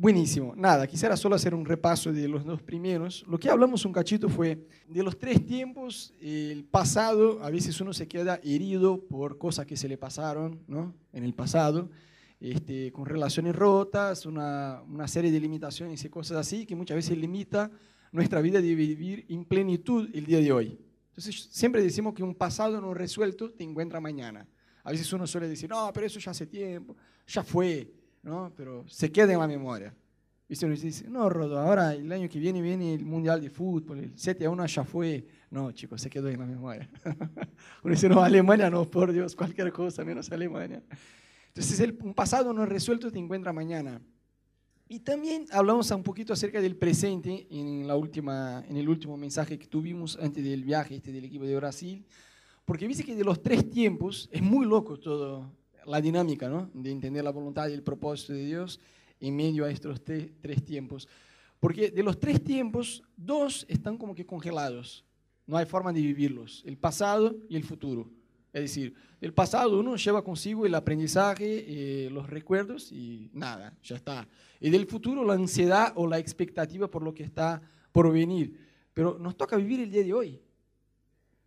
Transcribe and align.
Buenísimo. 0.00 0.54
Nada, 0.56 0.86
quisiera 0.86 1.14
solo 1.14 1.34
hacer 1.34 1.54
un 1.54 1.66
repaso 1.66 2.10
de 2.10 2.26
los 2.26 2.42
dos 2.42 2.62
primeros. 2.62 3.22
Lo 3.28 3.38
que 3.38 3.50
hablamos 3.50 3.84
un 3.84 3.92
cachito 3.92 4.30
fue 4.30 4.66
de 4.88 5.02
los 5.02 5.18
tres 5.18 5.44
tiempos, 5.44 6.14
el 6.22 6.64
pasado, 6.64 7.44
a 7.44 7.50
veces 7.50 7.78
uno 7.82 7.92
se 7.92 8.08
queda 8.08 8.40
herido 8.42 8.98
por 8.98 9.36
cosas 9.36 9.66
que 9.66 9.76
se 9.76 9.88
le 9.88 9.98
pasaron 9.98 10.58
¿no? 10.66 10.94
en 11.12 11.22
el 11.22 11.34
pasado, 11.34 11.90
este, 12.40 12.90
con 12.92 13.04
relaciones 13.04 13.54
rotas, 13.54 14.24
una, 14.24 14.80
una 14.88 15.06
serie 15.06 15.30
de 15.30 15.38
limitaciones 15.38 16.02
y 16.02 16.08
cosas 16.08 16.38
así, 16.38 16.64
que 16.64 16.74
muchas 16.74 16.96
veces 16.96 17.18
limita 17.18 17.70
nuestra 18.10 18.40
vida 18.40 18.62
de 18.62 18.74
vivir 18.74 19.26
en 19.28 19.44
plenitud 19.44 20.08
el 20.14 20.24
día 20.24 20.38
de 20.38 20.50
hoy. 20.50 20.78
Entonces, 21.10 21.46
siempre 21.50 21.82
decimos 21.82 22.14
que 22.14 22.22
un 22.22 22.34
pasado 22.34 22.80
no 22.80 22.94
resuelto 22.94 23.50
te 23.50 23.64
encuentra 23.64 24.00
mañana. 24.00 24.48
A 24.82 24.92
veces 24.92 25.12
uno 25.12 25.26
suele 25.26 25.46
decir, 25.46 25.68
no, 25.68 25.90
pero 25.92 26.06
eso 26.06 26.18
ya 26.18 26.30
hace 26.30 26.46
tiempo, 26.46 26.96
ya 27.26 27.42
fue. 27.42 27.99
¿No? 28.22 28.52
Pero 28.56 28.84
se 28.88 29.10
queda 29.10 29.32
en 29.32 29.38
la 29.38 29.46
memoria. 29.46 29.94
Y 30.50 30.64
uno 30.64 30.74
dice, 30.74 31.08
no, 31.08 31.28
Rodo, 31.28 31.60
ahora 31.60 31.94
el 31.94 32.10
año 32.10 32.28
que 32.28 32.40
viene 32.40 32.60
viene 32.60 32.94
el 32.94 33.04
Mundial 33.04 33.40
de 33.40 33.50
Fútbol, 33.50 34.00
el 34.00 34.12
7 34.16 34.46
a 34.46 34.50
1 34.50 34.66
ya 34.66 34.82
fue. 34.82 35.24
No, 35.48 35.70
chicos, 35.70 36.02
se 36.02 36.10
quedó 36.10 36.28
en 36.28 36.40
la 36.40 36.46
memoria. 36.46 36.90
uno 37.84 37.94
dice, 37.94 38.08
no, 38.08 38.20
Alemania 38.20 38.68
no, 38.68 38.84
por 38.84 39.12
Dios, 39.12 39.36
cualquier 39.36 39.72
cosa 39.72 40.04
menos 40.04 40.30
Alemania. 40.32 40.82
Entonces, 41.46 41.78
el, 41.78 41.96
un 42.02 42.14
pasado 42.14 42.52
no 42.52 42.66
resuelto 42.66 43.12
te 43.12 43.18
encuentra 43.20 43.52
mañana. 43.52 44.00
Y 44.88 44.98
también 44.98 45.46
hablamos 45.52 45.88
un 45.92 46.02
poquito 46.02 46.32
acerca 46.32 46.60
del 46.60 46.74
presente 46.74 47.46
en, 47.48 47.86
la 47.86 47.94
última, 47.94 48.64
en 48.68 48.76
el 48.76 48.88
último 48.88 49.16
mensaje 49.16 49.56
que 49.56 49.68
tuvimos 49.68 50.18
antes 50.20 50.42
del 50.42 50.64
viaje 50.64 50.96
este 50.96 51.12
del 51.12 51.26
equipo 51.26 51.44
de 51.44 51.54
Brasil, 51.54 52.04
porque 52.64 52.88
dice 52.88 53.04
que 53.04 53.14
de 53.14 53.22
los 53.22 53.40
tres 53.40 53.70
tiempos 53.70 54.28
es 54.32 54.42
muy 54.42 54.66
loco 54.66 54.98
todo 54.98 55.52
la 55.86 56.00
dinámica 56.00 56.48
¿no? 56.48 56.70
de 56.74 56.90
entender 56.90 57.24
la 57.24 57.30
voluntad 57.30 57.68
y 57.68 57.72
el 57.72 57.82
propósito 57.82 58.32
de 58.32 58.44
Dios 58.44 58.80
en 59.20 59.36
medio 59.36 59.64
a 59.64 59.70
estos 59.70 60.02
tres 60.02 60.64
tiempos. 60.64 61.08
Porque 61.60 61.90
de 61.90 62.02
los 62.02 62.18
tres 62.18 62.42
tiempos, 62.42 63.02
dos 63.16 63.66
están 63.68 63.98
como 63.98 64.14
que 64.14 64.24
congelados. 64.24 65.04
No 65.46 65.56
hay 65.56 65.66
forma 65.66 65.92
de 65.92 66.00
vivirlos, 66.00 66.62
el 66.64 66.78
pasado 66.78 67.36
y 67.48 67.56
el 67.56 67.64
futuro. 67.64 68.10
Es 68.52 68.62
decir, 68.62 68.94
el 69.20 69.32
pasado 69.32 69.78
uno 69.78 69.96
lleva 69.96 70.24
consigo 70.24 70.66
el 70.66 70.74
aprendizaje, 70.74 71.64
eh, 72.06 72.10
los 72.10 72.28
recuerdos 72.28 72.90
y 72.90 73.30
nada, 73.32 73.76
ya 73.82 73.96
está. 73.96 74.26
Y 74.58 74.70
del 74.70 74.86
futuro 74.86 75.24
la 75.24 75.34
ansiedad 75.34 75.92
o 75.96 76.06
la 76.06 76.18
expectativa 76.18 76.88
por 76.88 77.02
lo 77.02 77.14
que 77.14 77.22
está 77.22 77.62
por 77.92 78.12
venir. 78.12 78.58
Pero 78.92 79.18
nos 79.18 79.36
toca 79.36 79.56
vivir 79.56 79.80
el 79.80 79.90
día 79.90 80.02
de 80.02 80.12
hoy. 80.12 80.40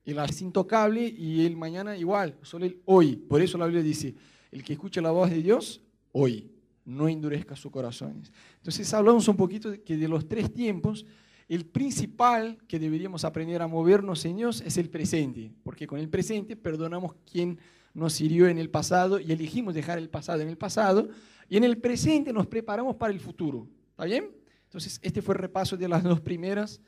El 0.06 0.20
es 0.20 0.42
intocable 0.42 1.08
y 1.08 1.46
el 1.46 1.56
mañana 1.56 1.96
igual, 1.96 2.36
solo 2.42 2.66
el 2.66 2.82
hoy. 2.86 3.16
Por 3.16 3.42
eso 3.42 3.58
la 3.58 3.66
Biblia 3.66 3.84
dice, 3.84 4.14
el 4.52 4.64
que 4.64 4.74
escuche 4.74 5.02
la 5.02 5.12
voz 5.12 5.30
de 5.30 5.42
Dios, 5.42 5.82
hoy, 6.12 6.52
no 6.86 7.08
endurezca 7.08 7.56
sus 7.56 7.72
corazones. 7.72 8.32
Entonces 8.58 8.94
hablamos 8.94 9.28
un 9.28 9.38
poquito 9.38 9.72
de 9.72 9.82
que 9.82 9.96
de 9.96 10.08
los 10.08 10.28
tres 10.28 10.54
tiempos, 10.54 11.06
el 11.48 11.66
principal 11.66 12.58
que 12.68 12.80
deberíamos 12.80 13.24
aprender 13.24 13.62
a 13.62 13.68
movernos 13.68 14.26
en 14.26 14.38
Dios 14.38 14.62
es 14.62 14.78
el 14.78 14.90
presente, 14.90 15.52
porque 15.64 15.88
con 15.88 16.00
el 16.00 16.10
presente 16.10 16.56
perdonamos 16.56 17.16
quien 17.30 17.58
nos 17.94 18.20
hirió 18.20 18.48
en 18.48 18.58
el 18.58 18.70
pasado 18.70 19.20
y 19.20 19.32
elegimos 19.32 19.74
dejar 19.74 19.98
el 19.98 20.10
pasado 20.10 20.42
en 20.42 20.50
el 20.50 20.58
pasado, 20.58 21.10
y 21.48 21.58
en 21.58 21.64
el 21.64 21.78
presente 21.78 22.34
nos 22.34 22.48
preparamos 22.48 22.96
para 22.96 23.14
el 23.14 23.20
futuro. 23.20 23.68
¿Está 23.92 24.06
bien? 24.06 24.32
Entonces, 24.66 25.00
este 25.04 25.22
fue 25.22 25.36
el 25.36 25.42
repaso 25.42 25.78
de 25.78 25.88
las 25.88 26.02
dos 26.02 26.20
primeras. 26.20 26.82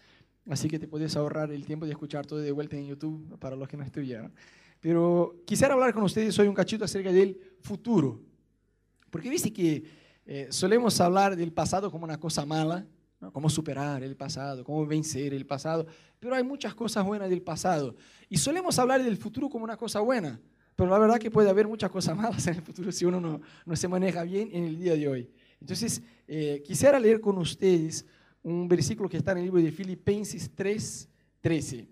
Así 0.50 0.68
que 0.68 0.78
te 0.78 0.88
puedes 0.88 1.16
ahorrar 1.16 1.52
el 1.52 1.66
tiempo 1.66 1.86
de 1.86 1.92
escuchar 1.92 2.26
todo 2.26 2.40
de 2.40 2.52
vuelta 2.52 2.76
en 2.76 2.86
YouTube 2.86 3.38
para 3.40 3.56
los 3.56 3.68
que 3.68 3.78
no 3.78 3.84
estuvieron. 3.84 4.32
Pero 4.80 5.42
quisiera 5.46 5.74
hablar 5.74 5.94
con 5.94 6.04
ustedes 6.04 6.38
hoy 6.38 6.48
un 6.48 6.54
cachito 6.54 6.86
acerca 6.86 7.12
del 7.12 7.40
futuro. 7.62 8.22
Porque 9.10 9.30
viste 9.30 9.52
que 9.52 9.84
eh, 10.26 10.48
solemos 10.52 11.00
hablar 11.02 11.36
del 11.36 11.52
pasado 11.52 11.90
como 11.90 12.04
una 12.04 12.20
cosa 12.20 12.46
mala, 12.46 12.86
¿no? 13.20 13.34
cómo 13.34 13.50
superar 13.50 14.04
el 14.04 14.16
pasado, 14.16 14.64
cómo 14.64 14.86
vencer 14.86 15.34
el 15.34 15.48
pasado. 15.48 15.88
Pero 16.20 16.36
hay 16.36 16.44
muchas 16.44 16.76
cosas 16.76 17.04
buenas 17.04 17.30
del 17.30 17.42
pasado. 17.42 17.96
Y 18.30 18.38
solemos 18.38 18.78
hablar 18.78 19.04
del 19.04 19.18
futuro 19.18 19.50
como 19.50 19.64
una 19.64 19.78
cosa 19.78 20.00
buena. 20.02 20.39
Pero 20.76 20.89
la 20.89 21.00
verdad 21.00 21.17
que 21.17 21.32
puede 21.32 21.50
haber 21.50 21.67
muchas 21.67 21.89
cosas 21.89 22.16
malas 22.16 22.45
en 22.45 22.55
el 22.55 22.61
futuro 22.61 22.92
si 22.92 23.05
uno 23.05 23.20
no, 23.20 23.42
no 23.66 23.76
se 23.76 23.88
maneja 23.88 24.23
bien 24.23 24.50
en 24.52 24.66
el 24.66 24.78
día 24.78 24.94
de 24.94 25.08
hoy. 25.08 25.32
Entonces, 25.60 26.04
eh, 26.28 26.61
quisiera 26.64 27.00
leer 27.00 27.22
con 27.22 27.38
ustedes 27.38 28.05
un 28.45 28.67
versículo 28.67 29.10
que 29.10 29.17
está 29.17 29.32
en 29.32 29.39
el 29.39 29.45
libro 29.45 29.61
de 29.61 29.72
Filipenses 29.72 30.52
3, 30.54 31.10
13. 31.42 31.88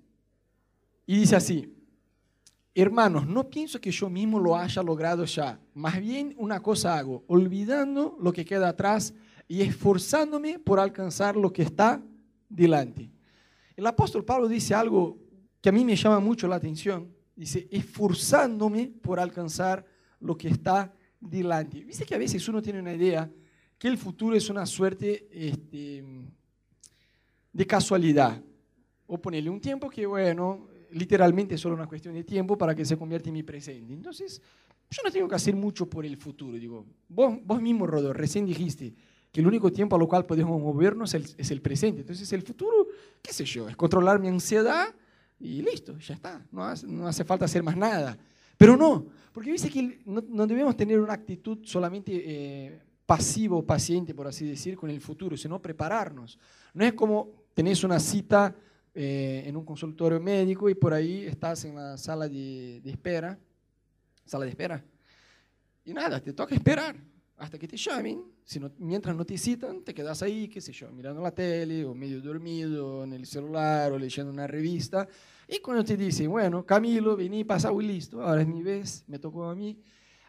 Y 1.07 1.17
dice 1.17 1.35
así, 1.35 1.75
hermanos, 2.75 3.25
no 3.25 3.49
pienso 3.49 3.81
que 3.81 3.89
yo 3.89 4.07
mismo 4.07 4.39
lo 4.39 4.55
haya 4.55 4.83
logrado 4.83 5.25
ya, 5.25 5.59
más 5.73 5.99
bien 5.99 6.35
una 6.37 6.61
cosa 6.61 6.97
hago, 6.97 7.23
olvidando 7.27 8.15
lo 8.21 8.31
que 8.31 8.45
queda 8.45 8.69
atrás 8.69 9.15
y 9.47 9.61
esforzándome 9.61 10.59
por 10.59 10.79
alcanzar 10.79 11.35
lo 11.35 11.51
que 11.51 11.63
está 11.63 12.01
delante. 12.47 13.09
El 13.75 13.87
apóstol 13.87 14.23
Pablo 14.23 14.47
dice 14.47 14.75
algo 14.75 15.17
que 15.59 15.69
a 15.69 15.71
mí 15.71 15.83
me 15.83 15.95
llama 15.95 16.19
mucho 16.19 16.47
la 16.47 16.57
atención, 16.57 17.11
dice, 17.35 17.67
esforzándome 17.71 18.93
por 19.01 19.19
alcanzar 19.19 19.83
lo 20.19 20.37
que 20.37 20.49
está 20.49 20.93
delante. 21.19 21.83
Dice 21.83 22.05
que 22.05 22.13
a 22.13 22.19
veces 22.19 22.47
uno 22.47 22.61
tiene 22.61 22.79
una 22.79 22.93
idea 22.93 23.29
que 23.79 23.87
el 23.87 23.97
futuro 23.97 24.35
es 24.35 24.49
una 24.49 24.67
suerte 24.67 25.27
este, 25.31 26.03
de 27.53 27.65
casualidad. 27.65 28.41
O 29.07 29.21
ponerle 29.21 29.49
un 29.49 29.61
tiempo 29.61 29.89
que, 29.89 30.05
bueno, 30.05 30.67
literalmente 30.91 31.55
es 31.55 31.61
solo 31.61 31.75
una 31.75 31.87
cuestión 31.87 32.13
de 32.13 32.23
tiempo 32.23 32.57
para 32.57 32.73
que 32.75 32.83
se 32.83 32.97
convierta 32.97 33.29
en 33.29 33.33
mi 33.33 33.43
presente. 33.43 33.93
Entonces, 33.93 34.41
yo 34.89 35.01
no 35.03 35.11
tengo 35.11 35.27
que 35.27 35.35
hacer 35.35 35.55
mucho 35.55 35.89
por 35.89 36.05
el 36.05 36.17
futuro. 36.17 36.57
Digo, 36.57 36.85
vos, 37.07 37.37
vos 37.43 37.61
mismo, 37.61 37.87
Rodo, 37.87 38.11
recién 38.13 38.45
dijiste 38.45 38.93
que 39.31 39.41
el 39.41 39.47
único 39.47 39.71
tiempo 39.71 39.95
a 39.95 39.99
lo 39.99 40.07
cual 40.07 40.25
podemos 40.25 40.59
movernos 40.61 41.13
es 41.13 41.23
el, 41.23 41.35
es 41.39 41.51
el 41.51 41.61
presente. 41.61 42.01
Entonces, 42.01 42.31
el 42.33 42.41
futuro, 42.41 42.87
qué 43.21 43.33
sé 43.33 43.45
yo, 43.45 43.67
es 43.69 43.75
controlar 43.75 44.19
mi 44.19 44.27
ansiedad 44.27 44.93
y 45.39 45.61
listo, 45.61 45.97
ya 45.97 46.13
está. 46.13 46.45
No 46.51 46.63
hace, 46.63 46.87
no 46.87 47.07
hace 47.07 47.23
falta 47.23 47.45
hacer 47.45 47.63
más 47.63 47.75
nada. 47.75 48.17
Pero 48.57 48.77
no, 48.77 49.07
porque 49.33 49.51
dice 49.51 49.69
que 49.69 50.01
no, 50.05 50.23
no 50.27 50.47
debemos 50.47 50.77
tener 50.77 50.99
una 50.99 51.13
actitud 51.13 51.59
solamente 51.63 52.11
eh, 52.13 52.79
pasiva 53.05 53.57
o 53.57 53.65
paciente, 53.65 54.13
por 54.13 54.27
así 54.27 54.45
decir, 54.45 54.77
con 54.77 54.89
el 54.89 55.01
futuro, 55.01 55.35
sino 55.35 55.61
prepararnos. 55.61 56.37
No 56.73 56.85
es 56.85 56.93
como 56.93 57.42
tenés 57.53 57.83
una 57.83 57.99
cita 57.99 58.55
eh, 58.93 59.43
en 59.45 59.55
un 59.55 59.65
consultorio 59.65 60.19
médico 60.19 60.69
y 60.69 60.75
por 60.75 60.93
ahí 60.93 61.25
estás 61.25 61.65
en 61.65 61.75
la 61.75 61.97
sala 61.97 62.27
de, 62.27 62.81
de, 62.81 62.91
espera, 62.91 63.37
sala 64.25 64.45
de 64.45 64.51
espera, 64.51 64.83
y 65.85 65.93
nada, 65.93 66.19
te 66.19 66.33
toca 66.33 66.55
esperar 66.55 66.95
hasta 67.37 67.57
que 67.59 67.67
te 67.67 67.77
llamen. 67.77 68.23
Si 68.45 68.59
no, 68.59 68.71
mientras 68.77 69.15
no 69.15 69.25
te 69.25 69.37
citan, 69.37 69.83
te 69.83 69.93
quedas 69.93 70.21
ahí, 70.21 70.47
qué 70.47 70.61
sé 70.61 70.71
yo, 70.71 70.91
mirando 70.91 71.21
la 71.21 71.31
tele, 71.31 71.85
o 71.85 71.93
medio 71.93 72.21
dormido, 72.21 73.03
en 73.03 73.13
el 73.13 73.25
celular, 73.25 73.91
o 73.91 73.97
leyendo 73.97 74.31
una 74.31 74.47
revista. 74.47 75.07
Y 75.47 75.59
cuando 75.59 75.83
te 75.83 75.97
dicen, 75.97 76.29
bueno, 76.29 76.65
Camilo, 76.65 77.15
vení, 77.15 77.43
pasa, 77.43 77.71
y 77.71 77.83
listo, 77.83 78.21
ahora 78.21 78.41
es 78.41 78.47
mi 78.47 78.63
vez, 78.63 79.03
me 79.07 79.19
tocó 79.19 79.45
a 79.45 79.55
mí. 79.55 79.77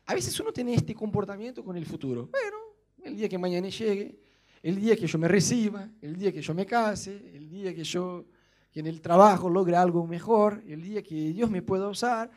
A 0.06 0.14
veces 0.14 0.38
uno 0.40 0.52
tiene 0.52 0.74
este 0.74 0.94
comportamiento 0.94 1.64
con 1.64 1.76
el 1.76 1.86
futuro. 1.86 2.28
Bueno, 2.30 2.56
el 3.02 3.16
día 3.16 3.28
que 3.28 3.38
mañana 3.38 3.68
llegue, 3.68 4.18
el 4.64 4.80
día 4.80 4.96
que 4.96 5.06
yo 5.06 5.18
me 5.18 5.28
reciba, 5.28 5.90
el 6.00 6.16
día 6.16 6.32
que 6.32 6.40
yo 6.40 6.54
me 6.54 6.64
case, 6.64 7.32
el 7.34 7.50
día 7.50 7.74
que 7.74 7.84
yo 7.84 8.24
en 8.72 8.86
el 8.86 9.02
trabajo 9.02 9.50
logre 9.50 9.76
algo 9.76 10.06
mejor, 10.06 10.62
el 10.66 10.80
día 10.80 11.02
que 11.02 11.14
Dios 11.14 11.50
me 11.50 11.60
pueda 11.60 11.86
usar, 11.86 12.30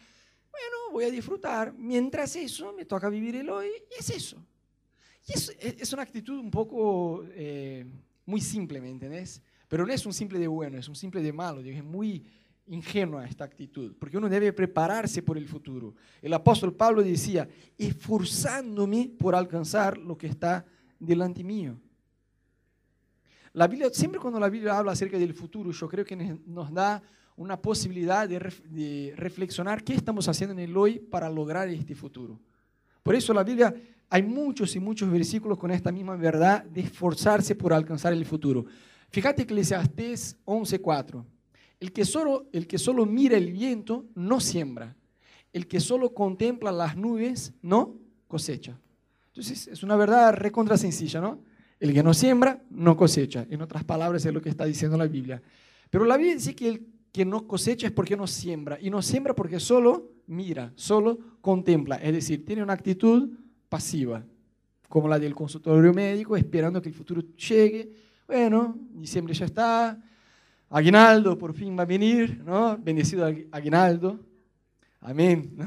bueno, 0.52 0.76
voy 0.92 1.06
a 1.06 1.10
disfrutar. 1.10 1.74
Mientras 1.74 2.36
eso, 2.36 2.74
me 2.74 2.84
toca 2.84 3.08
vivir 3.08 3.38
el 3.38 3.50
hoy 3.50 3.68
y 3.68 4.00
es 4.02 4.10
eso. 4.10 4.46
Y 5.26 5.38
es, 5.38 5.56
es 5.58 5.94
una 5.94 6.02
actitud 6.02 6.38
un 6.38 6.52
poco 6.52 7.24
eh, 7.30 7.86
muy 8.26 8.42
simple, 8.42 8.82
¿me 8.82 8.90
entendés? 8.90 9.42
Pero 9.70 9.86
no 9.86 9.94
es 9.94 10.06
un 10.06 10.14
simple 10.14 10.38
de 10.38 10.48
bueno, 10.48 10.78
es 10.78 10.90
un 10.90 10.96
simple 10.96 11.22
de 11.22 11.32
malo, 11.32 11.62
es 11.62 11.82
muy 11.82 12.26
ingenua 12.66 13.26
esta 13.26 13.46
actitud, 13.46 13.96
porque 13.98 14.18
uno 14.18 14.28
debe 14.28 14.52
prepararse 14.52 15.24
por 15.24 15.38
el 15.38 15.48
futuro. 15.48 15.96
El 16.22 16.34
apóstol 16.34 16.74
Pablo 16.74 17.02
decía, 17.02 17.48
esforzándome 17.78 19.14
por 19.18 19.34
alcanzar 19.34 19.98
lo 19.98 20.18
que 20.18 20.28
está 20.28 20.66
delante 21.00 21.42
mío. 21.42 21.80
La 23.53 23.67
Biblia, 23.67 23.90
siempre 23.91 24.20
cuando 24.20 24.40
la 24.40 24.49
Biblia 24.49 24.78
habla 24.78 24.91
acerca 24.91 25.17
del 25.17 25.34
futuro, 25.34 25.72
yo 25.72 25.88
creo 25.88 26.05
que 26.05 26.16
nos 26.46 26.73
da 26.73 27.02
una 27.38 27.61
posibilidad 27.61 28.28
de, 28.28 29.14
reflexionar 29.16 29.84
qué 29.84 29.94
estamos 29.94 30.28
haciendo 30.28 30.53
en 30.53 30.59
el 30.59 30.76
hoy 30.76 30.99
para 30.99 31.29
lograr 31.29 31.70
este 31.70 31.96
futuro. 31.96 32.40
Por 33.03 33.16
eso 33.16 33.34
la 33.34 33.44
Biblia, 33.44 33.73
hay 34.09 34.23
muchos 34.23 34.76
y 34.76 34.79
muchos 34.79 35.09
versículos 35.09 35.58
con 35.58 35.72
esta 35.72 35.91
misma 35.91 36.16
verdad 36.16 36.64
de 36.64 36.82
esforzarse 36.82 37.55
por 37.55 37.73
alcanzar 37.73 38.11
el 38.11 38.26
futuro. 38.26 38.66
Fíjate 39.09 39.44
Eclesiastés 39.44 40.35
11:4. 40.46 41.23
El 41.79 41.91
el 42.52 42.67
que 42.67 42.78
solo 42.78 43.05
mira 43.05 43.38
el 43.38 43.52
viento 43.52 44.05
no 44.16 44.40
siembra. 44.40 44.96
El 45.53 45.67
que 45.67 45.79
solo 45.79 46.14
contempla 46.14 46.72
las 46.72 46.97
nubes 46.97 47.53
no 47.61 47.96
cosecha. 48.28 48.78
Entonces 49.28 49.67
es 49.67 49.84
una 49.84 49.96
verdad 49.96 50.34
recontra 50.34 50.78
sencilla, 50.78 51.22
¿no? 51.22 51.40
El 51.79 51.94
que 51.94 52.03
no 52.03 52.14
siembra, 52.14 52.62
no 52.70 52.97
cosecha. 52.97 53.46
En 53.50 53.62
otras 53.62 53.84
palabras, 53.84 54.26
es 54.26 54.34
lo 54.34 54.41
que 54.41 54.50
está 54.50 54.66
diciendo 54.66 54.97
la 54.97 55.08
Biblia. 55.08 55.41
Pero 55.90 56.06
la 56.06 56.18
Biblia 56.18 56.35
dice 56.35 56.56
que 56.56 56.70
el 56.70 56.88
que 57.12 57.26
no 57.26 57.47
cosecha 57.47 57.88
es 57.88 57.94
porque 57.94 58.18
no 58.18 58.28
siembra. 58.28 58.78
Y 58.82 58.90
no 58.90 59.02
siembra 59.02 59.35
porque 59.35 59.59
solo 59.59 60.18
mira, 60.28 60.72
solo 60.76 61.18
contempla. 61.41 61.96
Es 61.96 62.14
decir, 62.14 62.46
tiene 62.46 62.62
una 62.62 62.74
actitud 62.74 63.29
pasiva. 63.70 64.24
como 64.88 65.09
la 65.09 65.20
del 65.20 65.35
consultorio 65.35 65.94
médico, 65.94 66.38
esperando 66.38 66.82
que 66.82 66.88
el 66.88 66.96
futuro 66.96 67.22
llegue. 67.35 67.91
Bueno, 68.26 68.78
diciembre 68.94 69.34
ya 69.34 69.46
está, 69.46 70.02
aguinaldo 70.70 71.38
por 71.38 71.53
fin 71.53 71.78
va 71.78 71.84
a 71.84 71.85
venir, 71.85 72.41
¿no? 72.46 72.78
Bendecido 72.78 73.26
aguinaldo. 73.52 74.18
Amén. 75.02 75.58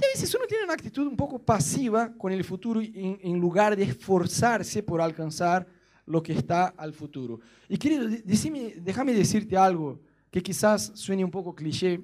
Y 0.00 0.04
a 0.04 0.08
veces 0.14 0.32
uno 0.34 0.44
tiene 0.46 0.64
una 0.64 0.74
actitud 0.74 1.06
un 1.06 1.16
poco 1.16 1.38
pasiva 1.40 2.12
con 2.16 2.32
el 2.32 2.44
futuro 2.44 2.80
en, 2.80 3.18
en 3.20 3.38
lugar 3.38 3.76
de 3.76 3.82
esforzarse 3.82 4.82
por 4.82 5.00
alcanzar 5.00 5.66
lo 6.06 6.22
que 6.22 6.32
está 6.32 6.68
al 6.68 6.92
futuro. 6.92 7.40
Y 7.68 7.76
querido, 7.76 8.06
decime, 8.24 8.74
déjame 8.80 9.12
decirte 9.12 9.56
algo 9.56 10.00
que 10.30 10.42
quizás 10.42 10.92
suene 10.94 11.24
un 11.24 11.30
poco 11.30 11.54
cliché, 11.54 12.00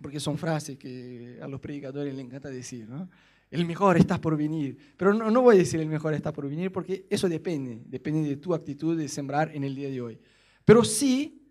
porque 0.00 0.20
son 0.20 0.38
frases 0.38 0.78
que 0.78 1.38
a 1.42 1.48
los 1.48 1.60
predicadores 1.60 2.14
les 2.14 2.24
encanta 2.24 2.48
decir, 2.48 2.88
¿no? 2.88 3.08
El 3.50 3.66
mejor 3.66 3.96
está 3.96 4.20
por 4.20 4.36
venir. 4.36 4.78
Pero 4.96 5.12
no, 5.12 5.30
no 5.30 5.42
voy 5.42 5.56
a 5.56 5.58
decir 5.58 5.80
el 5.80 5.88
mejor 5.88 6.14
está 6.14 6.32
por 6.32 6.48
venir 6.48 6.70
porque 6.70 7.06
eso 7.10 7.28
depende, 7.28 7.82
depende 7.84 8.28
de 8.28 8.36
tu 8.36 8.54
actitud 8.54 8.96
de 8.96 9.08
sembrar 9.08 9.54
en 9.54 9.64
el 9.64 9.74
día 9.74 9.90
de 9.90 10.00
hoy. 10.00 10.20
Pero 10.64 10.84
sí, 10.84 11.42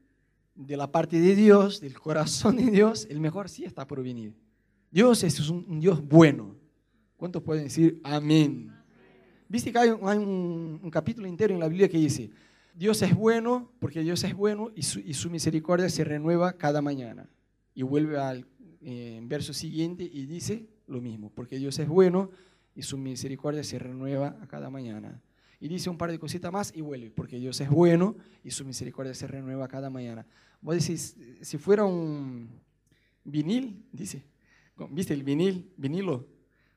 de 0.56 0.78
la 0.78 0.90
parte 0.90 1.20
de 1.20 1.36
Dios, 1.36 1.82
del 1.82 2.00
corazón 2.00 2.56
de 2.56 2.72
Dios, 2.72 3.06
el 3.10 3.20
mejor 3.20 3.50
sí 3.50 3.66
está 3.66 3.86
por 3.86 4.02
venir. 4.02 4.34
Dios 4.92 5.24
es 5.24 5.50
un, 5.50 5.80
Dios 5.80 6.06
bueno. 6.06 6.56
¿Cuántos 7.18 7.44
pueden 7.44 7.66
decir 7.66 8.00
amén? 8.04 8.74
Viste 9.48 9.72
que 9.72 9.80
hay, 9.80 9.90
un, 9.90 10.90
capítulo 10.92 11.28
entero 11.28 11.54
en 11.54 11.60
la 11.60 11.68
Biblia 11.68 11.90
que 11.90 11.98
dice, 11.98 12.30
Dios 12.74 13.02
es 13.02 13.16
bueno 13.16 13.72
porque 13.80 14.02
Dios 14.02 14.24
es 14.24 14.34
bueno 14.36 14.72
y 14.76 14.84
su, 14.84 15.30
misericordia 15.30 15.90
se 15.90 16.04
renueva 16.04 16.54
cada 16.54 16.82
mañana. 16.82 17.30
Y 17.74 17.84
vuelve 17.84 18.18
al 18.18 18.46
eh, 18.82 19.20
verso 19.24 19.54
siguiente 19.54 20.04
y 20.04 20.26
dice 20.26 20.70
lo 20.88 21.02
mismo, 21.02 21.32
porque 21.34 21.58
Dios 21.58 21.78
es 21.80 21.88
bueno 21.88 22.32
y 22.76 22.84
su 22.84 22.98
misericordia 22.98 23.64
se 23.64 23.80
renueva 23.80 24.38
a 24.42 24.48
cada 24.48 24.70
mañana. 24.70 25.22
Y 25.60 25.68
dice 25.68 25.90
un 25.90 25.98
par 25.98 26.10
de 26.12 26.20
cositas 26.20 26.52
más 26.52 26.72
y 26.74 26.82
vuelve, 26.82 27.12
porque 27.12 27.38
Dios 27.38 27.60
es 27.60 27.70
bueno 27.70 28.16
y 28.44 28.52
su 28.52 28.64
misericordia 28.64 29.14
se 29.14 29.28
renueva 29.28 29.68
cada 29.68 29.90
mañana. 29.90 30.26
Vos 30.62 30.76
decís, 30.76 31.16
si 31.42 31.58
fuera 31.58 31.84
un 31.84 32.50
vinil, 33.24 33.84
dice, 33.92 34.24
¿viste 34.88 35.14
el 35.14 35.24
vinil? 35.24 35.72
Vinilo. 35.78 36.26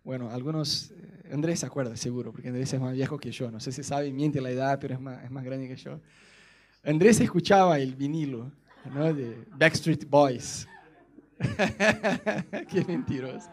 Bueno, 0.04 0.30
algunos, 0.30 0.90
eh, 0.90 1.30
Andrés 1.32 1.60
se 1.60 1.66
acuerda 1.66 1.96
seguro, 1.96 2.32
porque 2.32 2.48
Andrés 2.48 2.72
es 2.72 2.80
más 2.80 2.92
viejo 2.92 3.18
que 3.18 3.30
yo, 3.30 3.50
no 3.50 3.60
sé 3.60 3.70
si 3.70 3.82
sabe, 3.84 4.10
miente 4.12 4.40
la 4.40 4.50
edad, 4.50 4.78
pero 4.80 4.94
es 4.94 5.00
más, 5.00 5.22
es 5.24 5.30
más 5.30 5.44
grande 5.44 5.68
que 5.68 5.76
yo. 5.76 6.00
Andrés 6.84 7.20
escuchaba 7.20 7.78
el 7.78 7.94
vinilo 7.94 8.50
¿no? 8.92 9.14
de 9.14 9.46
Backstreet 9.56 10.08
Boys. 10.08 10.66
Qué 12.68 12.84
mentiroso. 12.86 13.48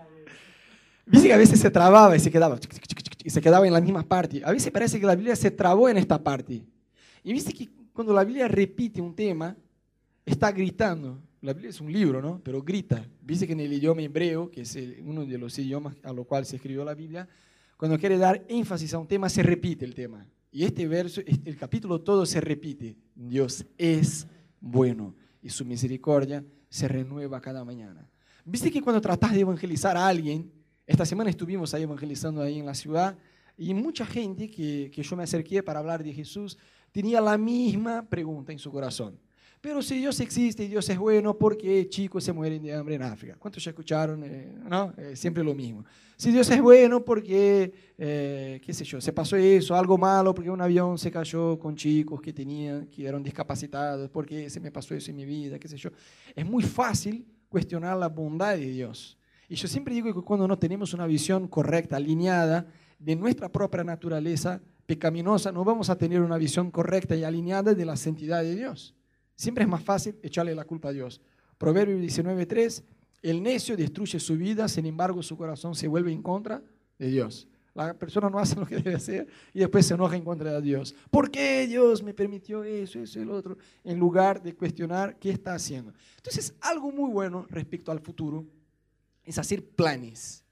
Viste 1.05 1.27
que 1.27 1.33
a 1.33 1.37
veces 1.37 1.59
se 1.59 1.69
trababa 1.69 2.15
y 2.15 2.19
se 2.19 2.31
quedaba, 2.31 2.59
y 3.23 3.29
se 3.29 3.41
quedaba 3.41 3.67
en 3.67 3.73
la 3.73 3.81
misma 3.81 4.03
parte. 4.03 4.41
A 4.43 4.51
veces 4.51 4.71
parece 4.71 4.99
que 4.99 5.05
la 5.05 5.15
Biblia 5.15 5.35
se 5.35 5.51
trabó 5.51 5.89
en 5.89 5.97
esta 5.97 6.21
parte. 6.23 6.63
Y 7.23 7.33
viste 7.33 7.53
que 7.53 7.69
cuando 7.93 8.13
la 8.13 8.23
Biblia 8.23 8.47
repite 8.47 9.01
un 9.01 9.15
tema, 9.15 9.55
está 10.25 10.51
gritando. 10.51 11.19
La 11.41 11.53
Biblia 11.53 11.69
es 11.69 11.79
un 11.79 11.91
libro, 11.91 12.21
¿no? 12.21 12.41
Pero 12.43 12.61
grita. 12.61 13.05
Viste 13.21 13.47
que 13.47 13.53
en 13.53 13.61
el 13.61 13.71
idioma 13.71 14.01
hebreo, 14.01 14.51
que 14.51 14.61
es 14.61 14.77
uno 15.03 15.25
de 15.25 15.37
los 15.37 15.57
idiomas 15.57 15.95
a 16.03 16.11
lo 16.11 16.25
cual 16.25 16.45
se 16.45 16.57
escribió 16.57 16.83
la 16.83 16.93
Biblia, 16.93 17.27
cuando 17.77 17.97
quiere 17.97 18.17
dar 18.17 18.43
énfasis 18.49 18.93
a 18.93 18.99
un 18.99 19.07
tema, 19.07 19.29
se 19.29 19.41
repite 19.41 19.85
el 19.85 19.95
tema. 19.95 20.27
Y 20.51 20.65
este 20.65 20.85
verso, 20.87 21.21
el 21.45 21.55
capítulo 21.55 22.01
todo 22.01 22.25
se 22.25 22.41
repite. 22.41 22.97
Dios 23.15 23.65
es 23.77 24.27
bueno 24.59 25.15
y 25.41 25.49
su 25.49 25.63
misericordia 25.63 26.43
se 26.67 26.89
renueva 26.89 27.39
cada 27.39 27.63
mañana. 27.63 28.09
Viste 28.43 28.69
que 28.69 28.81
cuando 28.81 28.99
tratas 28.99 29.31
de 29.31 29.39
evangelizar 29.39 29.95
a 29.95 30.07
alguien, 30.07 30.51
esta 30.85 31.05
semana 31.05 31.29
estuvimos 31.29 31.73
ahí 31.73 31.83
evangelizando 31.83 32.41
ahí 32.41 32.59
en 32.59 32.65
la 32.65 32.73
ciudad 32.73 33.17
y 33.57 33.73
mucha 33.73 34.05
gente 34.05 34.49
que, 34.49 34.91
que 34.93 35.03
yo 35.03 35.15
me 35.15 35.23
acerqué 35.23 35.63
para 35.63 35.79
hablar 35.79 36.03
de 36.03 36.13
Jesús 36.13 36.57
tenía 36.91 37.21
la 37.21 37.37
misma 37.37 38.09
pregunta 38.09 38.51
en 38.51 38.59
su 38.59 38.71
corazón. 38.71 39.19
Pero 39.61 39.81
si 39.81 39.97
Dios 39.97 40.17
existe 40.21 40.63
y 40.63 40.67
Dios 40.69 40.87
es 40.87 40.97
bueno, 40.97 41.37
¿por 41.37 41.57
qué 41.57 41.89
chicos 41.89 42.23
se 42.23 42.31
mueren 42.31 42.63
de 42.63 42.73
hambre 42.73 42.95
en 42.95 43.03
África? 43.03 43.35
¿Cuántos 43.37 43.61
ya 43.61 43.71
escucharon? 43.71 44.23
Eh, 44.23 44.55
¿no? 44.69 44.93
Eh, 44.97 45.17
siempre 45.17 45.43
lo 45.43 45.53
mismo. 45.53 45.83
Si 46.15 46.31
Dios 46.31 46.49
es 46.49 46.61
bueno, 46.61 47.03
¿por 47.03 47.21
qué, 47.21 47.73
eh, 47.97 48.61
qué 48.63 48.73
sé 48.73 48.85
yo, 48.85 49.01
se 49.01 49.11
pasó 49.11 49.35
eso, 49.35 49.75
algo 49.75 49.97
malo, 49.97 50.33
porque 50.33 50.49
un 50.49 50.61
avión 50.61 50.97
se 50.97 51.11
cayó 51.11 51.59
con 51.59 51.75
chicos 51.75 52.21
que 52.21 52.31
tenían, 52.31 52.87
que 52.87 53.05
eran 53.05 53.21
discapacitados, 53.21 54.09
¿por 54.09 54.25
qué 54.25 54.49
se 54.49 54.61
me 54.61 54.71
pasó 54.71 54.95
eso 54.95 55.11
en 55.11 55.17
mi 55.17 55.25
vida, 55.25 55.59
qué 55.59 55.67
sé 55.67 55.75
yo? 55.75 55.89
Es 56.33 56.45
muy 56.45 56.63
fácil 56.63 57.25
cuestionar 57.49 57.97
la 57.97 58.07
bondad 58.07 58.55
de 58.55 58.65
Dios. 58.65 59.17
Y 59.49 59.55
yo 59.55 59.67
siempre 59.67 59.93
digo 59.93 60.13
que 60.13 60.21
cuando 60.21 60.47
no 60.47 60.57
tenemos 60.57 60.93
una 60.93 61.05
visión 61.05 61.49
correcta, 61.49 61.97
alineada 61.97 62.65
de 62.97 63.15
nuestra 63.15 63.51
propia 63.51 63.83
naturaleza 63.83 64.61
pecaminosa, 64.85 65.51
no 65.51 65.65
vamos 65.65 65.89
a 65.89 65.97
tener 65.97 66.21
una 66.21 66.37
visión 66.37 66.71
correcta 66.71 67.13
y 67.15 67.25
alineada 67.25 67.73
de 67.73 67.85
la 67.85 67.97
santidad 67.97 68.41
de 68.41 68.55
Dios. 68.55 68.95
Siempre 69.39 69.63
es 69.63 69.69
más 69.69 69.81
fácil 69.81 70.19
echarle 70.21 70.53
la 70.53 70.65
culpa 70.65 70.89
a 70.89 70.91
Dios. 70.91 71.21
Proverbio 71.57 71.97
19.3, 71.97 72.83
el 73.21 73.41
necio 73.41 73.77
destruye 73.77 74.19
su 74.19 74.35
vida, 74.35 74.67
sin 74.67 74.85
embargo 74.85 75.23
su 75.23 75.37
corazón 75.37 75.75
se 75.75 75.87
vuelve 75.87 76.11
en 76.11 76.21
contra 76.21 76.61
de 76.97 77.07
Dios. 77.07 77.47
La 77.73 77.93
persona 77.93 78.29
no 78.29 78.37
hace 78.37 78.57
lo 78.57 78.65
que 78.65 78.75
debe 78.75 78.97
hacer 78.97 79.29
y 79.53 79.59
después 79.59 79.85
se 79.85 79.93
enoja 79.93 80.17
en 80.17 80.25
contra 80.25 80.51
de 80.51 80.61
Dios. 80.61 80.93
¿Por 81.09 81.31
qué 81.31 81.65
Dios 81.67 82.03
me 82.03 82.13
permitió 82.13 82.65
eso, 82.65 82.99
eso 82.99 83.21
y 83.21 83.23
lo 83.23 83.33
otro? 83.33 83.57
En 83.85 83.97
lugar 83.97 84.43
de 84.43 84.53
cuestionar 84.53 85.17
qué 85.17 85.29
está 85.29 85.53
haciendo. 85.53 85.93
Entonces, 86.17 86.53
algo 86.59 86.91
muy 86.91 87.09
bueno 87.09 87.47
respecto 87.49 87.93
al 87.93 88.01
futuro 88.01 88.45
es 89.23 89.37
hacer 89.37 89.63
planes. 89.63 90.43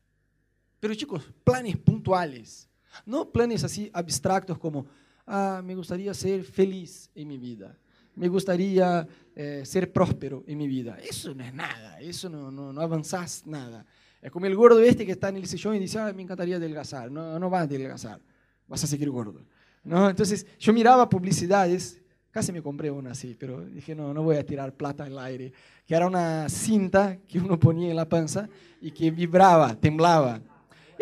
Pero 0.80 0.96
chicos, 0.96 1.30
planes 1.44 1.76
puntuales. 1.76 2.70
No 3.06 3.30
planes 3.30 3.66
así 3.66 3.90
abstractos 3.92 4.58
como, 4.58 4.86
ah, 5.26 5.62
me 5.62 5.76
gustaría 5.76 6.14
ser 6.14 6.46
feliz 6.46 7.12
en 7.14 7.28
mi 7.28 7.38
vida. 7.38 7.78
Me 8.18 8.28
gustaría 8.28 9.08
eh, 9.36 9.62
ser 9.66 9.92
próspero 9.92 10.44
en 10.48 10.58
mi 10.58 10.68
vida. 10.68 10.98
Eso 11.02 11.34
no 11.34 11.44
es 11.44 11.54
nada, 11.54 12.00
eso 12.00 12.30
no, 12.30 12.52
no, 12.52 12.74
no 12.74 12.82
avanzás 12.82 13.46
nada. 13.46 13.86
Es 14.22 14.32
como 14.32 14.46
el 14.46 14.56
gordo 14.56 14.82
este 14.82 15.06
que 15.06 15.14
está 15.14 15.30
en 15.30 15.38
el 15.38 15.48
sillón 15.48 15.76
y 15.76 15.80
dice, 15.80 16.00
ah, 16.00 16.12
me 16.14 16.24
encantaría 16.24 16.58
adelgazar. 16.58 17.10
No, 17.12 17.40
no 17.40 17.50
vas 17.50 17.62
a 17.62 17.64
adelgazar, 17.64 18.20
vas 18.68 18.84
a 18.84 18.88
seguir 18.88 19.10
gordo. 19.10 19.46
¿No? 19.84 20.10
Entonces 20.10 20.46
yo 20.60 20.74
miraba 20.74 21.08
publicidades 21.08 22.02
Casi 22.38 22.52
me 22.52 22.62
compré 22.62 22.92
una 22.92 23.14
así, 23.14 23.36
pero 23.40 23.66
dije, 23.66 23.96
no, 23.96 24.14
no 24.14 24.22
voy 24.22 24.36
a 24.36 24.46
tirar 24.46 24.72
plata 24.72 25.06
al 25.06 25.18
aire. 25.18 25.52
Que 25.88 25.96
era 25.96 26.06
una 26.06 26.48
cinta 26.50 27.18
que 27.28 27.40
uno 27.40 27.58
ponía 27.60 27.90
en 27.90 27.96
la 27.96 28.08
panza 28.08 28.48
y 28.80 28.92
que 28.92 29.10
vibraba, 29.10 29.74
temblaba. 29.74 30.40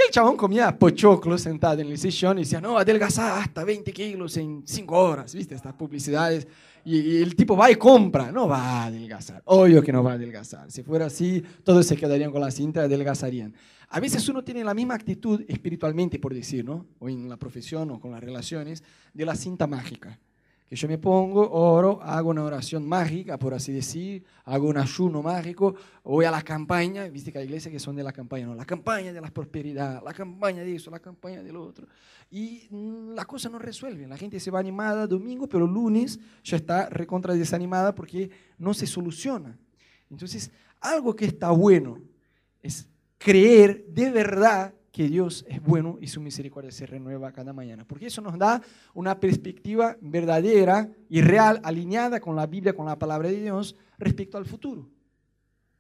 Y 0.06 0.08
el 0.08 0.12
chabón 0.12 0.38
comía 0.38 0.78
pochoclo 0.78 1.36
sentado 1.36 1.82
en 1.82 1.88
el 1.88 1.98
sillón 1.98 2.38
y 2.38 2.42
decía, 2.42 2.62
no, 2.62 2.78
adelgazar 2.78 3.42
hasta 3.42 3.64
20 3.64 3.92
kilos 3.92 4.38
en 4.38 4.62
5 4.64 4.96
horas. 4.96 5.34
¿Viste 5.34 5.56
estas 5.56 5.74
publicidades? 5.74 6.48
Y, 6.84 7.24
el 7.24 7.36
tipo 7.36 7.58
va 7.58 7.72
y 7.72 7.76
compra. 7.76 8.32
No 8.32 8.48
va 8.48 8.60
a 8.60 8.86
adelgazar. 8.86 9.42
Obvio 9.46 9.82
que 9.82 9.92
no 9.92 10.04
va 10.04 10.12
a 10.12 10.16
adelgazar. 10.16 10.70
Si 10.70 10.84
fuera 10.84 11.08
así, 11.08 11.44
todos 11.64 11.88
se 11.88 11.98
quedarían 11.98 12.32
con 12.32 12.42
la 12.42 12.52
cinta 12.52 12.82
y 12.82 12.84
adelgazarían. 12.84 13.56
A 13.90 14.00
veces 14.00 14.30
uno 14.30 14.44
tiene 14.44 14.64
la 14.64 14.76
misma 14.76 14.94
actitud 14.94 15.44
espiritualmente, 15.48 16.20
por 16.20 16.36
decir, 16.36 16.64
¿no? 16.64 16.86
O 17.00 17.10
en 17.10 17.28
la 17.28 17.38
profesión 17.38 17.90
o 17.90 18.00
con 18.00 18.12
las 18.12 18.24
relaciones, 18.24 18.84
de 19.12 19.26
la 19.26 19.36
cinta 19.36 19.66
mágica 19.66 20.20
yo 20.76 20.88
me 20.88 20.98
pongo, 20.98 21.50
oro, 21.52 22.00
hago 22.02 22.30
una 22.30 22.44
oración 22.44 22.88
mágica, 22.88 23.38
por 23.38 23.54
así 23.54 23.72
decir, 23.72 24.24
hago 24.44 24.68
un 24.68 24.78
ayuno 24.78 25.22
mágico, 25.22 25.76
voy 26.04 26.26
a 26.26 26.32
la 26.32 26.42
campaña, 26.42 27.08
viste 27.08 27.32
que 27.32 27.40
hay 27.40 27.46
iglesias 27.46 27.72
que 27.72 27.80
son 27.80 27.96
de 27.96 28.04
la 28.04 28.12
campaña, 28.12 28.46
no, 28.46 28.56
la 28.56 28.66
campaña 28.66 29.14
de 29.14 29.22
la 29.22 29.32
prosperidad, 29.32 30.04
la 30.04 30.14
campaña 30.14 30.64
de 30.64 30.76
eso, 30.76 30.92
la 30.92 31.00
campaña 31.00 31.42
del 31.42 31.56
otro. 31.56 31.88
Y 32.30 32.68
mm, 32.70 33.14
las 33.14 33.26
cosas 33.26 33.52
no 33.52 33.60
resuelven, 33.60 34.10
la 34.10 34.18
gente 34.18 34.40
se 34.40 34.52
va 34.52 34.60
animada 34.60 35.08
domingo, 35.08 35.48
pero 35.48 35.66
lunes 35.66 36.20
ya 36.44 36.58
está 36.58 36.90
recontra 36.90 37.34
desanimada 37.34 37.96
porque 37.96 38.30
no 38.58 38.74
se 38.74 38.88
soluciona. 38.88 39.58
Entonces, 40.10 40.52
algo 40.80 41.16
que 41.16 41.26
está 41.26 41.52
bueno 41.52 42.00
es 42.62 42.88
creer 43.18 43.86
de 43.88 44.12
verdad 44.12 44.74
que 44.96 45.10
Dios 45.10 45.44
es 45.50 45.62
bueno 45.62 45.98
y 46.00 46.08
su 46.08 46.22
misericordia 46.22 46.72
se 46.72 46.86
renueva 46.86 47.34
cada 47.34 47.52
mañana. 47.52 47.84
Porque 47.84 48.06
eso 48.06 48.22
nos 48.22 48.40
da 48.40 48.62
una 48.94 49.20
perspectiva 49.20 49.98
verdadera 50.00 50.90
y 51.10 51.20
real, 51.20 51.60
alineada 51.66 52.22
con 52.22 52.34
la 52.34 52.48
Biblia, 52.48 52.74
con 52.74 52.86
la 52.86 52.98
palabra 52.98 53.28
de 53.28 53.42
Dios, 53.42 53.76
respecto 53.98 54.38
al 54.38 54.46
futuro. 54.46 54.88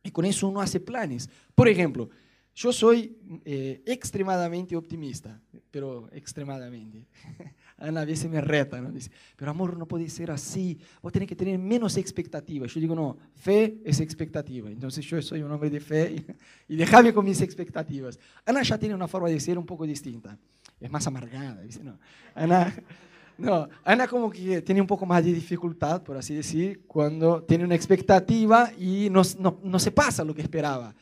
Y 0.03 0.12
con 0.12 0.25
eso 0.25 0.50
uno 0.50 0.60
hace 0.60 0.81
planes. 0.81 1.29
Por 1.55 1.69
ejemplo, 1.69 2.10
yo 2.55 2.71
soy 2.71 3.17
eh, 3.43 3.81
extremadamente 3.85 4.77
optimista, 4.77 5.41
pero 5.69 6.07
extremadamente. 6.13 7.05
Ana 7.77 8.01
a 8.01 8.05
veces 8.05 8.31
me 8.31 8.39
reta, 8.39 8.79
¿no? 8.79 8.93
Dice, 8.93 9.12
pero 9.35 9.51
amor, 9.51 9.75
no 9.75 9.85
puede 9.85 10.07
ser 10.07 10.31
así, 10.31 10.79
vos 11.01 11.12
tenés 11.12 11.27
que 11.27 11.35
tener 11.35 11.59
menos 11.59 11.97
expectativas. 11.97 12.74
Yo 12.74 12.79
digo, 12.79 12.95
no, 12.95 13.17
fe 13.35 13.81
es 13.83 14.00
expectativa. 14.00 14.71
Entonces 14.71 15.05
yo 15.05 15.21
soy 15.21 15.41
un 15.41 15.51
hombre 15.51 15.69
de 15.69 15.81
fe 15.81 16.15
y, 16.15 16.25
y 16.74 16.77
déjame 16.77 17.13
con 17.13 17.25
mis 17.25 17.41
expectativas. 17.41 18.17
Ana 18.45 18.62
ya 18.63 18.77
tiene 18.77 18.95
una 18.95 19.09
forma 19.09 19.27
de 19.27 19.39
ser 19.41 19.57
un 19.57 19.65
poco 19.65 19.85
distinta. 19.85 20.38
Es 20.79 20.89
más 20.89 21.05
amargada, 21.07 21.62
dice, 21.62 21.83
no. 21.83 22.00
Ana, 22.33 22.74
no, 23.38 23.67
Ana 23.83 24.07
como 24.07 24.31
que 24.31 24.62
tiene 24.62 24.79
un 24.79 24.88
poco 24.88 25.05
más 25.05 25.25
de 25.25 25.33
dificultad, 25.33 26.01
por 26.03 26.15
así 26.15 26.33
decir, 26.33 26.83
cuando 26.88 27.43
tiene 27.43 27.65
una 27.65 27.75
expectativa 27.75 28.71
y 28.77 29.09
no, 29.09 29.24
no, 29.39 29.59
no 29.62 29.77
se 29.77 29.91
pasa 29.91 30.24
lo 30.24 30.33
que 30.33 30.41
esperaba. 30.41 30.95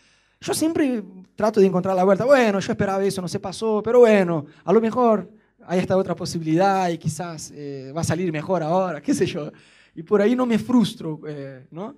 Yo 0.43 0.53
siempre 0.53 1.01
trato 1.35 1.61
de 1.61 1.67
encontrar 1.67 1.95
la 1.95 2.03
vuelta. 2.03 2.25
Bueno, 2.25 2.59
yo 2.59 2.71
esperaba 2.71 3.01
eso, 3.01 3.21
no 3.21 3.29
se 3.29 3.39
pasó, 3.39 3.81
pero 3.81 3.99
bueno, 3.99 4.45
a 4.65 4.73
lo 4.73 4.81
mejor 4.81 5.31
hay 5.65 5.79
esta 5.79 5.95
otra 5.95 6.15
posibilidad 6.15 6.89
y 6.89 6.97
quizás 6.97 7.51
eh, 7.55 7.93
va 7.95 8.01
a 8.01 8.03
salir 8.03 8.29
mejor 8.29 8.61
ahora, 8.61 9.01
qué 9.01 9.13
sé 9.13 9.25
yo. 9.25 9.51
Y 9.95 10.03
por 10.03 10.21
ahí 10.21 10.35
no 10.35 10.45
me 10.45 10.59
frustro, 10.59 11.21
eh, 11.25 11.65
¿no? 11.71 11.95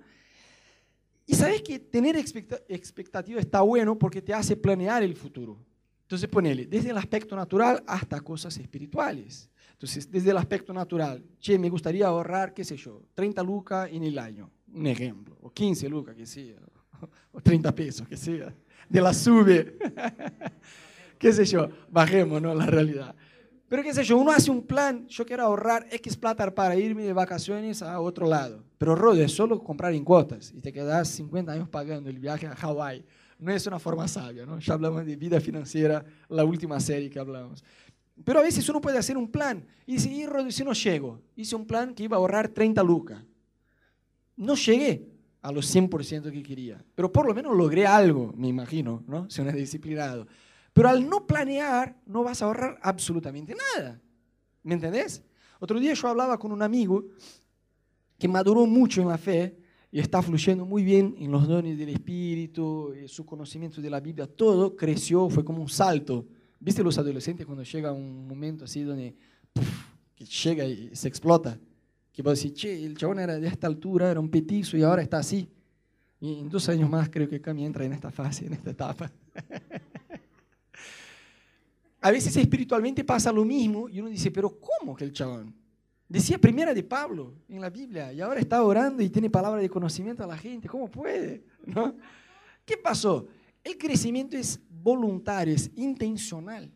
Y 1.26 1.34
sabes 1.34 1.60
que 1.60 1.80
tener 1.80 2.16
expectativa 2.16 3.40
está 3.40 3.62
bueno 3.62 3.98
porque 3.98 4.22
te 4.22 4.32
hace 4.32 4.54
planear 4.54 5.02
el 5.02 5.16
futuro. 5.16 5.58
Entonces 6.02 6.28
ponele, 6.28 6.66
desde 6.66 6.90
el 6.90 6.98
aspecto 6.98 7.34
natural 7.34 7.82
hasta 7.84 8.20
cosas 8.20 8.56
espirituales. 8.58 9.50
Entonces, 9.72 10.08
desde 10.08 10.30
el 10.30 10.36
aspecto 10.36 10.72
natural, 10.72 11.22
che, 11.40 11.58
me 11.58 11.68
gustaría 11.68 12.06
ahorrar, 12.06 12.54
qué 12.54 12.64
sé 12.64 12.76
yo, 12.76 13.02
30 13.12 13.42
lucas 13.42 13.88
en 13.92 14.04
el 14.04 14.18
año, 14.20 14.50
un 14.72 14.86
ejemplo, 14.86 15.36
o 15.42 15.50
15 15.50 15.88
lucas, 15.88 16.14
que 16.14 16.24
sea, 16.24 16.60
o 17.32 17.40
30 17.40 17.74
pesos, 17.74 18.08
que 18.08 18.16
sea, 18.16 18.54
de 18.88 19.00
la 19.00 19.12
sube, 19.12 19.78
qué 21.18 21.32
sé 21.32 21.44
yo, 21.44 21.68
bajemos, 21.90 22.40
¿no? 22.40 22.54
La 22.54 22.66
realidad. 22.66 23.14
Pero 23.68 23.82
qué 23.82 23.92
sé 23.92 24.04
yo, 24.04 24.16
uno 24.16 24.30
hace 24.30 24.50
un 24.50 24.62
plan, 24.62 25.08
yo 25.08 25.26
quiero 25.26 25.42
ahorrar 25.42 25.86
X 25.90 26.16
plata 26.16 26.54
para 26.54 26.76
irme 26.76 27.02
de 27.02 27.12
vacaciones 27.12 27.82
a 27.82 28.00
otro 28.00 28.28
lado. 28.28 28.62
Pero 28.78 28.94
Rode, 28.94 29.24
es 29.24 29.32
solo 29.32 29.58
comprar 29.58 29.92
en 29.92 30.04
cuotas 30.04 30.52
y 30.54 30.60
te 30.60 30.72
quedas 30.72 31.08
50 31.08 31.50
años 31.50 31.68
pagando 31.68 32.08
el 32.08 32.18
viaje 32.20 32.46
a 32.46 32.54
Hawái. 32.54 33.04
No 33.38 33.52
es 33.52 33.66
una 33.66 33.80
forma 33.80 34.06
sabia, 34.06 34.46
¿no? 34.46 34.60
Ya 34.60 34.74
hablamos 34.74 35.04
de 35.04 35.16
vida 35.16 35.40
financiera, 35.40 36.04
la 36.28 36.44
última 36.44 36.78
serie 36.78 37.10
que 37.10 37.18
hablamos. 37.18 37.64
Pero 38.24 38.38
a 38.38 38.42
veces 38.42 38.66
uno 38.68 38.80
puede 38.80 38.98
hacer 38.98 39.16
un 39.16 39.30
plan 39.30 39.66
y 39.84 39.94
dice, 39.94 40.10
y 40.10 40.26
Rode, 40.26 40.52
si 40.52 40.62
no 40.62 40.72
llego, 40.72 41.20
hice 41.34 41.56
un 41.56 41.66
plan 41.66 41.92
que 41.92 42.04
iba 42.04 42.16
a 42.16 42.20
ahorrar 42.20 42.48
30 42.48 42.82
lucas. 42.84 43.20
No 44.36 44.54
llegué 44.54 45.08
a 45.46 45.52
los 45.52 45.72
100% 45.72 46.32
que 46.32 46.42
quería, 46.42 46.84
pero 46.96 47.12
por 47.12 47.24
lo 47.24 47.32
menos 47.32 47.56
logré 47.56 47.86
algo, 47.86 48.34
me 48.36 48.48
imagino, 48.48 49.04
¿no? 49.06 49.30
Si 49.30 49.40
uno 49.40 49.50
es 49.50 49.56
disciplinado. 49.56 50.26
Pero 50.72 50.88
al 50.88 51.08
no 51.08 51.24
planear, 51.24 51.96
no 52.04 52.24
vas 52.24 52.42
a 52.42 52.46
ahorrar 52.46 52.76
absolutamente 52.82 53.54
nada. 53.54 54.00
¿Me 54.64 54.74
entendés? 54.74 55.22
Otro 55.60 55.78
día 55.78 55.94
yo 55.94 56.08
hablaba 56.08 56.36
con 56.36 56.50
un 56.50 56.62
amigo 56.62 57.04
que 58.18 58.26
maduró 58.26 58.66
mucho 58.66 59.00
en 59.00 59.08
la 59.08 59.18
fe 59.18 59.56
y 59.92 60.00
está 60.00 60.20
fluyendo 60.20 60.66
muy 60.66 60.82
bien 60.82 61.14
en 61.16 61.30
los 61.30 61.46
dones 61.46 61.78
del 61.78 61.90
Espíritu, 61.90 62.92
eh, 62.92 63.06
su 63.06 63.24
conocimiento 63.24 63.80
de 63.80 63.88
la 63.88 64.00
Biblia, 64.00 64.26
todo 64.26 64.74
creció, 64.74 65.30
fue 65.30 65.44
como 65.44 65.62
un 65.62 65.68
salto. 65.68 66.26
¿Viste 66.58 66.82
los 66.82 66.98
adolescentes 66.98 67.46
cuando 67.46 67.62
llega 67.62 67.92
un 67.92 68.26
momento 68.26 68.64
así 68.64 68.82
donde 68.82 69.14
que 70.16 70.24
llega 70.24 70.64
y 70.64 70.90
se 70.96 71.06
explota? 71.06 71.56
Que 72.16 72.22
vos 72.22 72.42
decís, 72.42 72.54
che, 72.54 72.82
el 72.82 72.96
chabón 72.96 73.18
era 73.18 73.38
de 73.38 73.46
esta 73.46 73.66
altura, 73.66 74.10
era 74.10 74.18
un 74.18 74.30
petizo 74.30 74.78
y 74.78 74.82
ahora 74.82 75.02
está 75.02 75.18
así. 75.18 75.46
Y 76.18 76.40
en 76.40 76.48
dos 76.48 76.66
años 76.70 76.88
más 76.88 77.10
creo 77.10 77.28
que 77.28 77.42
Cami 77.42 77.66
entra 77.66 77.84
en 77.84 77.92
esta 77.92 78.10
fase, 78.10 78.46
en 78.46 78.54
esta 78.54 78.70
etapa. 78.70 79.12
a 82.00 82.10
veces 82.10 82.34
espiritualmente 82.34 83.04
pasa 83.04 83.30
lo 83.30 83.44
mismo 83.44 83.86
y 83.90 84.00
uno 84.00 84.08
dice, 84.08 84.30
pero 84.30 84.58
¿cómo 84.58 84.96
que 84.96 85.04
el 85.04 85.12
chabón? 85.12 85.54
Decía 86.08 86.38
primera 86.38 86.72
de 86.72 86.82
Pablo 86.82 87.34
en 87.50 87.60
la 87.60 87.68
Biblia 87.68 88.10
y 88.14 88.22
ahora 88.22 88.40
está 88.40 88.62
orando 88.62 89.02
y 89.02 89.10
tiene 89.10 89.28
palabra 89.28 89.60
de 89.60 89.68
conocimiento 89.68 90.24
a 90.24 90.26
la 90.26 90.38
gente. 90.38 90.68
¿Cómo 90.68 90.90
puede? 90.90 91.44
¿No? 91.66 91.96
¿Qué 92.64 92.78
pasó? 92.78 93.28
El 93.62 93.76
crecimiento 93.76 94.38
es 94.38 94.58
voluntario, 94.70 95.54
es 95.54 95.70
intencional. 95.74 96.72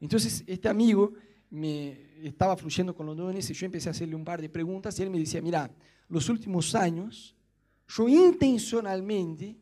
Entonces, 0.00 0.42
este 0.48 0.68
amigo 0.68 1.12
me 1.48 2.09
estaba 2.24 2.56
fluyendo 2.56 2.94
con 2.94 3.06
los 3.06 3.16
dones 3.16 3.48
y 3.50 3.54
yo 3.54 3.66
empecé 3.66 3.88
a 3.88 3.92
hacerle 3.92 4.14
un 4.14 4.24
par 4.24 4.40
de 4.40 4.48
preguntas 4.48 4.98
y 4.98 5.02
él 5.02 5.10
me 5.10 5.18
decía, 5.18 5.40
mira, 5.40 5.70
los 6.08 6.28
últimos 6.28 6.74
años 6.74 7.34
yo 7.88 8.08
intencionalmente 8.08 9.56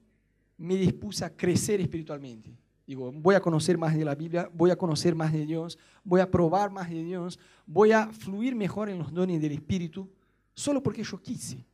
me 0.56 0.76
dispuse 0.76 1.24
a 1.24 1.34
crecer 1.34 1.80
espiritualmente. 1.80 2.56
Digo, 2.86 3.12
voy 3.12 3.34
a 3.34 3.40
conocer 3.40 3.76
más 3.76 3.94
de 3.94 4.04
la 4.04 4.14
Biblia, 4.14 4.50
voy 4.52 4.70
a 4.70 4.76
conocer 4.76 5.14
más 5.14 5.32
de 5.32 5.44
Dios, 5.44 5.78
voy 6.02 6.20
a 6.20 6.30
probar 6.30 6.70
más 6.70 6.88
de 6.88 7.02
Dios, 7.02 7.38
voy 7.66 7.92
a 7.92 8.08
fluir 8.12 8.54
mejor 8.54 8.88
en 8.88 8.98
los 8.98 9.12
dones 9.12 9.40
del 9.40 9.52
Espíritu, 9.52 10.08
solo 10.54 10.82
porque 10.82 11.04
yo 11.04 11.20
quise. 11.20 11.66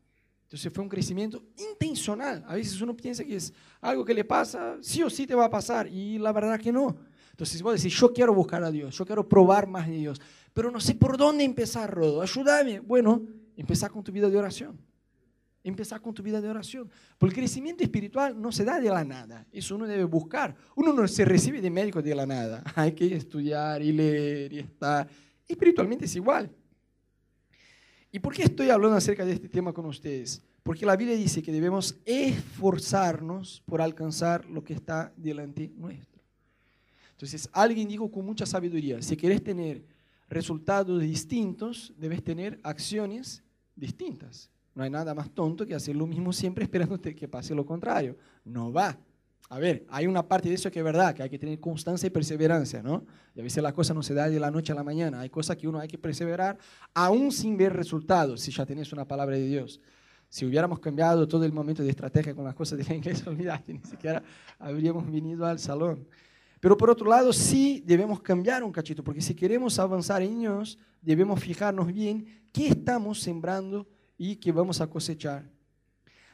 Entonces 0.42 0.72
fue 0.72 0.82
un 0.82 0.88
crecimiento 0.88 1.42
intencional. 1.56 2.44
A 2.46 2.54
veces 2.54 2.80
uno 2.80 2.96
piensa 2.96 3.24
que 3.24 3.36
es 3.36 3.52
algo 3.80 4.04
que 4.04 4.12
le 4.12 4.24
pasa, 4.24 4.76
sí 4.80 5.02
o 5.02 5.10
sí 5.10 5.26
te 5.26 5.34
va 5.34 5.46
a 5.46 5.50
pasar, 5.50 5.86
y 5.86 6.18
la 6.18 6.32
verdad 6.32 6.60
que 6.60 6.72
no. 6.72 6.96
Entonces 7.30 7.60
vos 7.62 7.80
decís, 7.80 7.98
yo 7.98 8.12
quiero 8.12 8.32
buscar 8.32 8.62
a 8.62 8.70
Dios, 8.70 8.96
yo 8.96 9.04
quiero 9.04 9.28
probar 9.28 9.66
más 9.66 9.88
de 9.88 9.94
Dios, 9.94 10.20
pero 10.54 10.70
no 10.70 10.80
sé 10.80 10.94
por 10.94 11.18
dónde 11.18 11.44
empezar, 11.44 11.92
Rodo, 11.92 12.23
ayúdame. 12.23 12.80
Bueno, 12.80 13.23
empezar 13.56 13.90
con 13.90 14.02
tu 14.02 14.11
vida 14.11 14.30
de 14.30 14.38
oración 14.38 14.78
empezar 15.64 16.00
con 16.00 16.14
tu 16.14 16.23
vida 16.23 16.40
de 16.40 16.49
oración. 16.49 16.88
Porque 17.18 17.34
el 17.34 17.40
crecimiento 17.40 17.82
espiritual 17.82 18.40
no 18.40 18.52
se 18.52 18.64
da 18.64 18.78
de 18.78 18.90
la 18.90 19.02
nada, 19.02 19.46
eso 19.50 19.75
uno 19.75 19.87
debe 19.87 20.04
buscar. 20.04 20.54
Uno 20.76 20.92
no 20.92 21.08
se 21.08 21.25
recibe 21.25 21.61
de 21.61 21.70
médico 21.70 22.02
de 22.02 22.14
la 22.14 22.26
nada, 22.26 22.62
hay 22.76 22.92
que 22.92 23.16
estudiar 23.16 23.82
y 23.82 23.92
leer 23.92 24.52
y 24.52 24.58
estar. 24.61 25.08
Espiritualmente 25.49 26.04
es 26.04 26.14
igual. 26.14 26.50
¿Y 28.12 28.20
por 28.20 28.32
qué 28.32 28.44
estoy 28.44 28.70
hablando 28.70 28.96
acerca 28.96 29.25
de 29.25 29.32
este 29.32 29.49
tema 29.49 29.73
con 29.73 29.87
ustedes? 29.87 30.40
Porque 30.62 30.87
la 30.87 30.96
Biblia 30.96 31.16
dice 31.16 31.42
que 31.42 31.50
debemos 31.50 31.96
esforzarnos 32.04 33.62
por 33.66 33.82
alcanzar 33.82 34.46
lo 34.46 34.62
que 34.62 34.75
está 34.75 35.12
delante 35.16 35.73
nuestro. 35.76 36.23
Entonces, 37.11 37.49
alguien 37.52 37.88
dijo 37.88 38.11
con 38.11 38.25
mucha 38.25 38.46
sabiduría, 38.46 39.02
si 39.02 39.16
quieres 39.16 39.42
tener 39.42 39.82
resultados 40.28 41.00
distintos, 41.00 41.93
debes 41.97 42.23
tener 42.23 42.61
acciones 42.62 43.43
distintas. 43.76 44.50
No 44.75 44.83
hay 44.83 44.90
nada 44.90 45.14
más 45.14 45.31
tonto 45.31 45.66
que 45.66 45.75
hacer 45.75 45.95
lo 45.95 46.07
mismo 46.07 46.33
siempre 46.33 46.64
esperando 46.64 47.00
que 47.00 47.28
pase 47.28 47.54
lo 47.54 47.64
contrario. 47.64 48.16
No 48.45 48.73
va. 48.73 48.99
A 49.50 49.59
ver, 49.59 49.85
hay 49.90 50.07
una 50.07 50.26
parte 50.26 50.49
de 50.49 50.54
eso 50.54 50.71
que 50.71 50.78
es 50.78 50.85
verdad, 50.85 51.14
que 51.14 51.23
hay 51.23 51.28
que 51.28 51.38
tener 51.38 51.61
constancia 51.61 52.07
y 52.07 52.11
perseverancia, 52.11 52.83
¿no? 52.83 53.04
Y 53.35 53.40
a 53.40 53.43
veces 53.43 53.62
la 53.62 53.73
cosa 53.73 53.93
no 53.93 54.02
se 54.02 54.14
da 54.14 54.28
de 54.28 54.40
la 54.40 54.50
noche 54.50 54.73
a 54.73 54.75
la 54.75 54.83
mañana. 54.83 55.21
Hay 55.21 55.28
cosas 55.28 55.57
que 55.57 55.69
uno 55.69 55.78
hay 55.78 55.88
que 55.88 55.99
perseverar 55.99 56.59
aún 56.95 57.31
sin 57.31 57.57
ver 57.57 57.73
resultados, 57.73 58.40
si 58.40 58.50
ya 58.50 58.64
tenés 58.64 58.93
una 58.93 59.07
palabra 59.07 59.37
de 59.37 59.47
Dios. 59.47 59.81
Si 60.31 60.47
hubiéramos 60.47 60.81
cambiado 60.81 61.28
todo 61.28 61.45
el 61.45 61.52
momento 61.52 61.83
de 61.83 61.90
estrategia 61.90 62.35
con 62.35 62.45
las 62.45 62.54
cosas 62.54 62.78
de 62.78 62.85
la 62.85 62.95
iglesia, 62.97 63.26
olvidate, 63.31 63.75
ni 63.75 63.81
siquiera 63.81 64.23
habríamos 64.59 65.11
venido 65.11 65.47
al 65.47 65.59
salón. 65.59 66.09
Pero 66.64 66.78
por 66.78 66.88
otro 66.88 67.11
lado, 67.11 67.30
sí 67.30 67.83
debemos 67.85 68.23
cambiar 68.23 68.64
un 68.64 68.73
cachito, 68.73 69.04
porque 69.04 69.21
si 69.21 69.35
queremos 69.35 69.78
avanzar 69.78 70.23
en 70.23 70.38
Dios, 70.38 70.78
debemos 71.02 71.38
fijarnos 71.38 71.92
bien 71.92 72.25
qué 72.50 72.68
estamos 72.68 73.21
sembrando 73.21 73.87
y 74.16 74.37
que 74.37 74.50
vamos 74.50 74.80
a 74.80 74.87
cosechar. 74.87 75.47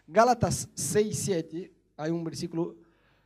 Gálatas 0.06 0.68
6, 0.72 1.18
7, 1.18 1.72
hay 1.96 2.10
un 2.12 2.22
versículo 2.22 2.76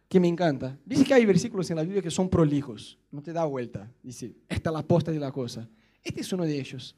que 0.08 0.18
me 0.18 0.28
encanta. 0.28 0.78
Dice 0.82 1.04
que 1.04 1.12
hay 1.12 1.26
versículos 1.26 1.68
en 1.68 1.76
la 1.76 1.82
Biblia 1.82 2.00
que 2.00 2.11
son 2.11 2.26
prolijos, 2.26 2.99
no 3.11 3.20
te 3.20 3.34
da 3.34 3.44
vuelta. 3.44 3.92
Dice, 4.02 4.34
esta 4.49 4.70
es 4.70 4.75
la 4.75 4.82
posta 4.82 5.12
de 5.12 5.20
la 5.20 5.30
cosa. 5.30 5.68
Este 6.02 6.23
es 6.23 6.32
uno 6.32 6.44
de 6.44 6.58
ellos. 6.58 6.96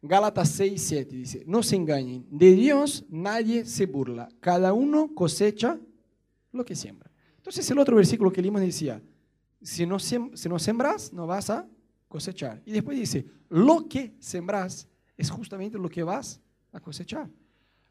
Gálatas 0.00 0.48
6, 0.48 0.82
7 0.82 1.14
dice, 1.14 1.44
no 1.46 1.62
se 1.62 1.76
engañen, 1.76 2.24
de 2.30 2.52
Dios 2.52 3.04
nadie 3.10 3.66
se 3.66 3.84
burla, 3.84 4.30
cada 4.40 4.72
uno 4.72 5.14
cosecha 5.14 5.78
lo 6.52 6.64
que 6.64 6.74
siembra. 6.74 7.09
Entonces 7.40 7.70
el 7.70 7.78
otro 7.78 7.96
versículo 7.96 8.30
que 8.30 8.42
leímos 8.42 8.60
decía, 8.60 9.02
si 9.62 9.86
no, 9.86 9.96
no 9.96 10.58
sembras, 10.58 11.10
no 11.10 11.26
vas 11.26 11.48
a 11.48 11.66
cosechar. 12.06 12.60
Y 12.66 12.72
después 12.72 12.98
dice, 12.98 13.24
lo 13.48 13.88
que 13.88 14.14
sembras 14.18 14.86
es 15.16 15.30
justamente 15.30 15.78
lo 15.78 15.88
que 15.88 16.02
vas 16.02 16.38
a 16.70 16.80
cosechar. 16.80 17.30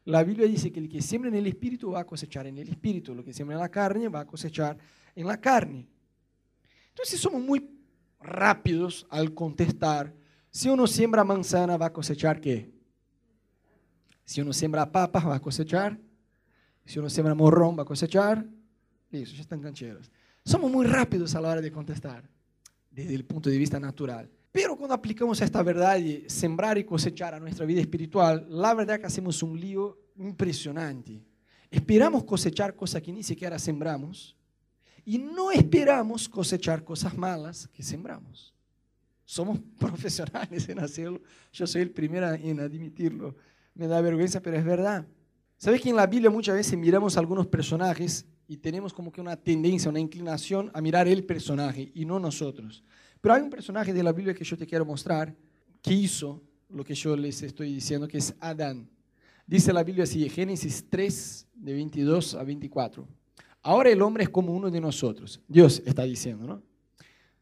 La 0.04 0.22
Biblia 0.22 0.46
dice 0.46 0.70
que 0.70 0.78
el 0.78 0.88
que 0.88 1.02
siembra 1.02 1.30
en 1.30 1.34
el 1.34 1.48
espíritu 1.48 1.90
va 1.90 2.00
a 2.00 2.06
cosechar 2.06 2.46
en 2.46 2.58
el 2.58 2.68
espíritu, 2.68 3.12
lo 3.12 3.24
que 3.24 3.32
siembra 3.32 3.56
en 3.56 3.60
la 3.60 3.68
carne 3.68 4.08
va 4.08 4.20
a 4.20 4.26
cosechar 4.26 4.78
en 5.16 5.26
la 5.26 5.40
carne. 5.40 5.88
Entonces 6.90 7.20
somos 7.20 7.42
muy 7.42 7.68
rápidos 8.20 9.04
al 9.10 9.34
contestar. 9.34 10.14
Si 10.48 10.68
uno 10.68 10.86
siembra 10.86 11.24
manzana, 11.24 11.76
va 11.76 11.86
a 11.86 11.92
cosechar 11.92 12.40
qué? 12.40 12.70
Si 14.24 14.40
uno 14.40 14.52
siembra 14.52 14.90
papas, 14.90 15.26
va 15.26 15.34
a 15.34 15.40
cosechar. 15.40 15.98
Si 16.84 17.00
uno 17.00 17.10
siembra 17.10 17.34
morrón, 17.34 17.76
va 17.76 17.82
a 17.82 17.86
cosechar. 17.86 18.46
Listo, 19.10 19.34
ya 19.34 19.42
están 19.42 19.60
cancheros. 19.60 20.10
Somos 20.44 20.70
muy 20.70 20.86
rápidos 20.86 21.34
a 21.34 21.40
la 21.40 21.50
hora 21.50 21.60
de 21.60 21.70
contestar, 21.70 22.28
desde 22.90 23.14
el 23.14 23.24
punto 23.24 23.50
de 23.50 23.58
vista 23.58 23.78
natural. 23.78 24.30
Pero 24.52 24.76
cuando 24.76 24.94
aplicamos 24.94 25.40
esta 25.40 25.62
verdad 25.62 25.96
de 25.96 26.24
sembrar 26.28 26.76
y 26.78 26.84
cosechar 26.84 27.34
a 27.34 27.40
nuestra 27.40 27.64
vida 27.66 27.80
espiritual, 27.80 28.46
la 28.48 28.74
verdad 28.74 28.98
que 28.98 29.06
hacemos 29.06 29.42
un 29.42 29.58
lío 29.58 29.98
impresionante. 30.16 31.22
Esperamos 31.70 32.24
cosechar 32.24 32.74
cosas 32.74 33.00
que 33.00 33.12
ni 33.12 33.22
siquiera 33.22 33.58
sembramos 33.58 34.36
y 35.04 35.18
no 35.18 35.50
esperamos 35.52 36.28
cosechar 36.28 36.82
cosas 36.82 37.16
malas 37.16 37.68
que 37.68 37.82
sembramos. 37.82 38.52
Somos 39.24 39.60
profesionales 39.78 40.68
en 40.68 40.80
hacerlo. 40.80 41.20
Yo 41.52 41.66
soy 41.66 41.82
el 41.82 41.90
primero 41.90 42.32
en 42.32 42.58
admitirlo. 42.58 43.36
Me 43.74 43.86
da 43.86 44.00
vergüenza, 44.00 44.40
pero 44.40 44.56
es 44.56 44.64
verdad. 44.64 45.06
¿Sabes 45.58 45.80
que 45.80 45.90
en 45.90 45.96
la 45.96 46.06
Biblia 46.06 46.30
muchas 46.30 46.56
veces 46.56 46.76
miramos 46.76 47.16
a 47.16 47.20
algunos 47.20 47.46
personajes 47.46 48.26
y 48.50 48.56
tenemos 48.56 48.92
como 48.92 49.12
que 49.12 49.20
una 49.20 49.36
tendencia, 49.36 49.88
una 49.88 50.00
inclinación 50.00 50.72
a 50.74 50.80
mirar 50.80 51.06
el 51.06 51.22
personaje 51.22 51.92
y 51.94 52.04
no 52.04 52.18
nosotros? 52.18 52.82
Pero 53.20 53.36
hay 53.36 53.42
un 53.42 53.48
personaje 53.48 53.92
de 53.92 54.02
la 54.02 54.10
Biblia 54.10 54.34
que 54.34 54.42
yo 54.42 54.56
te 54.56 54.66
quiero 54.66 54.84
mostrar 54.84 55.32
que 55.80 55.94
hizo 55.94 56.42
lo 56.68 56.82
que 56.82 56.96
yo 56.96 57.14
les 57.14 57.40
estoy 57.44 57.72
diciendo, 57.72 58.08
que 58.08 58.18
es 58.18 58.34
Adán. 58.40 58.90
Dice 59.46 59.72
la 59.72 59.84
Biblia 59.84 60.02
así, 60.02 60.28
Génesis 60.28 60.84
3, 60.90 61.46
de 61.54 61.74
22 61.74 62.34
a 62.34 62.42
24. 62.42 63.06
Ahora 63.62 63.90
el 63.90 64.02
hombre 64.02 64.24
es 64.24 64.30
como 64.30 64.52
uno 64.52 64.68
de 64.68 64.80
nosotros. 64.80 65.40
Dios 65.46 65.80
está 65.86 66.02
diciendo, 66.02 66.44
¿no? 66.44 66.60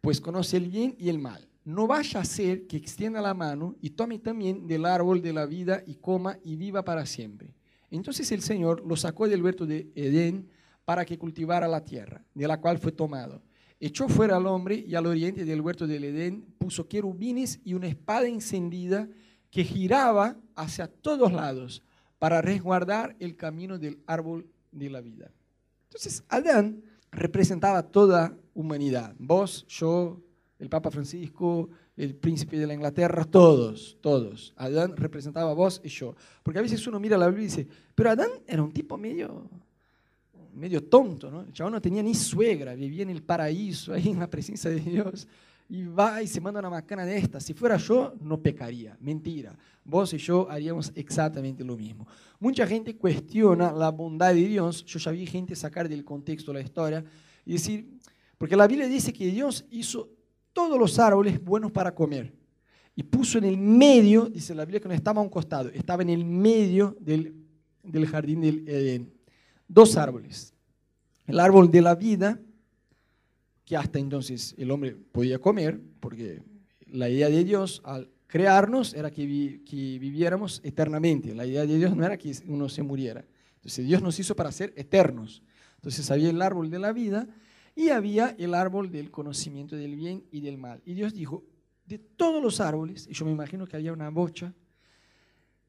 Pues 0.03 0.21
conoce 0.21 0.59
el 0.59 0.69
bien 0.69 0.95
y 0.99 1.09
el 1.09 1.19
mal. 1.19 1.49
No 1.65 1.87
vaya 1.87 2.21
a 2.21 2.25
ser 2.27 2.67
que 2.67 2.77
extienda 2.77 3.23
la 3.23 3.33
mano 3.33 3.77
y 3.81 3.91
tome 3.91 4.19
también 4.19 4.67
del 4.67 4.85
árbol 4.85 5.23
de 5.23 5.33
la 5.33 5.47
vida 5.47 5.83
y 5.87 5.95
coma 5.95 6.39
y 6.45 6.57
viva 6.57 6.85
para 6.85 7.07
siempre. 7.07 7.55
Entonces 7.91 8.31
el 8.31 8.43
Señor 8.43 8.85
lo 8.87 8.95
sacó 8.95 9.27
del 9.27 9.43
huerto 9.43 9.65
de 9.65 9.91
Edén 9.95 10.51
para 10.89 11.05
que 11.05 11.19
cultivara 11.19 11.69
la 11.69 11.85
tierra, 11.85 12.25
de 12.33 12.49
la 12.49 12.59
cual 12.63 12.79
fue 12.79 12.93
tomado. 12.93 13.43
Echó 13.79 14.09
fuera 14.09 14.37
al 14.37 14.47
hombre 14.47 14.75
y 14.89 14.95
al 14.95 15.05
oriente 15.05 15.45
del 15.45 15.61
huerto 15.61 15.87
del 15.87 16.05
Edén 16.05 16.47
puso 16.57 16.89
querubines 16.89 17.61
y 17.63 17.75
una 17.75 17.89
espada 17.89 18.27
encendida 18.27 19.07
que 19.51 19.65
giraba 19.65 20.39
hacia 20.55 20.87
todos 20.87 21.31
lados 21.31 21.83
para 22.19 22.41
resguardar 22.41 23.15
el 23.21 23.37
camino 23.37 23.79
del 23.79 24.03
árbol 24.07 24.49
de 24.73 24.89
la 24.89 25.03
vida. 25.03 25.31
Entonces, 25.89 26.25
Adán 26.31 26.83
representaba 27.11 27.83
toda 27.83 28.35
humanidad. 28.55 29.15
Vos, 29.19 29.67
yo, 29.69 30.23
el 30.59 30.71
Papa 30.71 30.91
Francisco, 30.91 31.69
el 31.99 32.15
príncipe 32.15 32.59
de 32.59 32.67
la 32.67 32.73
Inglaterra, 32.73 33.27
todos, 33.27 33.99
todos. 34.01 34.55
Adán 34.57 34.97
representaba 34.97 35.51
a 35.51 35.55
vos 35.55 35.83
y 35.85 35.91
yo. 35.91 36.15
Porque 36.43 36.61
a 36.61 36.63
veces 36.63 36.87
uno 36.87 36.99
mira 36.99 37.19
la 37.19 37.27
Biblia 37.27 37.45
y 37.45 37.49
dice, 37.49 37.69
pero 37.95 38.09
Adán 38.09 38.31
era 38.47 38.63
un 38.63 38.73
tipo 38.73 38.97
medio, 38.97 39.51
medio 40.59 40.85
tonto, 40.85 41.31
¿no? 41.31 41.43
El 41.43 41.53
chaval 41.53 41.73
no 41.73 41.81
tenía 41.81 42.03
ni 42.03 42.15
suegra, 42.15 42.75
vivía 42.75 43.03
en 43.03 43.11
el 43.11 43.23
paraíso, 43.23 43.93
ahí 43.95 44.09
en 44.09 44.19
la 44.19 44.29
presencia 44.29 44.71
de 44.71 44.81
Dios 44.81 45.27
y 45.69 45.85
va 45.85 46.23
y 46.23 46.27
se 46.27 46.41
manda 46.41 46.61
una 46.61 46.71
macana 46.71 47.05
de 47.05 47.19
esta. 47.19 47.41
Si 47.41 47.53
fuera 47.53 47.77
yo, 47.77 48.15
no 48.21 48.41
pecaría. 48.41 48.97
Mentira. 49.01 49.57
Vos 49.85 50.13
y 50.15 50.19
yo 50.19 50.51
haríamos 50.51 50.93
exactamente 50.95 51.63
lo 51.63 51.77
mismo. 51.77 52.07
Mucha 52.41 52.67
gente 52.67 52.97
cuestiona 52.97 53.71
la 53.73 53.91
bondad 53.91 54.35
de 54.35 54.47
Dios. 54.47 54.85
Yo 54.87 54.99
ya 54.99 55.11
vi 55.11 55.27
gente 55.27 55.55
sacar 55.55 55.89
del 55.89 56.05
contexto 56.05 56.53
la 56.53 56.61
historia 56.61 57.05
y 57.45 57.53
decir, 57.53 57.99
porque 58.39 58.57
la 58.57 58.67
Biblia 58.67 58.87
dice 58.87 59.13
que 59.13 59.27
Dios 59.27 59.67
hizo 59.71 60.09
todos 60.53 60.79
los 60.79 60.99
árboles 60.99 61.43
buenos 61.43 61.71
para 61.71 61.95
comer. 61.95 62.33
Y 62.95 63.03
puso 63.03 63.39
en 63.39 63.45
el 63.45 63.59
medio, 63.59 64.27
dice 64.27 64.55
la 64.55 64.65
Biblia 64.65 64.81
que 64.81 64.89
no 64.89 64.95
estaba 64.95 65.21
a 65.21 65.25
un 65.25 65.31
costado, 65.31 65.69
estaba 65.69 66.03
en 66.03 66.11
el 66.11 66.25
medio 66.25 66.97
del, 66.99 67.35
del 67.83 68.07
jardín 68.07 68.41
del 68.41 68.67
Edén. 68.67 69.18
Dos 69.69 69.97
árboles. 69.97 70.55
El 71.27 71.39
árbol 71.39 71.71
de 71.71 71.83
la 71.83 71.95
vida 71.95 72.41
que 73.65 73.77
hasta 73.77 73.99
entonces 73.99 74.55
el 74.57 74.71
hombre 74.71 74.97
podía 75.13 75.39
comer, 75.39 75.79
porque 76.01 76.43
la 76.87 77.11
idea 77.11 77.29
de 77.29 77.45
Dios 77.45 77.83
al 77.85 78.09
crearnos 78.27 78.95
era 78.95 79.11
que, 79.11 79.27
viviéramos 79.27 80.63
eternamente. 80.65 81.35
La 81.35 81.45
idea 81.45 81.67
de 81.67 81.77
Dios 81.77 81.95
no 81.95 82.03
era 82.03 82.17
que 82.17 82.33
uno 82.47 82.71
se 82.71 82.83
muriera. 82.83 83.27
Entonces 83.57 83.87
Dios 83.87 84.01
nos 84.01 84.19
hizo 84.19 84.35
para 84.35 84.53
ser 84.53 84.73
eternos. 84.75 85.43
Entonces 85.77 86.11
había 86.11 86.31
el 86.31 86.41
árbol 86.41 86.71
de 86.71 86.79
la 86.79 86.93
vida 86.93 87.29
y 87.75 87.91
había 87.91 88.35
el 88.39 88.55
árbol 88.55 88.91
del 88.91 89.11
conocimiento 89.11 89.77
del 89.77 89.97
bien 89.97 90.25
y 90.31 90.41
del 90.41 90.57
mal. 90.57 90.81
Y 90.87 90.95
Dios 90.95 91.13
dijo, 91.13 91.45
de 91.85 91.99
todos 91.99 92.43
los 92.43 92.61
árboles, 92.61 93.07
y 93.07 93.13
yo 93.15 93.25
me 93.25 93.33
imagino 93.33 93.67
que 93.67 93.77
había 93.77 93.93
una 93.93 94.11
bocha, 94.11 94.55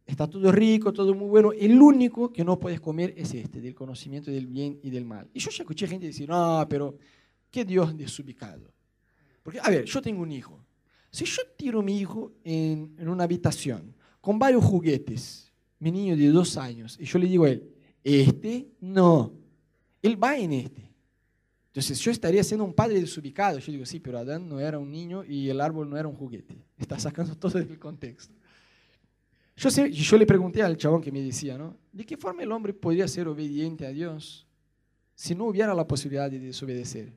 está 0.10 0.28
todo 0.28 0.52
rico, 0.52 0.92
todo 0.92 1.14
muy 1.14 1.30
bueno, 1.30 1.52
el 1.54 1.82
único 1.82 2.34
que 2.34 2.44
no 2.44 2.60
puedes 2.60 2.82
comer 2.82 3.14
es 3.16 3.34
este, 3.34 3.62
del 3.62 3.76
conocimiento 3.76 4.32
del 4.32 4.48
bien 4.48 4.80
y 4.84 4.90
del 4.90 5.06
mal. 5.06 5.30
Y 5.34 5.40
yo 5.40 5.50
ya 5.52 5.64
escuché 5.64 5.88
gente 5.88 6.08
decir, 6.08 6.28
no, 6.28 6.66
pero 6.70 6.96
¿Qué 7.52 7.66
Dios 7.66 7.98
desubicado? 7.98 8.72
Porque, 9.44 9.60
a 9.62 9.70
ver, 9.70 9.86
yo 9.86 10.02
tengo 10.02 10.22
un 10.22 10.32
hijo. 10.32 10.64
Si 11.12 11.26
yo 11.26 11.42
tiro 11.58 11.80
a 11.80 11.84
mi 11.84 12.00
hijo 12.00 12.32
en, 12.44 12.96
en 12.98 13.10
una 13.10 13.24
habitación 13.24 13.96
con 14.22 14.38
varios 14.38 14.64
juguetes, 14.64 15.52
mi 15.80 15.92
niño 15.92 16.16
de 16.16 16.28
dos 16.28 16.58
años, 16.58 16.98
y 17.00 17.06
yo 17.06 17.18
le 17.18 17.28
digo 17.28 17.46
a 17.46 17.50
él, 17.50 17.72
este 18.04 18.70
no, 18.80 19.34
él 20.02 20.22
va 20.22 20.38
en 20.38 20.54
este. 20.54 20.90
Entonces 21.68 22.00
yo 22.00 22.12
estaría 22.12 22.44
siendo 22.44 22.66
un 22.66 22.74
padre 22.74 23.00
desubicado. 23.00 23.60
Yo 23.60 23.72
digo, 23.72 23.86
sí, 23.86 24.00
pero 24.00 24.20
Adán 24.20 24.48
no 24.48 24.60
era 24.60 24.78
un 24.78 24.92
niño 24.92 25.24
y 25.24 25.50
el 25.50 25.62
árbol 25.62 25.90
no 25.90 25.98
era 25.98 26.08
un 26.08 26.16
juguete. 26.16 26.64
Está 26.78 27.00
sacando 27.00 27.36
todo 27.36 27.58
del 27.58 27.80
contexto. 27.80 28.34
Yo, 29.60 29.70
sé, 29.70 29.92
yo 29.92 30.18
le 30.18 30.26
pregunté 30.26 30.64
al 30.64 30.78
chabón 30.78 31.02
que 31.02 31.12
me 31.12 31.22
decía, 31.22 31.58
¿no? 31.58 31.76
¿De 31.92 32.06
qué 32.06 32.16
forma 32.16 32.44
el 32.44 32.52
hombre 32.54 32.74
podría 32.74 33.06
ser 33.10 33.28
obediente 33.28 33.86
a 33.86 33.90
Dios 33.90 34.48
si 35.14 35.36
no 35.36 35.48
hubiera 35.48 35.74
la 35.74 35.86
posibilidad 35.86 36.32
de 36.32 36.40
desobedecer? 36.40 37.12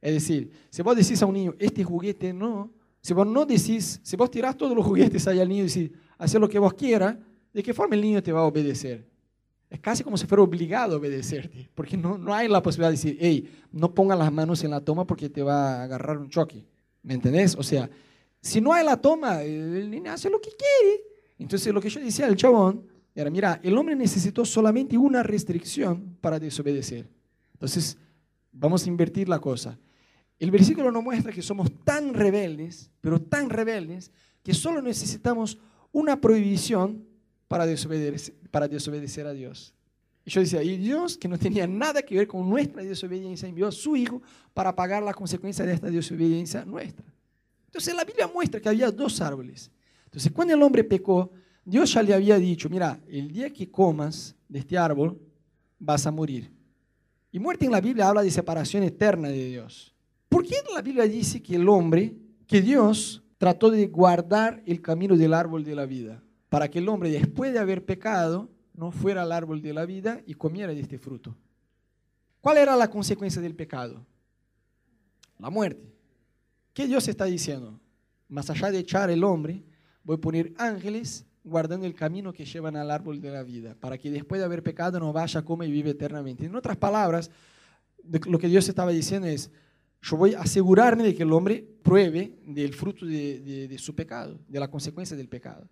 Es 0.00 0.14
decir, 0.14 0.52
si 0.70 0.82
vos 0.82 0.94
decís 0.94 1.20
a 1.20 1.26
un 1.26 1.34
niño, 1.34 1.54
este 1.58 1.82
juguete 1.82 2.32
no, 2.32 2.72
si 3.00 3.12
vos 3.12 3.26
no 3.26 3.44
decís, 3.44 3.98
si 4.04 4.14
vos 4.14 4.30
tirás 4.30 4.56
todos 4.56 4.76
los 4.76 4.86
juguetes 4.86 5.26
ahí 5.26 5.40
al 5.40 5.48
niño 5.48 5.64
y 5.64 5.66
decís, 5.66 5.90
hacer 6.16 6.40
lo 6.40 6.48
que 6.48 6.60
vos 6.60 6.74
quieras, 6.74 7.16
¿de 7.52 7.60
qué 7.60 7.74
forma 7.74 7.96
el 7.96 8.02
niño 8.02 8.22
te 8.22 8.30
va 8.30 8.42
a 8.42 8.44
obedecer? 8.44 9.04
Es 9.68 9.80
casi 9.80 10.04
como 10.04 10.16
si 10.16 10.26
fuera 10.26 10.44
obligado 10.44 10.94
a 10.94 10.98
obedecerte, 10.98 11.68
porque 11.74 11.96
no, 11.96 12.16
no 12.16 12.32
hay 12.32 12.46
la 12.46 12.62
posibilidad 12.62 12.90
de 12.90 12.96
decir, 12.96 13.18
hey, 13.20 13.50
no 13.72 13.92
pongas 13.92 14.16
las 14.16 14.32
manos 14.32 14.62
en 14.62 14.70
la 14.70 14.80
toma 14.80 15.04
porque 15.04 15.28
te 15.28 15.42
va 15.42 15.80
a 15.80 15.82
agarrar 15.82 16.18
un 16.18 16.28
choque. 16.30 16.64
¿Me 17.02 17.14
entendés? 17.14 17.56
O 17.56 17.64
sea, 17.64 17.90
si 18.40 18.60
no 18.60 18.72
hay 18.72 18.84
la 18.84 18.96
toma, 18.96 19.42
el 19.42 19.90
niño 19.90 20.12
hace 20.12 20.30
lo 20.30 20.40
que 20.40 20.50
quiere. 20.50 21.13
Entonces 21.38 21.72
lo 21.72 21.80
que 21.80 21.90
yo 21.90 22.00
decía 22.00 22.26
al 22.26 22.36
chabón 22.36 22.86
era, 23.14 23.30
mira, 23.30 23.60
el 23.62 23.76
hombre 23.76 23.94
necesitó 23.94 24.44
solamente 24.44 24.98
una 24.98 25.22
restricción 25.22 26.16
para 26.20 26.38
desobedecer. 26.38 27.08
Entonces, 27.52 27.96
vamos 28.52 28.84
a 28.84 28.88
invertir 28.88 29.28
la 29.28 29.38
cosa. 29.38 29.78
El 30.38 30.50
versículo 30.50 30.90
nos 30.90 31.02
muestra 31.02 31.32
que 31.32 31.42
somos 31.42 31.70
tan 31.84 32.12
rebeldes, 32.12 32.90
pero 33.00 33.20
tan 33.20 33.50
rebeldes, 33.50 34.10
que 34.42 34.52
solo 34.52 34.82
necesitamos 34.82 35.58
una 35.92 36.20
prohibición 36.20 37.04
para 37.46 37.66
desobedecer, 37.66 38.34
para 38.50 38.66
desobedecer 38.66 39.26
a 39.26 39.32
Dios. 39.32 39.72
Y 40.24 40.30
yo 40.30 40.40
decía, 40.40 40.62
y 40.62 40.76
Dios, 40.76 41.16
que 41.16 41.28
no 41.28 41.38
tenía 41.38 41.66
nada 41.66 42.02
que 42.02 42.16
ver 42.16 42.26
con 42.26 42.48
nuestra 42.48 42.82
desobediencia, 42.82 43.48
envió 43.48 43.68
a 43.68 43.72
su 43.72 43.94
Hijo 43.94 44.22
para 44.52 44.74
pagar 44.74 45.02
la 45.02 45.14
consecuencia 45.14 45.64
de 45.64 45.74
esta 45.74 45.90
desobediencia 45.90 46.64
nuestra. 46.64 47.04
Entonces 47.66 47.94
la 47.94 48.04
Biblia 48.04 48.26
muestra 48.26 48.60
que 48.60 48.68
había 48.68 48.90
dos 48.90 49.20
árboles. 49.20 49.70
Entonces 50.14 50.30
cuando 50.30 50.54
el 50.54 50.62
hombre 50.62 50.84
pecó, 50.84 51.32
Dios 51.64 51.92
ya 51.92 52.00
le 52.00 52.14
había 52.14 52.38
dicho, 52.38 52.68
mira, 52.70 53.00
el 53.08 53.32
día 53.32 53.52
que 53.52 53.68
comas 53.68 54.36
de 54.48 54.60
este 54.60 54.78
árbol, 54.78 55.20
vas 55.76 56.06
a 56.06 56.12
morir. 56.12 56.52
Y 57.32 57.40
muerte 57.40 57.64
en 57.64 57.72
la 57.72 57.80
Biblia 57.80 58.08
habla 58.08 58.22
de 58.22 58.30
separación 58.30 58.84
eterna 58.84 59.26
de 59.26 59.44
Dios. 59.44 59.92
¿Por 60.28 60.46
qué 60.46 60.54
la 60.72 60.82
Biblia 60.82 61.02
dice 61.08 61.42
que 61.42 61.56
el 61.56 61.68
hombre, 61.68 62.14
que 62.46 62.62
Dios 62.62 63.24
trató 63.38 63.72
de 63.72 63.88
guardar 63.88 64.62
el 64.66 64.80
camino 64.80 65.16
del 65.16 65.34
árbol 65.34 65.64
de 65.64 65.74
la 65.74 65.84
vida? 65.84 66.22
Para 66.48 66.70
que 66.70 66.78
el 66.78 66.88
hombre, 66.88 67.10
después 67.10 67.52
de 67.52 67.58
haber 67.58 67.84
pecado, 67.84 68.48
no 68.72 68.92
fuera 68.92 69.22
al 69.22 69.32
árbol 69.32 69.62
de 69.62 69.74
la 69.74 69.84
vida 69.84 70.22
y 70.26 70.34
comiera 70.34 70.72
de 70.72 70.80
este 70.80 70.96
fruto. 70.96 71.34
¿Cuál 72.40 72.58
era 72.58 72.76
la 72.76 72.88
consecuencia 72.88 73.42
del 73.42 73.56
pecado? 73.56 74.06
La 75.40 75.50
muerte. 75.50 75.92
¿Qué 76.72 76.86
Dios 76.86 77.08
está 77.08 77.24
diciendo? 77.24 77.80
Más 78.28 78.48
allá 78.48 78.70
de 78.70 78.78
echar 78.78 79.10
el 79.10 79.24
hombre, 79.24 79.64
voy 80.04 80.16
a 80.16 80.20
poner 80.20 80.52
ángeles 80.56 81.26
guardando 81.42 81.86
el 81.86 81.94
camino 81.94 82.32
que 82.32 82.44
llevan 82.44 82.76
al 82.76 82.90
árbol 82.90 83.20
de 83.20 83.30
la 83.30 83.42
vida, 83.42 83.76
para 83.78 83.98
que 83.98 84.10
después 84.10 84.40
de 84.40 84.46
haber 84.46 84.62
pecado 84.62 84.98
no 84.98 85.12
vaya, 85.12 85.42
come 85.42 85.66
y 85.66 85.72
vive 85.72 85.90
eternamente. 85.90 86.46
En 86.46 86.54
otras 86.54 86.76
palabras, 86.76 87.30
lo 88.26 88.38
que 88.38 88.48
Dios 88.48 88.68
estaba 88.68 88.90
diciendo 88.90 89.28
es, 89.28 89.50
yo 90.00 90.16
voy 90.16 90.34
a 90.34 90.40
asegurarme 90.40 91.02
de 91.02 91.14
que 91.14 91.22
el 91.22 91.32
hombre 91.32 91.66
pruebe 91.82 92.38
del 92.46 92.74
fruto 92.74 93.06
de, 93.06 93.76
su 93.78 93.94
pecado, 93.94 94.38
de 94.48 94.60
la 94.60 94.68
consecuencia 94.68 95.16
del 95.16 95.28
pecado. 95.28 95.68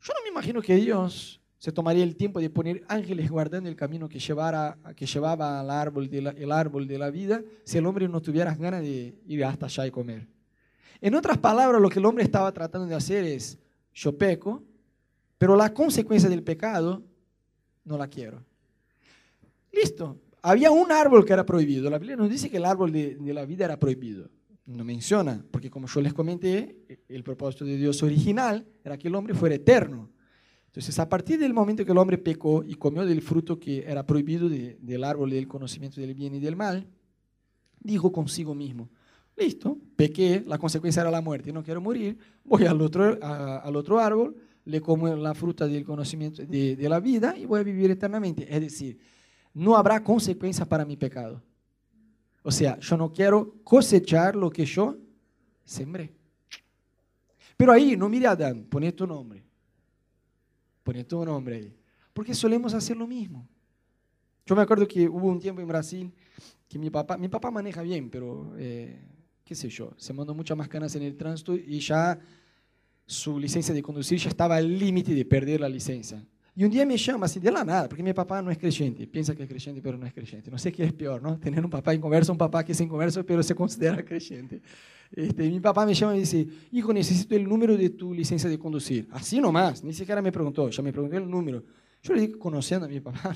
Yo 0.00 0.12
no 0.14 0.22
me 0.22 0.30
imagino 0.30 0.62
que 0.62 0.76
Dios 0.76 1.40
se 1.58 1.72
tomaría 1.72 2.04
el 2.04 2.16
tiempo 2.16 2.40
de 2.40 2.48
poner 2.48 2.84
ángeles 2.88 3.30
guardando 3.30 3.68
el 3.68 3.76
camino 3.76 4.08
que, 4.08 4.18
llevara, 4.18 4.78
que 4.96 5.04
llevaba 5.04 5.60
al 5.60 5.70
árbol 5.70 6.08
de 6.08 6.22
la, 6.22 6.30
el 6.30 6.52
árbol 6.52 6.86
de 6.86 6.98
la 6.98 7.10
vida 7.10 7.42
si 7.64 7.76
el 7.76 7.86
hombre 7.86 8.08
no 8.08 8.22
tuviera 8.22 8.54
ganas 8.54 8.82
de 8.82 9.14
ir 9.26 9.44
hasta 9.44 9.66
allá 9.66 9.86
y 9.86 9.90
comer. 9.90 10.26
En 11.00 11.14
otras 11.14 11.38
palabras, 11.38 11.80
lo 11.80 11.88
que 11.88 11.98
el 11.98 12.06
hombre 12.06 12.24
estaba 12.24 12.52
tratando 12.52 12.86
de 12.86 12.94
hacer 12.94 13.24
es, 13.24 13.58
yo 13.94 14.16
peco, 14.16 14.62
pero 15.38 15.56
la 15.56 15.72
consecuencia 15.72 16.28
del 16.28 16.42
pecado 16.42 17.02
no 17.84 17.96
la 17.96 18.08
quiero. 18.08 18.44
Listo, 19.72 20.18
había 20.42 20.70
un 20.70 20.92
árbol 20.92 21.24
que 21.24 21.32
era 21.32 21.46
prohibido. 21.46 21.88
La 21.88 21.98
Biblia 21.98 22.16
nos 22.16 22.28
dice 22.28 22.50
que 22.50 22.58
el 22.58 22.64
árbol 22.64 22.92
de, 22.92 23.18
la 23.32 23.44
vida 23.44 23.64
era 23.64 23.78
prohibido. 23.78 24.28
No 24.66 24.84
menciona, 24.84 25.44
porque 25.50 25.70
como 25.70 25.86
yo 25.86 26.00
les 26.00 26.12
comenté, 26.12 27.02
el 27.08 27.24
propósito 27.24 27.64
de 27.64 27.76
Dios 27.76 28.02
original 28.02 28.66
era 28.84 28.96
que 28.98 29.08
el 29.08 29.14
hombre 29.14 29.34
fuera 29.34 29.54
eterno. 29.54 30.10
Entonces, 30.66 30.96
a 31.00 31.08
partir 31.08 31.40
del 31.40 31.52
momento 31.52 31.84
que 31.84 31.90
el 31.90 31.98
hombre 31.98 32.18
pecó 32.18 32.62
y 32.62 32.74
comió 32.74 33.04
del 33.04 33.22
fruto 33.22 33.58
que 33.58 33.80
era 33.80 34.06
prohibido 34.06 34.48
del 34.48 35.04
árbol 35.04 35.30
del 35.30 35.48
conocimiento 35.48 36.00
del 36.00 36.14
bien 36.14 36.34
y 36.34 36.40
del 36.40 36.54
mal, 36.54 36.86
dijo 37.80 38.12
consigo 38.12 38.54
mismo, 38.54 38.88
listo, 39.40 39.78
pequé, 39.96 40.42
la 40.46 40.58
consecuencia 40.58 41.02
era 41.02 41.10
la 41.10 41.20
muerte, 41.20 41.52
no 41.52 41.62
quiero 41.62 41.80
morir, 41.80 42.18
voy 42.44 42.66
al 42.66 42.80
otro, 42.80 43.18
al 43.22 43.74
otro 43.76 43.98
árbol, 43.98 44.36
le 44.64 44.80
como 44.80 45.08
la 45.08 45.34
fruta 45.34 45.66
del 45.66 45.84
conocimiento 45.84 46.44
de, 46.44 46.76
de 46.76 46.88
la 46.88 47.00
vida 47.00 47.34
y 47.36 47.46
voy 47.46 47.60
a 47.60 47.62
vivir 47.62 47.90
eternamente. 47.90 48.46
Es 48.48 48.60
decir, 48.60 48.98
no 49.54 49.76
habrá 49.76 50.02
consecuencias 50.02 50.66
para 50.68 50.84
mi 50.84 50.96
pecado. 50.96 51.42
O 52.42 52.50
sea, 52.50 52.78
yo 52.78 52.96
no 52.96 53.12
quiero 53.12 53.54
cosechar 53.64 54.36
lo 54.36 54.50
que 54.50 54.64
yo 54.64 54.96
sembré. 55.64 56.12
Pero 57.56 57.72
ahí, 57.72 57.96
no 57.96 58.08
mire 58.08 58.26
a 58.26 58.30
Adán, 58.30 58.64
pone 58.64 58.92
tu 58.92 59.06
nombre. 59.06 59.44
Pone 60.82 61.04
tu 61.04 61.24
nombre 61.24 61.56
ahí. 61.56 61.76
Porque 62.12 62.34
solemos 62.34 62.72
hacer 62.74 62.96
lo 62.96 63.06
mismo. 63.06 63.46
Yo 64.46 64.56
me 64.56 64.62
acuerdo 64.62 64.88
que 64.88 65.08
hubo 65.08 65.28
un 65.28 65.38
tiempo 65.38 65.60
en 65.60 65.68
Brasil 65.68 66.12
que 66.66 66.78
mi 66.78 66.88
papá, 66.88 67.16
mi 67.16 67.28
papá 67.28 67.50
maneja 67.50 67.82
bien, 67.82 68.08
pero 68.08 68.54
eh, 68.56 68.98
qué 69.50 69.56
sé 69.56 69.68
yo, 69.68 69.92
se 69.96 70.12
mandó 70.12 70.32
muchas 70.32 70.56
más 70.56 70.68
canas 70.68 70.94
en 70.94 71.02
el 71.02 71.16
tránsito 71.16 71.56
y 71.56 71.80
ya 71.80 72.16
su 73.04 73.36
licencia 73.36 73.74
de 73.74 73.82
conducir 73.82 74.16
ya 74.16 74.28
estaba 74.28 74.54
al 74.54 74.78
límite 74.78 75.12
de 75.12 75.24
perder 75.24 75.60
la 75.60 75.68
licencia. 75.68 76.24
Y 76.54 76.62
un 76.62 76.70
día 76.70 76.86
me 76.86 76.96
llama 76.96 77.26
así 77.26 77.40
de 77.40 77.50
la 77.50 77.64
nada, 77.64 77.88
porque 77.88 78.00
mi 78.00 78.12
papá 78.12 78.40
no 78.42 78.52
es 78.52 78.58
creyente, 78.58 79.08
piensa 79.08 79.34
que 79.34 79.42
es 79.42 79.48
creyente, 79.48 79.82
pero 79.82 79.98
no 79.98 80.06
es 80.06 80.12
creyente. 80.12 80.52
No 80.52 80.56
sé 80.56 80.70
qué 80.70 80.84
es 80.84 80.92
peor, 80.92 81.20
¿no? 81.20 81.36
Tener 81.36 81.64
un 81.64 81.70
papá 81.70 81.92
inconverso, 81.92 82.30
un 82.30 82.38
papá 82.38 82.64
que 82.64 82.70
es 82.70 82.80
inconverso, 82.80 83.26
pero 83.26 83.42
se 83.42 83.56
considera 83.56 84.04
creyente. 84.04 84.62
Este, 85.10 85.50
mi 85.50 85.58
papá 85.58 85.84
me 85.84 85.94
llama 85.94 86.16
y 86.16 86.20
dice, 86.20 86.46
hijo, 86.70 86.92
necesito 86.92 87.34
el 87.34 87.48
número 87.48 87.76
de 87.76 87.90
tu 87.90 88.14
licencia 88.14 88.48
de 88.48 88.56
conducir. 88.56 89.08
Así 89.10 89.40
nomás, 89.40 89.82
ni 89.82 89.92
siquiera 89.92 90.22
me 90.22 90.30
preguntó, 90.30 90.70
ya 90.70 90.80
me 90.80 90.92
preguntó 90.92 91.16
el 91.16 91.28
número. 91.28 91.64
Yo 92.04 92.14
le 92.14 92.20
dije, 92.20 92.38
conociendo 92.38 92.86
a 92.86 92.88
mi 92.88 93.00
papá, 93.00 93.34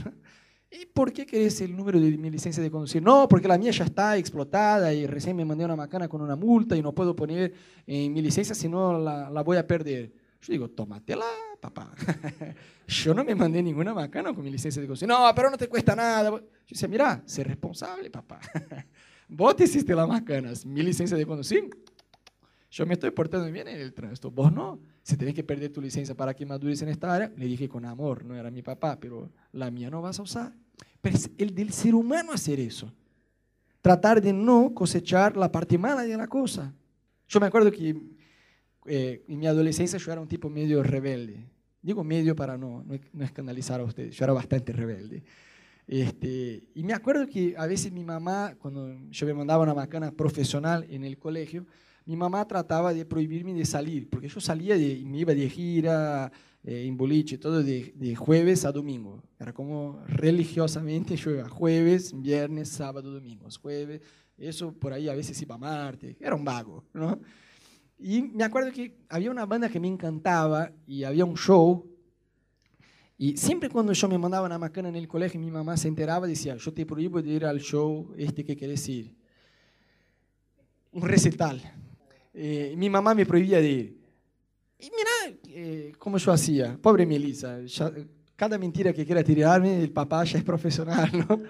¿y 0.74 0.86
por 0.86 1.12
qué 1.12 1.24
querés 1.24 1.60
el 1.60 1.76
número 1.76 2.00
de 2.00 2.18
mi 2.18 2.30
licencia 2.30 2.62
de 2.62 2.70
conducir? 2.70 3.02
No, 3.02 3.28
porque 3.28 3.48
la 3.48 3.56
mía 3.56 3.70
ya 3.70 3.84
está 3.84 4.16
explotada 4.16 4.92
y 4.92 5.06
recién 5.06 5.36
me 5.36 5.44
mandé 5.44 5.64
una 5.64 5.76
macana 5.76 6.08
con 6.08 6.20
una 6.20 6.36
multa 6.36 6.76
y 6.76 6.82
no 6.82 6.92
puedo 6.92 7.14
poner 7.14 7.54
en 7.86 8.12
mi 8.12 8.20
licencia, 8.20 8.54
si 8.54 8.68
no 8.68 8.98
la, 8.98 9.30
la 9.30 9.42
voy 9.42 9.56
a 9.56 9.66
perder. 9.66 10.12
Yo 10.40 10.52
digo, 10.52 10.68
tómatela, 10.68 11.24
papá. 11.60 11.92
Yo 12.86 13.14
no 13.14 13.24
me 13.24 13.34
mandé 13.34 13.62
ninguna 13.62 13.94
macana 13.94 14.34
con 14.34 14.44
mi 14.44 14.50
licencia 14.50 14.82
de 14.82 14.88
conducir. 14.88 15.08
No, 15.08 15.32
pero 15.34 15.48
no 15.48 15.56
te 15.56 15.68
cuesta 15.68 15.96
nada. 15.96 16.30
Yo 16.30 16.40
decía, 16.68 16.88
mira, 16.88 17.22
sé 17.24 17.44
responsable, 17.44 18.10
papá. 18.10 18.40
Vos 19.28 19.56
te 19.56 19.64
hiciste 19.64 19.94
las 19.94 20.06
macanas, 20.06 20.66
mi 20.66 20.82
licencia 20.82 21.16
de 21.16 21.24
conducir. 21.24 21.70
Yo 22.70 22.84
me 22.84 22.94
estoy 22.94 23.10
portando 23.12 23.50
bien 23.50 23.68
en 23.68 23.80
el 23.80 23.94
tránsito. 23.94 24.30
Vos 24.30 24.52
no. 24.52 24.80
Si 25.02 25.16
tenés 25.16 25.34
que 25.34 25.44
perder 25.44 25.72
tu 25.72 25.80
licencia 25.80 26.14
para 26.14 26.34
que 26.34 26.44
madures 26.44 26.82
en 26.82 26.88
esta 26.88 27.14
área, 27.14 27.32
le 27.36 27.46
dije 27.46 27.68
con 27.68 27.84
amor, 27.84 28.24
no 28.24 28.34
era 28.34 28.50
mi 28.50 28.62
papá, 28.62 28.98
pero 28.98 29.30
la 29.52 29.70
mía 29.70 29.88
no 29.90 30.02
vas 30.02 30.18
a 30.18 30.22
usar. 30.22 30.52
Pero 31.00 31.16
es 31.16 31.30
el 31.38 31.54
del 31.54 31.72
ser 31.72 31.94
humano 31.94 32.32
hacer 32.32 32.60
eso. 32.60 32.92
Tratar 33.80 34.20
de 34.20 34.32
no 34.32 34.72
cosechar 34.72 35.36
la 35.36 35.52
parte 35.52 35.76
mala 35.76 36.02
de 36.02 36.16
la 36.16 36.26
cosa. 36.26 36.72
Yo 37.28 37.40
me 37.40 37.46
acuerdo 37.46 37.70
que 37.70 37.96
eh, 38.86 39.24
en 39.28 39.38
mi 39.38 39.46
adolescencia 39.46 39.98
yo 39.98 40.12
era 40.12 40.20
un 40.20 40.28
tipo 40.28 40.48
medio 40.48 40.82
rebelde. 40.82 41.46
Digo 41.82 42.02
medio 42.02 42.34
para 42.34 42.56
no, 42.56 42.82
no, 42.82 43.24
escandalizar 43.24 43.80
a 43.80 43.84
ustedes, 43.84 44.16
yo 44.16 44.24
era 44.24 44.32
bastante 44.32 44.72
rebelde. 44.72 45.22
Este, 45.86 46.68
y 46.74 46.82
me 46.82 46.94
acuerdo 46.94 47.26
que 47.26 47.54
a 47.58 47.66
veces 47.66 47.92
mi 47.92 48.04
mamá, 48.04 48.54
cuando 48.58 48.94
yo 49.10 49.26
me 49.26 49.34
mandaba 49.34 49.64
una 49.64 49.74
macana 49.74 50.10
profesional 50.10 50.86
en 50.88 51.04
el 51.04 51.18
colegio, 51.18 51.66
mi 52.06 52.16
mamá 52.16 52.46
trataba 52.46 52.94
de 52.94 53.04
prohibirme 53.04 53.52
de 53.52 53.64
salir, 53.64 54.08
porque 54.08 54.28
yo 54.28 54.40
salía 54.40 54.76
de, 54.76 55.02
me 55.04 55.18
iba 55.18 55.34
de 55.34 55.48
gira, 55.48 56.32
eh, 56.64 56.86
en 56.86 56.96
boliche, 56.96 57.36
todo 57.36 57.62
de, 57.62 57.92
de, 57.94 58.16
jueves 58.16 58.64
a 58.64 58.72
domingo. 58.72 59.22
Era 59.38 59.52
como 59.52 60.02
religiosamente 60.06 61.14
yo 61.16 61.30
iba 61.30 61.48
jueves, 61.48 62.18
viernes, 62.18 62.70
sábado, 62.70 63.12
domingo. 63.12 63.46
Jueves, 63.60 64.00
eso 64.38 64.72
por 64.72 64.92
ahí 64.92 65.08
a 65.08 65.14
veces 65.14 65.40
iba 65.42 65.54
a 65.54 65.58
Marte, 65.58 66.16
era 66.18 66.34
un 66.34 66.44
vago, 66.44 66.84
¿no? 66.92 67.20
Y 67.98 68.22
me 68.22 68.44
acuerdo 68.44 68.72
que 68.72 68.96
había 69.08 69.30
una 69.30 69.46
banda 69.46 69.68
que 69.68 69.78
me 69.78 69.88
encantaba 69.88 70.72
y 70.86 71.04
había 71.04 71.24
un 71.24 71.36
show. 71.36 71.90
Y 73.16 73.36
siempre 73.36 73.70
cuando 73.70 73.92
yo 73.92 74.08
me 74.08 74.18
mandaba 74.18 74.46
una 74.46 74.58
macana 74.58 74.88
en 74.88 74.96
el 74.96 75.06
colegio, 75.06 75.38
mi 75.38 75.50
mamá 75.50 75.76
se 75.76 75.88
enteraba 75.88 76.26
y 76.26 76.30
decía, 76.30 76.56
yo 76.56 76.72
te 76.72 76.84
prohíbo 76.84 77.22
de 77.22 77.30
ir 77.30 77.44
al 77.44 77.60
show 77.60 78.12
este 78.16 78.44
que 78.44 78.56
querés 78.56 78.88
ir. 78.88 79.14
Un 80.92 81.02
recital. 81.02 81.62
Eh, 82.32 82.74
mi 82.76 82.90
mamá 82.90 83.14
me 83.14 83.24
prohibía 83.24 83.60
de 83.60 83.70
ir. 83.70 84.00
Y 84.78 84.90
mira 84.90 85.10
eh, 85.54 85.92
cómo 85.98 86.18
yo 86.18 86.32
hacía. 86.32 86.76
Pobre 86.80 87.06
Melissa. 87.06 87.58
cada 88.34 88.58
mentira 88.58 88.92
que 88.92 89.06
quiera 89.06 89.22
tirarme, 89.22 89.80
el 89.80 89.92
papá 89.92 90.24
ya 90.24 90.38
es 90.38 90.44
profesional, 90.44 91.10
¿no? 91.28 91.40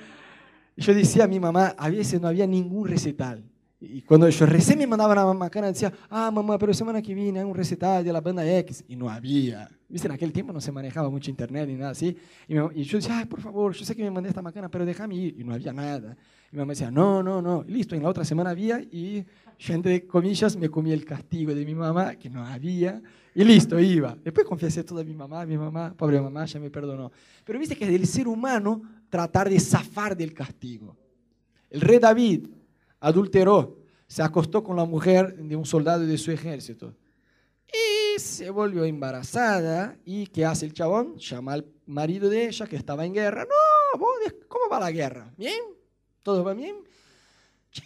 Yo 0.76 0.92
decía 0.92 1.24
a 1.24 1.28
mi 1.28 1.40
mamá, 1.40 1.74
a 1.78 1.88
veces 1.88 2.20
no 2.20 2.28
había 2.28 2.46
ningún 2.46 2.86
recital. 2.86 3.44
Y 3.80 4.02
cuando 4.02 4.28
yo 4.28 4.46
recién 4.46 4.78
me 4.78 4.86
mandaba 4.86 5.14
la 5.14 5.32
macana, 5.32 5.68
decía, 5.68 5.92
ah, 6.10 6.30
mamá, 6.30 6.58
pero 6.58 6.72
semana 6.72 7.02
que 7.02 7.14
viene 7.14 7.40
hay 7.40 7.44
un 7.44 7.54
recital 7.54 8.04
de 8.04 8.12
la 8.12 8.20
banda 8.20 8.46
X. 8.58 8.84
Y 8.88 8.96
no 8.96 9.08
había. 9.10 9.68
Viste, 9.88 10.08
en 10.08 10.14
aquel 10.14 10.32
tiempo 10.32 10.52
no 10.52 10.60
se 10.60 10.72
manejaba 10.72 11.10
mucho 11.10 11.30
internet 11.30 11.68
ni 11.68 11.74
nada 11.74 11.90
así. 11.90 12.16
Y, 12.48 12.54
yo 12.82 12.98
decía, 12.98 13.18
ay, 13.18 13.26
por 13.26 13.40
favor, 13.40 13.72
yo 13.74 13.84
sé 13.84 13.94
que 13.94 14.02
me 14.02 14.10
mandé 14.10 14.30
esta 14.30 14.42
macana, 14.42 14.68
pero 14.68 14.84
déjame 14.84 15.14
ir. 15.14 15.38
Y 15.38 15.44
no 15.44 15.54
había 15.54 15.72
nada. 15.72 16.16
Y 16.50 16.56
mi 16.56 16.58
mamá 16.60 16.72
decía, 16.72 16.90
no, 16.90 17.22
no, 17.22 17.40
no. 17.40 17.64
Y 17.66 17.72
listo, 17.72 17.94
en 17.94 18.02
la 18.02 18.08
otra 18.08 18.24
semana 18.24 18.50
había 18.50 18.80
y 18.80 19.24
yo, 19.58 19.74
entre 19.74 20.06
comillas, 20.06 20.56
me 20.56 20.68
comí 20.68 20.92
el 20.92 21.04
castigo 21.04 21.54
de 21.54 21.64
mi 21.64 21.74
mamá, 21.74 22.16
que 22.16 22.30
no 22.30 22.44
había. 22.44 23.00
Y 23.34 23.42
listo, 23.42 23.78
iba. 23.80 24.16
Después 24.22 24.46
confiesé 24.46 24.84
todo 24.84 25.00
a 25.00 25.04
mi 25.04 25.14
mamá, 25.14 25.44
mi 25.44 25.58
mamá, 25.58 25.92
pobre 25.96 26.20
mamá, 26.20 26.44
ya 26.44 26.60
me 26.60 26.70
perdonó. 26.70 27.10
Pero 27.44 27.58
viste 27.58 27.76
que 27.76 27.84
es 27.84 27.90
del 27.90 28.06
ser 28.06 28.28
humano 28.28 28.82
tratar 29.10 29.50
de 29.50 29.58
zafar 29.58 30.16
del 30.16 30.32
castigo. 30.32 30.96
El 31.68 31.80
rey 31.80 31.98
David 31.98 32.46
adulteró, 33.00 33.78
se 34.06 34.22
acostó 34.22 34.62
con 34.62 34.76
la 34.76 34.84
mujer 34.84 35.36
de 35.36 35.56
un 35.56 35.64
soldado 35.64 36.06
de 36.06 36.16
su 36.16 36.30
ejército. 36.30 36.94
Y 37.66 38.20
se 38.20 38.50
volvió 38.50 38.84
embarazada. 38.84 39.96
¿Y 40.04 40.28
qué 40.28 40.44
hace 40.44 40.66
el 40.66 40.72
chabón? 40.72 41.16
Llama 41.16 41.54
al 41.54 41.66
marido 41.86 42.28
de 42.28 42.46
ella 42.46 42.66
que 42.68 42.76
estaba 42.76 43.04
en 43.04 43.14
guerra. 43.14 43.44
No, 43.44 43.98
¿cómo 44.46 44.68
va 44.70 44.78
la 44.78 44.92
guerra? 44.92 45.32
¿Bien? 45.36 45.60
¿Todo 46.22 46.44
va 46.44 46.54
bien? 46.54 46.76
Che, 47.72 47.82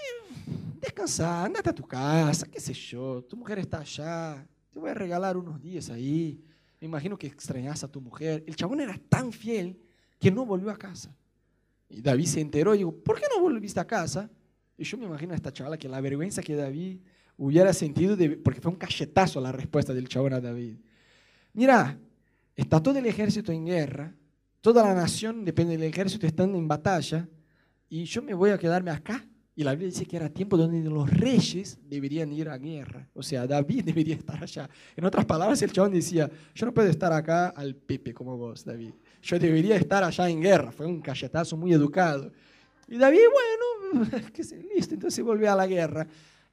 descansa, 0.78 1.44
andate 1.44 1.70
a 1.70 1.74
tu 1.74 1.84
casa, 1.84 2.46
qué 2.46 2.61
sé 2.61 2.74
yo, 2.74 3.24
tu 3.24 3.37
mujer 3.38 3.58
está 3.58 3.78
allá, 3.78 4.46
te 4.70 4.78
voy 4.78 4.90
a 4.90 4.94
regalar 4.94 5.37
unos 5.37 5.61
días 5.61 5.90
ahí. 5.90 6.42
Me 6.81 6.87
imagino 6.87 7.18
que 7.18 7.26
extrañas 7.26 7.83
a 7.85 7.88
tu 7.88 8.00
mujer. 8.00 8.44
El 8.46 8.57
chabón 8.57 8.81
era 8.81 8.98
tan 9.09 9.33
fiel 9.33 9.78
que 10.18 10.31
no 10.31 10.46
volvió 10.46 10.70
a 10.70 10.76
casa. 10.76 11.14
Y 11.88 12.00
David 12.02 12.26
se 12.26 12.40
enteró 12.40 12.74
y 12.74 12.78
dijo, 12.78 12.92
¿por 12.92 13.18
qué 13.18 13.26
no 13.35 13.40
volviste 13.40 13.81
a 13.81 13.87
casa? 13.87 14.31
Y 14.76 14.85
yo 14.85 14.98
me 14.98 15.07
imagino 15.07 15.33
a 15.33 15.37
esta 15.37 15.52
chavala 15.52 15.78
que 15.78 15.88
la 15.88 16.00
vergüenza 16.00 16.42
que 16.42 16.54
David 16.54 17.00
hubiera 17.37 17.72
sentido, 17.72 18.16
de, 18.16 18.31
porque 18.37 18.61
fue 18.61 18.70
un 18.70 18.78
cachetazo 18.78 19.40
la 19.40 19.52
respuesta 19.52 19.94
del 19.94 20.09
chabón 20.09 20.35
a 20.35 20.40
David. 20.40 20.76
Mira, 21.54 21.98
está 22.54 22.83
todo 22.83 22.98
el 22.98 23.07
ejército 23.07 23.52
en 23.52 23.66
guerra, 23.66 24.14
toda 24.61 24.85
la 24.85 24.94
nación 24.94 25.44
depende 25.44 25.76
del 25.76 25.88
ejército 25.88 26.26
estando 26.26 26.59
en 26.59 26.68
batalla, 26.68 27.28
y 27.88 28.04
yo 28.04 28.22
me 28.22 28.35
voy 28.35 28.50
a 28.50 28.59
quedarme 28.59 28.90
acá. 28.90 29.24
Y 29.58 29.64
la 29.64 29.72
Biblia 29.72 29.88
dice 29.88 30.06
que 30.06 30.16
era 30.16 30.28
tiempo 30.28 30.56
donde 30.56 30.88
los 30.88 31.10
reyes 31.10 31.80
deberían 31.84 32.32
ir 32.32 32.48
a 32.48 32.56
guerra. 32.56 33.08
O 33.12 33.24
sea, 33.24 33.44
David 33.44 33.82
debería 33.86 34.14
estar 34.14 34.40
allá. 34.40 34.70
En 34.94 35.04
otras 35.04 35.24
palabras, 35.24 35.60
el 35.62 35.72
chabón 35.72 35.90
decía, 35.90 36.30
yo 36.54 36.64
no 36.64 36.72
puedo 36.72 36.88
estar 36.88 37.12
acá 37.12 37.48
al 37.48 37.74
Pepe 37.74 38.14
como 38.14 38.36
vos, 38.36 38.64
David. 38.64 38.92
Yo 39.20 39.36
debería 39.36 39.74
estar 39.74 40.04
allá 40.04 40.28
en 40.28 40.40
guerra. 40.40 40.70
Fue 40.70 40.86
un 40.86 41.00
cachetazo 41.00 41.56
muy 41.56 41.72
educado. 41.72 42.30
Y 42.86 42.98
David, 42.98 43.18
bueno, 43.98 44.08
que 44.32 44.44
se, 44.44 44.62
listo, 44.62 44.94
entonces 44.94 45.24
volvió 45.24 45.50
a 45.50 45.56
la 45.56 45.66
guerra. 45.66 46.06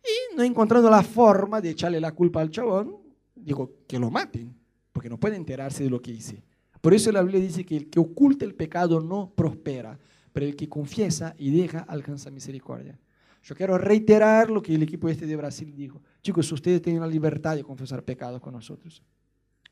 Y 0.03 0.35
no 0.35 0.41
encontrando 0.41 0.89
la 0.89 1.03
forma 1.03 1.61
de 1.61 1.69
echarle 1.69 1.99
la 2.01 2.11
culpa 2.11 2.41
al 2.41 2.49
chabón, 2.49 2.97
dijo 3.35 3.71
que 3.87 3.99
lo 3.99 4.09
maten, 4.09 4.57
porque 4.91 5.09
no 5.09 5.19
puede 5.19 5.35
enterarse 5.35 5.83
de 5.83 5.91
lo 5.91 6.01
que 6.01 6.09
hice. 6.09 6.41
Por 6.81 6.91
eso 6.91 7.11
la 7.11 7.21
Biblia 7.21 7.39
dice 7.39 7.63
que 7.63 7.77
el 7.77 7.87
que 7.87 7.99
oculta 7.99 8.45
el 8.45 8.55
pecado 8.55 8.99
no 8.99 9.31
prospera, 9.35 9.99
pero 10.35 10.47
el 10.47 10.57
que 10.57 10.67
confiesa 10.67 11.33
y 11.37 11.49
deja 11.49 11.79
alcanza 11.87 12.29
misericordia. 12.29 12.99
Yo 13.41 13.55
quiero 13.55 13.77
reiterar 13.77 14.51
lo 14.51 14.61
que 14.61 14.75
el 14.75 14.83
equipo 14.83 15.07
este 15.07 15.25
de 15.25 15.33
Brasil 15.37 15.73
dijo. 15.73 16.01
Chicos, 16.21 16.51
ustedes 16.51 16.81
tienen 16.81 17.01
la 17.01 17.07
libertad 17.07 17.55
de 17.55 17.63
confesar 17.63 18.03
pecados 18.03 18.41
con 18.41 18.53
nosotros. 18.53 19.01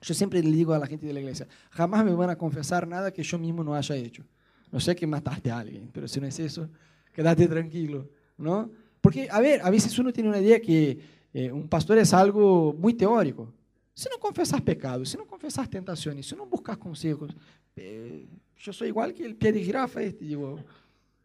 Yo 0.02 0.14
siempre 0.14 0.42
le 0.42 0.50
digo 0.50 0.74
a 0.74 0.80
la 0.80 0.88
gente 0.88 1.06
de 1.06 1.12
la 1.12 1.20
iglesia, 1.20 1.50
jamás 1.70 2.06
me 2.06 2.14
van 2.14 2.30
a 2.30 2.38
confesar 2.38 2.88
nada 2.88 3.12
que 3.12 3.24
yo 3.24 3.38
mismo 3.38 3.62
no 3.62 3.76
haya 3.76 3.94
hecho. 3.98 4.24
No 4.72 4.80
sé 4.80 4.96
que 4.96 5.06
mataste 5.06 5.52
a 5.52 5.60
alguien, 5.60 5.90
pero 5.92 6.08
si 6.08 6.22
no 6.22 6.28
es 6.28 6.40
eso, 6.40 6.70
quédate 7.12 7.46
tranquilo, 7.50 8.08
¿no? 8.38 8.72
Porque, 9.02 9.28
a 9.30 9.42
ver, 9.42 9.60
a 9.64 9.70
veces 9.70 10.00
uno 10.00 10.14
tiene 10.14 10.30
una 10.30 10.40
idea 10.40 10.62
que 10.62 10.98
eh, 11.34 11.52
un 11.52 11.68
pastor 11.68 11.98
es 11.98 12.14
algo 12.14 12.72
muy 12.72 12.94
teórico. 12.94 13.52
Si 13.94 14.08
no 14.08 14.18
confesas 14.18 14.62
pecados, 14.62 15.10
si 15.10 15.18
no 15.18 15.28
confesas 15.28 15.70
tentaciones, 15.70 16.26
si 16.26 16.38
no 16.38 16.46
buscas 16.46 16.78
consejos, 16.78 17.36
eh, 17.76 18.28
yo 18.58 18.74
soy 18.74 18.90
igual 18.90 19.14
que 19.14 19.26
el 19.26 19.36
pie 19.36 19.52
de 19.52 19.64
jirafa 19.64 20.02
este, 20.02 20.26
digo, 20.26 20.60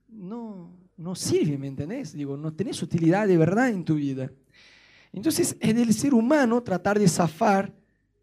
no, 0.08 0.70
no 0.96 1.14
sirve, 1.14 1.58
¿me 1.58 1.68
entendés? 1.68 2.12
Digo, 2.12 2.36
no 2.36 2.52
tenés 2.52 2.82
utilidad 2.82 3.28
de 3.28 3.36
verdad 3.36 3.68
en 3.68 3.84
tu 3.84 3.94
vida. 3.94 4.30
Entonces, 5.12 5.56
es 5.60 5.74
del 5.74 5.94
ser 5.94 6.14
humano 6.14 6.62
tratar 6.62 6.98
de 6.98 7.08
zafar 7.08 7.72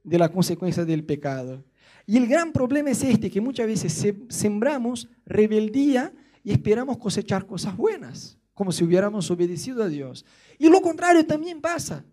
de 0.04 0.20
la 0.20 0.30
consecuencia 0.30 0.86
del 0.86 1.04
pecado. 1.04 1.64
Y 2.06 2.18
el 2.18 2.28
gran 2.28 2.52
problema 2.52 2.92
es 2.92 3.04
este, 3.04 3.32
que 3.32 3.42
muchas 3.42 3.66
veces 3.66 4.14
sembramos 4.30 5.08
rebeldía 5.26 6.14
y 6.44 6.52
esperamos 6.52 6.98
cosechar 6.98 7.48
cosas 7.48 7.76
buenas, 7.76 8.38
como 8.54 8.72
si 8.72 8.84
hubiéramos 8.84 9.32
obedecido 9.32 9.84
a 9.84 9.88
Dios. 9.88 10.26
Y 10.60 10.70
lo 10.70 10.82
contrario 10.82 11.26
también 11.26 11.60
pasa. 11.60 12.06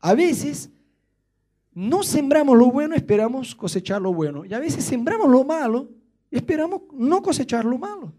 A 0.00 0.14
veces 0.14 0.70
no 1.74 2.02
sembramos 2.02 2.56
lo 2.56 2.70
bueno, 2.70 2.94
esperamos 2.94 3.54
cosechar 3.54 4.00
lo 4.00 4.14
bueno. 4.14 4.44
Y 4.44 4.54
a 4.54 4.58
veces 4.58 4.84
sembramos 4.84 5.28
lo 5.28 5.44
malo, 5.44 5.90
esperamos 6.30 6.82
no 6.92 7.20
cosechar 7.22 7.64
lo 7.64 7.78
malo. 7.78 8.12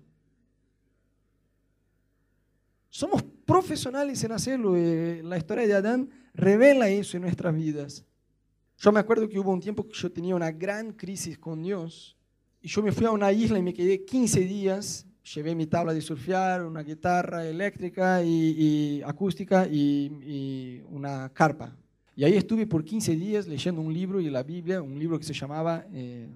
Somos 2.89 3.23
profesionales 3.45 4.23
en 4.23 4.31
hacerlo. 4.31 4.75
Eh, 4.75 5.21
la 5.23 5.37
historia 5.37 5.67
de 5.67 5.73
Adán 5.73 6.09
revela 6.33 6.89
eso 6.89 7.17
en 7.17 7.23
nuestras 7.23 7.55
vidas. 7.55 8.05
Yo 8.77 8.91
me 8.91 8.99
acuerdo 8.99 9.27
que 9.29 9.39
hubo 9.39 9.51
un 9.51 9.61
tiempo 9.61 9.87
que 9.87 9.93
yo 9.93 10.11
tenía 10.11 10.35
una 10.35 10.51
gran 10.51 10.91
crisis 10.91 11.37
con 11.37 11.63
Dios 11.63 12.17
y 12.61 12.67
yo 12.67 12.81
me 12.81 12.91
fui 12.91 13.05
a 13.05 13.11
una 13.11 13.31
isla 13.31 13.59
y 13.59 13.61
me 13.61 13.73
quedé 13.73 14.03
15 14.03 14.41
días. 14.41 15.05
Llevé 15.33 15.55
mi 15.55 15.65
tabla 15.65 15.93
de 15.93 16.01
surfear, 16.01 16.63
una 16.63 16.83
guitarra 16.83 17.47
eléctrica 17.47 18.23
y, 18.23 19.01
acústica 19.03 19.67
y, 19.67 20.81
una 20.89 21.29
carpa. 21.33 21.75
Y 22.15 22.23
ahí 22.23 22.36
estuve 22.36 22.65
por 22.65 22.86
15 22.86 23.15
días 23.15 23.47
leyendo 23.47 23.82
un 23.82 23.93
libro 23.93 24.21
y 24.21 24.30
la 24.30 24.41
Biblia, 24.41 24.82
un 24.82 24.97
libro 24.97 25.19
que 25.19 25.25
se 25.25 25.34
llamaba 25.34 25.86
eh, 25.91 26.30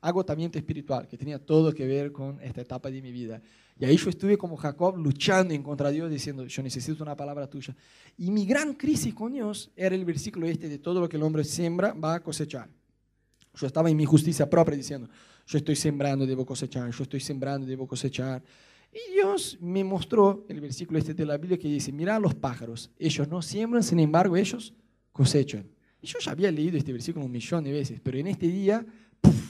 Agotamiento 0.00 0.56
Espiritual, 0.56 1.08
que 1.08 1.18
tenía 1.18 1.38
todo 1.38 1.72
que 1.72 1.84
ver 1.84 2.12
con 2.12 2.40
esta 2.40 2.60
etapa 2.60 2.90
de 2.90 3.02
mi 3.02 3.10
vida. 3.10 3.42
Y 3.78 3.84
ahí 3.84 3.96
yo 3.96 4.08
estuve 4.08 4.38
como 4.38 4.56
Jacob 4.56 4.96
luchando 4.96 5.52
en 5.52 5.64
contra 5.64 5.88
de 5.88 5.94
Dios, 5.94 6.10
diciendo, 6.10 6.46
yo 6.46 6.62
necesito 6.62 7.02
una 7.02 7.16
palabra 7.16 7.48
tuya. 7.48 7.74
Y 8.16 8.30
mi 8.30 8.46
gran 8.46 8.74
crisis 8.74 9.12
con 9.12 9.32
Dios 9.32 9.70
era 9.74 9.96
el 9.96 10.04
versículo 10.04 10.46
este 10.46 10.68
de 10.68 10.78
todo 10.78 11.00
lo 11.00 11.08
que 11.08 11.16
el 11.16 11.22
hombre 11.24 11.42
siembra 11.42 11.92
va 11.92 12.14
a 12.14 12.20
cosechar. 12.20 12.68
Yo 13.54 13.66
estaba 13.66 13.90
en 13.90 13.96
mi 13.96 14.04
justicia 14.04 14.48
propia 14.48 14.76
diciendo, 14.76 15.08
yo 15.46 15.58
estoy 15.58 15.74
sembrando, 15.74 16.24
debo 16.24 16.46
cosechar, 16.46 16.88
yo 16.90 17.02
estoy 17.02 17.20
sembrando, 17.20 17.66
debo 17.66 17.86
cosechar. 17.86 18.44
Y 18.92 19.12
Dios 19.12 19.58
me 19.60 19.82
mostró 19.82 20.46
el 20.48 20.60
versículo 20.60 21.00
este 21.00 21.14
de 21.14 21.26
la 21.26 21.36
Biblia 21.36 21.58
que 21.58 21.68
dice, 21.68 21.90
mira 21.90 22.18
los 22.20 22.34
pájaros, 22.34 22.90
ellos 22.96 23.28
no 23.28 23.42
siembran, 23.42 23.82
sin 23.82 23.98
embargo 23.98 24.36
ellos 24.36 24.72
cosechan. 25.16 25.66
Y 26.02 26.06
yo 26.06 26.18
ya 26.18 26.30
había 26.30 26.50
leído 26.50 26.76
este 26.76 26.92
versículo 26.92 27.24
un 27.24 27.32
millón 27.32 27.64
de 27.64 27.72
veces, 27.72 28.00
pero 28.02 28.18
en 28.18 28.26
este 28.26 28.46
día, 28.48 28.84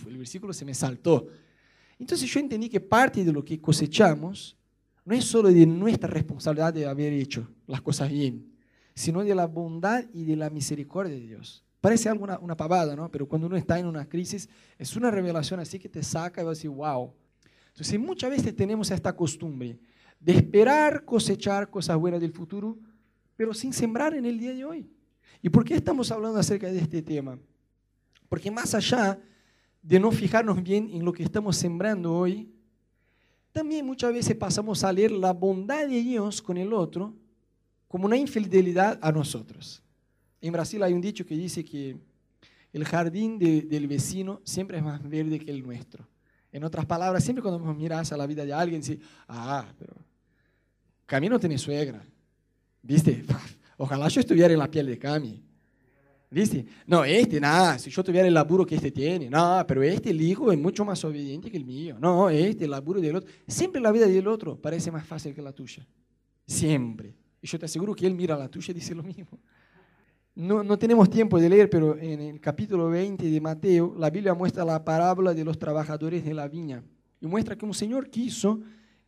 el 0.06 0.16
versículo 0.16 0.52
se 0.52 0.64
me 0.64 0.72
saltó. 0.72 1.26
Entonces 1.98 2.30
yo 2.30 2.38
entendí 2.38 2.68
que 2.68 2.80
parte 2.80 3.24
de 3.24 3.32
lo 3.32 3.44
que 3.44 3.60
cosechamos 3.60 4.56
no 5.04 5.14
es 5.14 5.24
solo 5.24 5.48
de 5.48 5.66
nuestra 5.66 6.08
responsabilidad 6.08 6.72
de 6.72 6.86
haber 6.86 7.12
hecho 7.12 7.48
las 7.66 7.82
cosas 7.82 8.10
bien, 8.10 8.52
sino 8.94 9.24
de 9.24 9.34
la 9.34 9.46
bondad 9.46 10.04
y 10.12 10.24
de 10.24 10.36
la 10.36 10.50
misericordia 10.50 11.12
de 11.12 11.20
Dios. 11.20 11.64
Parece 11.80 12.08
algo 12.08 12.26
una, 12.40 12.56
pavada, 12.56 12.94
¿no? 12.94 13.10
Pero 13.10 13.26
cuando 13.26 13.48
uno 13.48 13.56
está 13.56 13.78
en 13.78 13.86
una 13.86 14.08
crisis, 14.08 14.48
es 14.78 14.96
una 14.96 15.10
revelación 15.10 15.58
así 15.58 15.80
que 15.80 15.88
te 15.88 16.02
saca 16.02 16.42
y 16.42 16.44
vas 16.44 16.58
a 16.58 16.58
decir, 16.58 16.70
wow. 16.70 17.12
Entonces 17.68 17.98
muchas 17.98 18.30
veces 18.30 18.54
tenemos 18.54 18.90
esta 18.90 19.14
costumbre 19.14 19.78
de 20.20 20.32
esperar 20.32 21.04
cosechar 21.04 21.70
cosas 21.70 21.96
buenas 21.96 22.20
del 22.20 22.32
futuro, 22.32 22.78
pero 23.36 23.52
sin 23.52 23.72
sembrar 23.72 24.14
en 24.14 24.26
el 24.26 24.38
día 24.38 24.54
de 24.54 24.64
hoy. 24.64 24.95
¿Y 25.42 25.48
por 25.48 25.64
qué 25.64 25.74
estamos 25.74 26.10
hablando 26.10 26.38
acerca 26.38 26.70
de 26.70 26.78
este 26.78 27.02
tema? 27.02 27.38
Porque 28.28 28.50
más 28.50 28.74
allá 28.74 29.18
de 29.82 30.00
no 30.00 30.10
fijarnos 30.10 30.62
bien 30.62 30.90
en 30.92 31.04
lo 31.04 31.12
que 31.12 31.22
estamos 31.22 31.56
sembrando 31.56 32.12
hoy, 32.12 32.50
también 33.52 33.86
muchas 33.86 34.12
veces 34.12 34.36
pasamos 34.36 34.82
a 34.84 34.92
leer 34.92 35.12
la 35.12 35.32
bondad 35.32 35.86
de 35.86 36.02
Dios 36.02 36.42
con 36.42 36.56
el 36.56 36.72
otro 36.72 37.14
como 37.88 38.06
una 38.06 38.16
infidelidad 38.16 38.98
a 39.00 39.12
nosotros. 39.12 39.82
En 40.40 40.52
Brasil 40.52 40.82
hay 40.82 40.92
un 40.92 41.00
dicho 41.00 41.24
que 41.24 41.36
dice 41.36 41.64
que 41.64 41.96
el 42.72 42.84
jardín 42.84 43.38
del 43.38 43.86
vecino 43.86 44.40
siempre 44.44 44.76
es 44.76 44.84
más 44.84 45.02
verde 45.08 45.38
que 45.38 45.50
el 45.50 45.62
nuestro. 45.62 46.06
En 46.52 46.64
otras 46.64 46.84
palabras, 46.84 47.24
siempre 47.24 47.42
cuando 47.42 47.58
miras 47.74 48.12
a 48.12 48.16
la 48.16 48.26
vida 48.26 48.44
de 48.44 48.52
alguien, 48.52 48.80
dices, 48.80 48.98
ah, 49.28 49.66
pero 49.78 49.94
Camino 51.06 51.38
tiene 51.38 51.56
suegra. 51.56 52.04
¿Viste? 52.82 53.24
Ojalá 53.76 54.08
yo 54.08 54.20
estuviera 54.20 54.52
en 54.52 54.58
la 54.58 54.70
piel 54.70 54.86
de 54.86 54.98
Cami. 54.98 55.42
¿Viste? 56.28 56.66
No, 56.86 57.04
este, 57.04 57.40
nada, 57.40 57.78
si 57.78 57.88
yo 57.88 58.02
tuviera 58.02 58.26
el 58.26 58.34
laburo 58.34 58.66
que 58.66 58.74
este 58.74 58.90
tiene, 58.90 59.30
no, 59.30 59.64
pero 59.66 59.82
este, 59.82 60.10
el 60.10 60.20
hijo, 60.20 60.50
es 60.50 60.58
mucho 60.58 60.84
más 60.84 61.02
obediente 61.04 61.50
que 61.50 61.56
el 61.56 61.64
mío. 61.64 61.96
No, 62.00 62.28
este, 62.28 62.64
el 62.64 62.72
laburo 62.72 63.00
del 63.00 63.16
otro. 63.16 63.30
Siempre 63.46 63.80
la 63.80 63.92
vida 63.92 64.06
del 64.06 64.26
otro 64.26 64.60
parece 64.60 64.90
más 64.90 65.06
fácil 65.06 65.34
que 65.34 65.40
la 65.40 65.52
tuya. 65.52 65.86
Siempre. 66.46 67.14
Y 67.40 67.46
yo 67.46 67.58
te 67.58 67.66
aseguro 67.66 67.94
que 67.94 68.06
él 68.06 68.14
mira 68.14 68.36
la 68.36 68.48
tuya 68.48 68.72
y 68.72 68.74
dice 68.74 68.94
lo 68.94 69.02
mismo. 69.02 69.38
No, 70.34 70.62
no 70.62 70.78
tenemos 70.78 71.08
tiempo 71.08 71.38
de 71.38 71.48
leer, 71.48 71.70
pero 71.70 71.96
en 71.96 72.20
el 72.20 72.40
capítulo 72.40 72.90
20 72.90 73.30
de 73.30 73.40
Mateo, 73.40 73.94
la 73.96 74.10
Biblia 74.10 74.34
muestra 74.34 74.64
la 74.64 74.84
parábola 74.84 75.32
de 75.32 75.44
los 75.44 75.58
trabajadores 75.58 76.24
de 76.24 76.34
la 76.34 76.48
viña. 76.48 76.82
Y 77.20 77.26
muestra 77.26 77.56
que 77.56 77.64
un 77.64 77.72
señor 77.72 78.10
quiso 78.10 78.60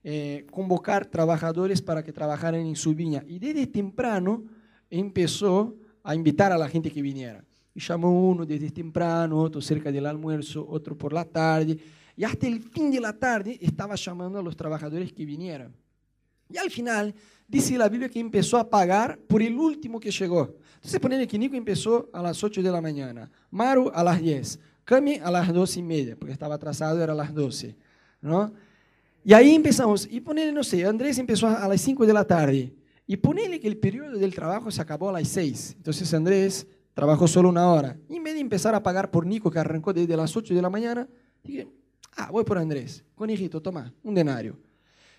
eh, 0.04 0.46
convocar 0.50 1.04
trabajadores 1.04 1.82
para 1.82 2.02
que 2.02 2.12
trabajaran 2.12 2.60
en 2.60 2.76
su 2.76 2.94
viña. 2.94 3.24
Y 3.26 3.38
desde 3.38 3.66
temprano 3.66 4.44
empezó 4.90 5.74
a 6.02 6.14
invitar 6.14 6.52
a 6.52 6.58
la 6.58 6.68
gente 6.68 6.90
que 6.90 7.02
viniera. 7.02 7.44
Y 7.74 7.80
llamó 7.80 8.30
uno 8.30 8.44
desde 8.44 8.70
temprano, 8.70 9.38
otro 9.38 9.60
cerca 9.60 9.92
del 9.92 10.06
almuerzo, 10.06 10.66
otro 10.68 10.96
por 10.96 11.12
la 11.12 11.24
tarde. 11.24 11.78
Y 12.16 12.24
hasta 12.24 12.46
el 12.46 12.60
fin 12.60 12.90
de 12.90 13.00
la 13.00 13.12
tarde 13.12 13.58
estaba 13.60 13.94
llamando 13.94 14.38
a 14.38 14.42
los 14.42 14.56
trabajadores 14.56 15.12
que 15.12 15.24
vinieran. 15.24 15.72
Y 16.50 16.56
al 16.56 16.70
final 16.70 17.14
dice 17.46 17.76
la 17.76 17.88
Biblia 17.88 18.08
que 18.08 18.20
empezó 18.20 18.56
a 18.56 18.68
pagar 18.68 19.18
por 19.18 19.42
el 19.42 19.54
último 19.54 20.00
que 20.00 20.10
llegó. 20.10 20.54
Entonces 20.76 20.98
ponele 21.00 21.26
que 21.26 21.38
Nico 21.38 21.56
empezó 21.56 22.08
a 22.12 22.22
las 22.22 22.42
8 22.42 22.62
de 22.62 22.70
la 22.70 22.80
mañana, 22.80 23.30
Maru 23.50 23.90
a 23.92 24.02
las 24.02 24.20
10, 24.20 24.58
Cami 24.84 25.16
a 25.16 25.30
las 25.30 25.52
12 25.52 25.80
y 25.80 25.82
media, 25.82 26.16
porque 26.16 26.32
estaba 26.32 26.54
atrasado, 26.54 27.02
era 27.02 27.12
a 27.12 27.16
las 27.16 27.34
12. 27.34 27.76
¿no? 28.20 28.52
Y 29.24 29.32
ahí 29.32 29.54
empezamos, 29.54 30.08
y 30.10 30.20
ponele, 30.20 30.52
no 30.52 30.64
sé, 30.64 30.84
Andrés 30.86 31.18
empezó 31.18 31.46
a 31.48 31.68
las 31.68 31.80
5 31.80 32.06
de 32.06 32.12
la 32.12 32.24
tarde, 32.24 32.72
y 33.10 33.16
ponele 33.16 33.58
que 33.58 33.66
el 33.66 33.78
periodo 33.78 34.18
del 34.18 34.34
trabajo 34.34 34.70
se 34.70 34.82
acabó 34.82 35.08
a 35.08 35.12
las 35.12 35.28
6. 35.28 35.76
Entonces 35.78 36.12
Andrés 36.12 36.66
trabajó 36.92 37.26
solo 37.26 37.48
una 37.48 37.66
hora. 37.72 37.96
Y 38.06 38.16
en 38.16 38.22
vez 38.22 38.34
de 38.34 38.40
empezar 38.40 38.74
a 38.74 38.82
pagar 38.82 39.10
por 39.10 39.24
Nico, 39.24 39.50
que 39.50 39.58
arrancó 39.58 39.94
desde 39.94 40.14
las 40.14 40.36
8 40.36 40.54
de 40.54 40.60
la 40.60 40.68
mañana, 40.68 41.08
dije, 41.42 41.66
ah, 42.18 42.28
voy 42.30 42.44
por 42.44 42.58
Andrés. 42.58 43.02
Conejito, 43.14 43.62
toma, 43.62 43.94
un 44.02 44.14
denario. 44.14 44.58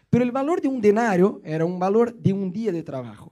Pero 0.08 0.24
el 0.24 0.32
valor 0.32 0.62
de 0.62 0.68
un 0.68 0.80
denario 0.80 1.42
era 1.44 1.66
un 1.66 1.80
valor 1.80 2.14
de 2.14 2.32
un 2.32 2.52
día 2.54 2.72
de 2.72 2.84
trabajo. 2.84 3.32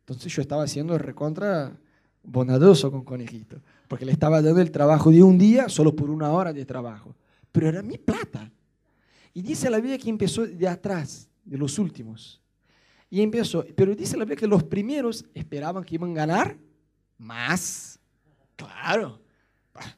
Entonces 0.00 0.32
yo 0.32 0.40
estaba 0.40 0.62
haciendo 0.62 0.96
recontra 0.96 1.78
bondadoso 2.22 2.90
con 2.90 3.04
Conejito, 3.04 3.60
porque 3.86 4.06
le 4.06 4.12
estaba 4.12 4.40
dando 4.40 4.62
el 4.62 4.70
trabajo 4.70 5.10
de 5.10 5.22
un 5.22 5.36
día 5.36 5.68
solo 5.68 5.94
por 5.94 6.08
una 6.08 6.32
hora 6.32 6.54
de 6.54 6.64
trabajo. 6.64 7.14
Pero 7.52 7.68
era 7.68 7.82
mi 7.82 7.98
plata. 7.98 8.50
Y 9.34 9.42
dice 9.42 9.68
la 9.68 9.76
Biblia 9.76 9.98
que 9.98 10.08
empezó 10.08 10.46
de 10.46 10.66
atrás, 10.66 11.28
de 11.44 11.58
los 11.58 11.78
últimos. 11.78 12.40
Y 13.10 13.22
empezó. 13.22 13.64
Pero 13.76 13.94
dice 13.94 14.16
la 14.16 14.24
Biblia 14.24 14.36
que 14.36 14.46
los 14.46 14.64
primeros 14.64 15.24
esperaban 15.34 15.84
que 15.84 15.94
iban 15.94 16.10
a 16.12 16.14
ganar 16.14 16.58
más. 17.18 18.00
Claro. 18.56 19.20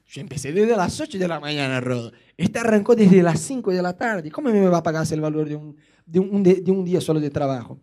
Yo 0.07 0.21
empecé 0.21 0.53
desde 0.53 0.77
las 0.77 1.01
8 1.01 1.18
de 1.18 1.29
la 1.29 1.38
mañana, 1.38 1.81
Rodo. 1.81 2.12
Este 2.37 2.59
arrancó 2.59 2.97
desde 2.97 3.23
las 3.23 3.40
5 3.40 3.71
de 3.71 3.83
la 3.83 3.97
tarde. 3.97 4.31
¿Cómo 4.31 4.51
me 4.51 4.68
va 4.68 4.79
a 4.79 4.83
pagar 4.83 5.07
el 5.11 5.21
valor 5.21 5.49
de 5.49 5.55
un, 5.55 5.77
de 6.05 6.18
un, 6.18 6.42
de 6.42 6.71
un 6.71 6.85
día 6.85 7.01
solo 7.01 7.21
de 7.21 7.31
trabajo? 7.31 7.79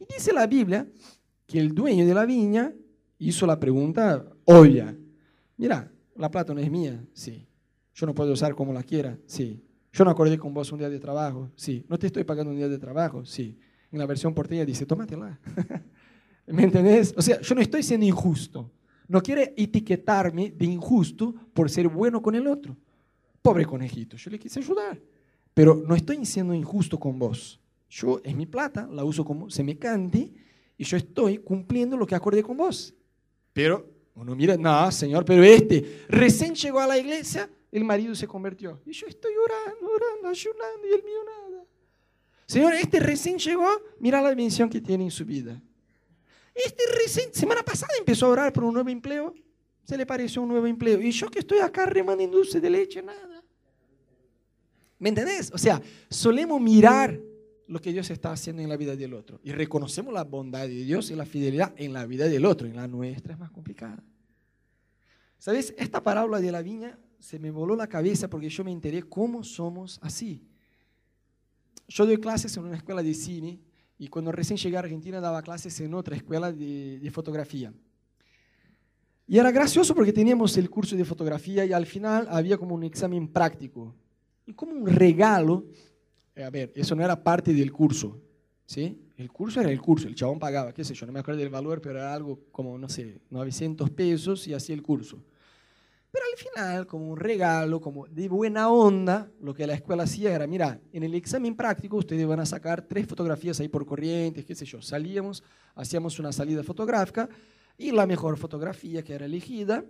Y 0.00 0.06
dice 0.12 0.32
la 0.32 0.46
Biblia 0.46 0.86
que 1.46 1.58
el 1.60 1.74
dueño 1.74 2.06
de 2.06 2.14
la 2.14 2.24
viña 2.24 2.72
hizo 3.18 3.46
la 3.46 3.60
pregunta 3.60 4.24
obvia. 4.44 4.96
Mira, 5.58 5.92
la 6.16 6.30
plata 6.30 6.54
no 6.54 6.60
es 6.60 6.70
mía, 6.70 7.04
sí. 7.12 7.46
Yo 7.94 8.06
no 8.06 8.14
puedo 8.14 8.32
usar 8.32 8.54
como 8.54 8.72
la 8.72 8.82
quiera, 8.82 9.18
sí. 9.26 9.62
Yo 9.92 10.04
no 10.04 10.10
acordé 10.10 10.38
con 10.38 10.52
vos 10.52 10.72
un 10.72 10.78
día 10.78 10.88
de 10.88 10.98
trabajo, 10.98 11.50
sí. 11.54 11.84
No 11.88 11.98
te 11.98 12.06
estoy 12.06 12.24
pagando 12.24 12.50
un 12.50 12.56
día 12.56 12.68
de 12.68 12.78
trabajo, 12.78 13.24
sí 13.24 13.58
en 13.92 13.98
la 13.98 14.06
versión 14.06 14.34
porteña 14.34 14.64
dice, 14.64 14.86
tómatela. 14.86 15.38
¿Me 16.46 16.64
entendés? 16.64 17.14
O 17.16 17.22
sea, 17.22 17.40
yo 17.40 17.54
no 17.54 17.60
estoy 17.60 17.82
siendo 17.82 18.06
injusto. 18.06 18.70
No 19.08 19.22
quiere 19.22 19.54
etiquetarme 19.56 20.50
de 20.50 20.64
injusto 20.64 21.34
por 21.52 21.70
ser 21.70 21.88
bueno 21.88 22.20
con 22.20 22.34
el 22.34 22.46
otro. 22.46 22.76
Pobre 23.42 23.64
conejito, 23.64 24.16
yo 24.16 24.30
le 24.30 24.38
quise 24.38 24.60
ayudar. 24.60 25.00
Pero 25.54 25.74
no 25.74 25.94
estoy 25.94 26.24
siendo 26.26 26.52
injusto 26.54 26.98
con 26.98 27.18
vos. 27.18 27.60
Yo, 27.88 28.20
es 28.24 28.34
mi 28.34 28.46
plata, 28.46 28.88
la 28.90 29.04
uso 29.04 29.24
como 29.24 29.48
se 29.48 29.62
me 29.62 29.78
cante 29.78 30.32
y 30.76 30.84
yo 30.84 30.96
estoy 30.96 31.38
cumpliendo 31.38 31.96
lo 31.96 32.06
que 32.06 32.14
acordé 32.14 32.42
con 32.42 32.56
vos. 32.56 32.94
Pero 33.52 33.88
uno 34.14 34.34
mira, 34.34 34.56
no, 34.56 34.90
señor, 34.90 35.24
pero 35.24 35.42
este 35.44 36.04
recién 36.08 36.54
llegó 36.54 36.80
a 36.80 36.86
la 36.86 36.98
iglesia, 36.98 37.48
el 37.70 37.84
marido 37.84 38.14
se 38.14 38.26
convirtió. 38.26 38.80
Y 38.84 38.92
yo 38.92 39.06
estoy 39.06 39.32
orando, 39.36 39.86
orando, 39.94 40.28
ayunando 40.28 40.86
y 40.88 40.94
el 40.94 41.04
mío 41.04 41.24
nada. 41.24 41.45
Señor, 42.46 42.74
este 42.74 43.00
recién 43.00 43.38
llegó, 43.38 43.68
mira 43.98 44.22
la 44.22 44.28
bendición 44.28 44.70
que 44.70 44.80
tiene 44.80 45.04
en 45.04 45.10
su 45.10 45.24
vida. 45.24 45.60
Este 46.54 46.84
recién, 46.96 47.34
semana 47.34 47.62
pasada 47.62 47.92
empezó 47.98 48.26
a 48.26 48.30
orar 48.30 48.52
por 48.52 48.64
un 48.64 48.74
nuevo 48.74 48.88
empleo, 48.88 49.34
se 49.82 49.96
le 49.96 50.06
pareció 50.06 50.42
un 50.42 50.48
nuevo 50.48 50.66
empleo. 50.66 51.00
Y 51.00 51.10
yo 51.10 51.30
que 51.30 51.40
estoy 51.40 51.58
acá 51.58 51.86
remando 51.86 52.22
en 52.22 52.30
dulce 52.30 52.60
de 52.60 52.70
leche, 52.70 53.02
nada. 53.02 53.42
¿Me 54.98 55.10
entendés? 55.10 55.50
O 55.52 55.58
sea, 55.58 55.82
solemos 56.08 56.60
mirar 56.60 57.20
lo 57.66 57.80
que 57.80 57.92
Dios 57.92 58.10
está 58.10 58.32
haciendo 58.32 58.62
en 58.62 58.68
la 58.68 58.76
vida 58.76 58.96
del 58.96 59.12
otro 59.12 59.40
y 59.42 59.52
reconocemos 59.52 60.14
la 60.14 60.24
bondad 60.24 60.62
de 60.62 60.84
Dios 60.84 61.10
y 61.10 61.16
la 61.16 61.26
fidelidad 61.26 61.74
en 61.76 61.92
la 61.92 62.06
vida 62.06 62.26
del 62.26 62.46
otro, 62.46 62.66
en 62.66 62.76
la 62.76 62.86
nuestra 62.86 63.34
es 63.34 63.38
más 63.38 63.50
complicada. 63.50 64.02
¿Sabes? 65.38 65.74
Esta 65.76 66.02
parábola 66.02 66.40
de 66.40 66.52
la 66.52 66.62
viña 66.62 66.98
se 67.18 67.38
me 67.38 67.50
voló 67.50 67.76
la 67.76 67.88
cabeza 67.88 68.30
porque 68.30 68.48
yo 68.48 68.64
me 68.64 68.72
enteré 68.72 69.02
cómo 69.02 69.42
somos 69.44 69.98
así. 70.02 70.46
Yo 71.88 72.06
doy 72.06 72.18
clases 72.18 72.56
en 72.56 72.64
una 72.64 72.76
escuela 72.76 73.02
de 73.02 73.14
cine 73.14 73.60
y 73.98 74.08
cuando 74.08 74.32
recién 74.32 74.56
llegué 74.58 74.76
a 74.76 74.80
Argentina 74.80 75.20
daba 75.20 75.42
clases 75.42 75.80
en 75.80 75.94
otra 75.94 76.16
escuela 76.16 76.52
de, 76.52 77.10
fotografía. 77.12 77.72
Y 79.26 79.38
era 79.38 79.50
gracioso 79.50 79.94
porque 79.94 80.12
teníamos 80.12 80.56
el 80.56 80.70
curso 80.70 80.96
de 80.96 81.04
fotografía 81.04 81.64
y 81.64 81.72
al 81.72 81.86
final 81.86 82.26
había 82.30 82.58
como 82.58 82.74
un 82.74 82.84
examen 82.84 83.28
práctico. 83.28 83.94
Y 84.44 84.52
como 84.52 84.72
un 84.72 84.86
regalo, 84.86 85.64
eh, 86.34 86.44
a 86.44 86.50
ver, 86.50 86.72
eso 86.76 86.94
no 86.94 87.02
era 87.02 87.20
parte 87.20 87.52
del 87.52 87.72
curso, 87.72 88.20
¿sí? 88.64 89.00
El 89.16 89.32
curso 89.32 89.60
era 89.60 89.70
el 89.70 89.80
curso, 89.80 90.06
el 90.06 90.14
chabón 90.14 90.38
pagaba, 90.38 90.72
qué 90.72 90.84
sé 90.84 90.94
yo, 90.94 91.06
no 91.06 91.12
me 91.12 91.20
acuerdo 91.20 91.40
del 91.40 91.48
valor, 91.48 91.80
pero 91.80 91.98
era 91.98 92.12
algo 92.12 92.38
como, 92.52 92.78
no 92.78 92.88
sé, 92.88 93.18
900 93.30 93.90
pesos 93.90 94.46
y 94.46 94.54
hacía 94.54 94.74
el 94.74 94.82
curso. 94.82 95.18
Pero 96.10 96.24
al 96.32 96.38
final, 96.38 96.86
como 96.86 97.10
un 97.10 97.18
regalo, 97.18 97.80
como 97.80 98.06
de 98.06 98.28
buena 98.28 98.70
onda, 98.70 99.30
lo 99.40 99.52
que 99.52 99.66
la 99.66 99.74
escuela 99.74 100.04
hacía 100.04 100.34
era, 100.34 100.46
mira, 100.46 100.80
en 100.92 101.02
el 101.02 101.14
examen 101.14 101.54
práctico 101.54 101.96
ustedes 101.96 102.26
van 102.26 102.40
a 102.40 102.46
sacar 102.46 102.82
tres 102.82 103.06
fotografías 103.06 103.60
ahí 103.60 103.68
por 103.68 103.84
corrientes, 103.84 104.44
qué 104.44 104.54
sé 104.54 104.64
yo. 104.64 104.80
Salíamos, 104.80 105.42
hacíamos 105.74 106.18
una 106.18 106.32
salida 106.32 106.62
fotográfica 106.62 107.28
y 107.76 107.90
la 107.90 108.06
mejor 108.06 108.38
fotografía 108.38 109.02
que 109.02 109.14
era 109.14 109.26
elegida 109.26 109.84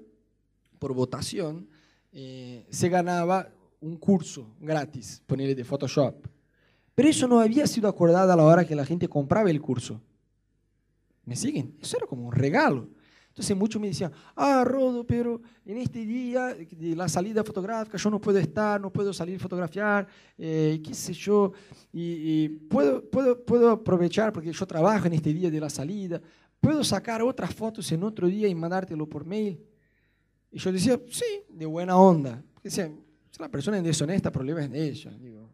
por 0.79 0.93
votación 0.93 1.69
eh, 2.13 2.67
se 2.71 2.89
ganaba 2.89 3.49
un 3.81 3.97
curso 3.97 4.55
gratis, 4.61 5.23
ponerle 5.27 5.55
de 5.55 5.65
Photoshop. 5.65 6.27
Pero 6.95 7.09
eso 7.09 7.29
no 7.29 7.41
había 7.41 7.67
sido 7.67 7.89
acordado 7.89 8.33
a 8.33 8.37
la 8.37 8.43
hora 8.43 8.65
que 8.65 8.75
la 8.75 8.87
gente 8.87 9.09
compraba 9.09 9.51
el 9.51 9.61
curso. 9.61 10.01
¿Me 11.25 11.37
siguen? 11.37 11.77
Eso 11.81 11.99
era 11.99 12.07
como 12.07 12.27
un 12.27 12.33
regalo. 12.33 12.89
Entonces 13.37 13.55
muchos 13.55 13.79
me 13.79 13.89
decían, 13.89 14.11
ah, 14.35 14.65
Rodo, 14.65 15.05
pero 15.05 15.43
en 15.67 15.77
este 15.77 16.07
día 16.07 16.55
de 16.55 16.97
la 16.97 17.07
salida 17.07 17.45
fotográfica 17.45 17.99
yo 17.99 18.09
no 18.09 18.19
puedo 18.19 18.39
estar, 18.39 18.81
no 18.81 18.91
puedo 18.91 19.13
salir 19.13 19.37
a 19.37 19.39
fotografiar, 19.39 20.07
eh, 20.39 20.81
qué 20.83 20.95
sé 20.95 21.13
yo, 21.13 21.53
y, 21.93 22.49
puedo, 22.49 23.05
puedo, 23.11 23.45
puedo 23.45 23.71
aprovechar 23.71 24.33
porque 24.33 24.51
yo 24.51 24.67
trabajo 24.67 25.07
en 25.07 25.13
este 25.13 25.35
día 25.35 25.51
de 25.51 25.61
la 25.61 25.69
salida, 25.69 26.19
puedo 26.59 26.83
sacar 26.83 27.21
otras 27.21 27.55
fotos 27.55 27.93
en 27.93 28.05
otro 28.05 28.27
día 28.27 28.49
y 28.49 28.55
mandártelo 28.55 29.07
por 29.07 29.27
mail. 29.27 29.61
Y 30.51 30.59
yo 30.59 30.73
decía, 30.73 30.99
sí, 31.11 31.43
de 31.51 31.67
buena 31.67 31.95
onda. 31.99 32.43
Decía, 32.63 32.91
si 33.31 33.43
la 33.43 33.51
persona 33.51 33.77
es 33.77 33.85
deshonesta, 33.85 34.33
problema 34.33 34.65
es 34.65 34.71
de 34.71 34.89
ella. 34.89 35.11
Digo, 35.21 35.51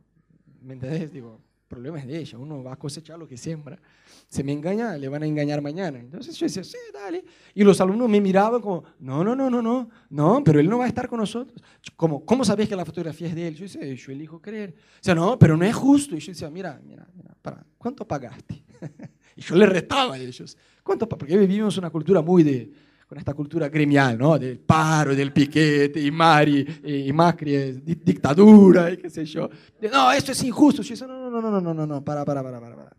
¿Me 0.62 0.74
entendés? 0.74 1.12
Digo, 1.12 1.40
problema 1.72 1.98
es 1.98 2.06
de 2.06 2.18
ella, 2.18 2.36
uno 2.36 2.62
va 2.62 2.74
a 2.74 2.76
cosechar 2.76 3.18
lo 3.18 3.26
que 3.26 3.38
siembra. 3.38 3.80
Se 4.28 4.44
me 4.44 4.52
engaña, 4.52 4.96
le 4.98 5.08
van 5.08 5.22
a 5.22 5.26
engañar 5.26 5.62
mañana. 5.62 5.98
Entonces 5.98 6.36
yo 6.36 6.44
decía, 6.44 6.62
sí, 6.62 6.76
dale. 6.92 7.24
Y 7.54 7.64
los 7.64 7.80
alumnos 7.80 8.10
me 8.10 8.20
miraban 8.20 8.60
como, 8.60 8.84
no, 9.00 9.24
no, 9.24 9.34
no, 9.34 9.48
no, 9.48 9.62
no, 9.62 9.88
no, 10.10 10.44
pero 10.44 10.60
él 10.60 10.68
no 10.68 10.78
va 10.78 10.84
a 10.84 10.88
estar 10.88 11.08
con 11.08 11.18
nosotros. 11.18 11.62
Como, 11.96 12.26
¿Cómo 12.26 12.44
sabés 12.44 12.68
que 12.68 12.76
la 12.76 12.84
fotografía 12.84 13.28
es 13.28 13.34
de 13.34 13.48
él? 13.48 13.54
Yo 13.56 13.62
decía, 13.62 13.82
yo 13.94 14.12
elijo 14.12 14.40
creer. 14.40 14.74
O 14.76 15.04
sea, 15.04 15.14
no, 15.14 15.38
pero 15.38 15.56
no 15.56 15.64
es 15.64 15.74
justo. 15.74 16.14
Y 16.14 16.20
yo 16.20 16.32
decía, 16.32 16.50
mira, 16.50 16.78
mira, 16.84 17.08
mira, 17.14 17.34
para, 17.40 17.64
¿cuánto 17.78 18.06
pagaste? 18.06 18.62
y 19.36 19.40
yo 19.40 19.56
le 19.56 19.64
retaba 19.64 20.14
a 20.14 20.18
ellos. 20.18 20.58
¿Cuánto? 20.82 21.08
Porque 21.08 21.38
vivimos 21.38 21.78
una 21.78 21.88
cultura 21.88 22.20
muy 22.20 22.42
de, 22.42 22.70
con 23.12 23.18
esta 23.18 23.34
cultura 23.34 23.68
gremial, 23.68 24.16
¿no? 24.16 24.38
Del 24.38 24.58
paro, 24.58 25.14
del 25.14 25.34
piquete, 25.34 26.00
y 26.00 26.10
Mari, 26.10 26.66
y 26.82 27.12
Macri, 27.12 27.72
dictadura, 27.82 28.90
y 28.90 28.96
qué 28.96 29.10
sé 29.10 29.26
yo. 29.26 29.50
No, 29.92 30.10
esto 30.12 30.32
es 30.32 30.42
injusto. 30.42 30.80
Yo 30.80 31.06
no, 31.06 31.28
no, 31.28 31.42
no, 31.42 31.50
no, 31.50 31.60
no, 31.60 31.74
no, 31.74 31.86
no, 31.86 32.02
para, 32.02 32.24
para, 32.24 32.42
para, 32.42 32.58
para, 32.58 32.74
para. 32.74 32.96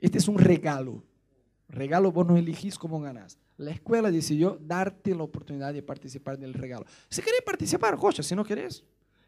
Este 0.00 0.18
es 0.18 0.26
un 0.26 0.36
regalo. 0.36 1.04
Regalo 1.68 2.10
vos 2.10 2.26
no 2.26 2.36
elegís 2.36 2.76
cómo 2.76 3.00
ganás. 3.00 3.38
La 3.56 3.70
escuela 3.70 4.10
decidió 4.10 4.58
darte 4.60 5.14
la 5.14 5.22
oportunidad 5.22 5.72
de 5.72 5.80
participar 5.80 6.36
del 6.36 6.52
regalo. 6.52 6.84
Si 7.08 7.22
querés 7.22 7.42
participar, 7.42 7.96
cocha, 7.96 8.24
si 8.24 8.34
no 8.34 8.44
querés. 8.44 8.82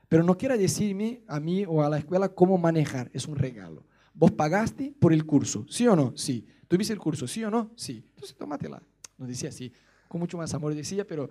Pero 0.09 0.25
no 0.25 0.37
quiera 0.37 0.57
decirme 0.57 1.23
a 1.29 1.39
mí 1.39 1.65
o 1.65 1.81
a 1.81 1.89
la 1.89 1.99
escuela 1.99 2.29
cómo 2.29 2.59
manejar. 2.59 3.09
Es 3.13 3.29
un 3.29 3.37
regalo. 3.37 3.85
Vos 4.15 4.33
pagaste 4.33 4.93
por 4.99 5.13
el 5.13 5.25
curso, 5.25 5.65
¿sí 5.69 5.87
o 5.87 5.95
no? 5.95 6.13
Sí. 6.17 6.45
¿Tuviste 6.67 6.93
el 6.93 6.99
curso, 6.99 7.29
sí 7.29 7.45
o 7.45 7.53
no? 7.53 7.71
Sí. 7.77 8.05
Entonces 8.17 8.37
tómatela. 8.37 8.83
Nos 9.17 9.29
decía 9.29 9.51
así 9.51 9.73
con 10.09 10.21
mucho 10.21 10.39
más 10.39 10.53
amor 10.55 10.75
decía, 10.75 11.07
pero 11.07 11.29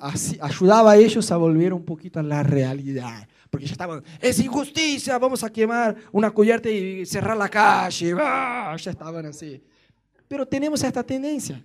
así, 0.00 0.36
ayudaba 0.40 0.92
a 0.92 0.96
ellos 0.96 1.30
a 1.30 1.36
volver 1.36 1.72
un 1.72 1.84
poquito 1.84 2.18
a 2.18 2.22
la 2.22 2.42
realidad. 2.42 3.26
Porque 3.48 3.66
ya 3.66 3.72
estaban, 3.72 4.02
es 4.20 4.38
injusticia, 4.40 5.16
vamos 5.18 5.42
a 5.44 5.50
quemar 5.50 5.96
una 6.12 6.30
cubierta 6.30 6.68
y 6.68 7.06
cerrar 7.06 7.36
la 7.36 7.48
calle, 7.48 8.10
ya 8.10 8.90
estaban 8.90 9.24
así. 9.26 9.62
Pero 10.26 10.44
tenemos 10.46 10.82
esta 10.82 11.02
tendencia 11.02 11.64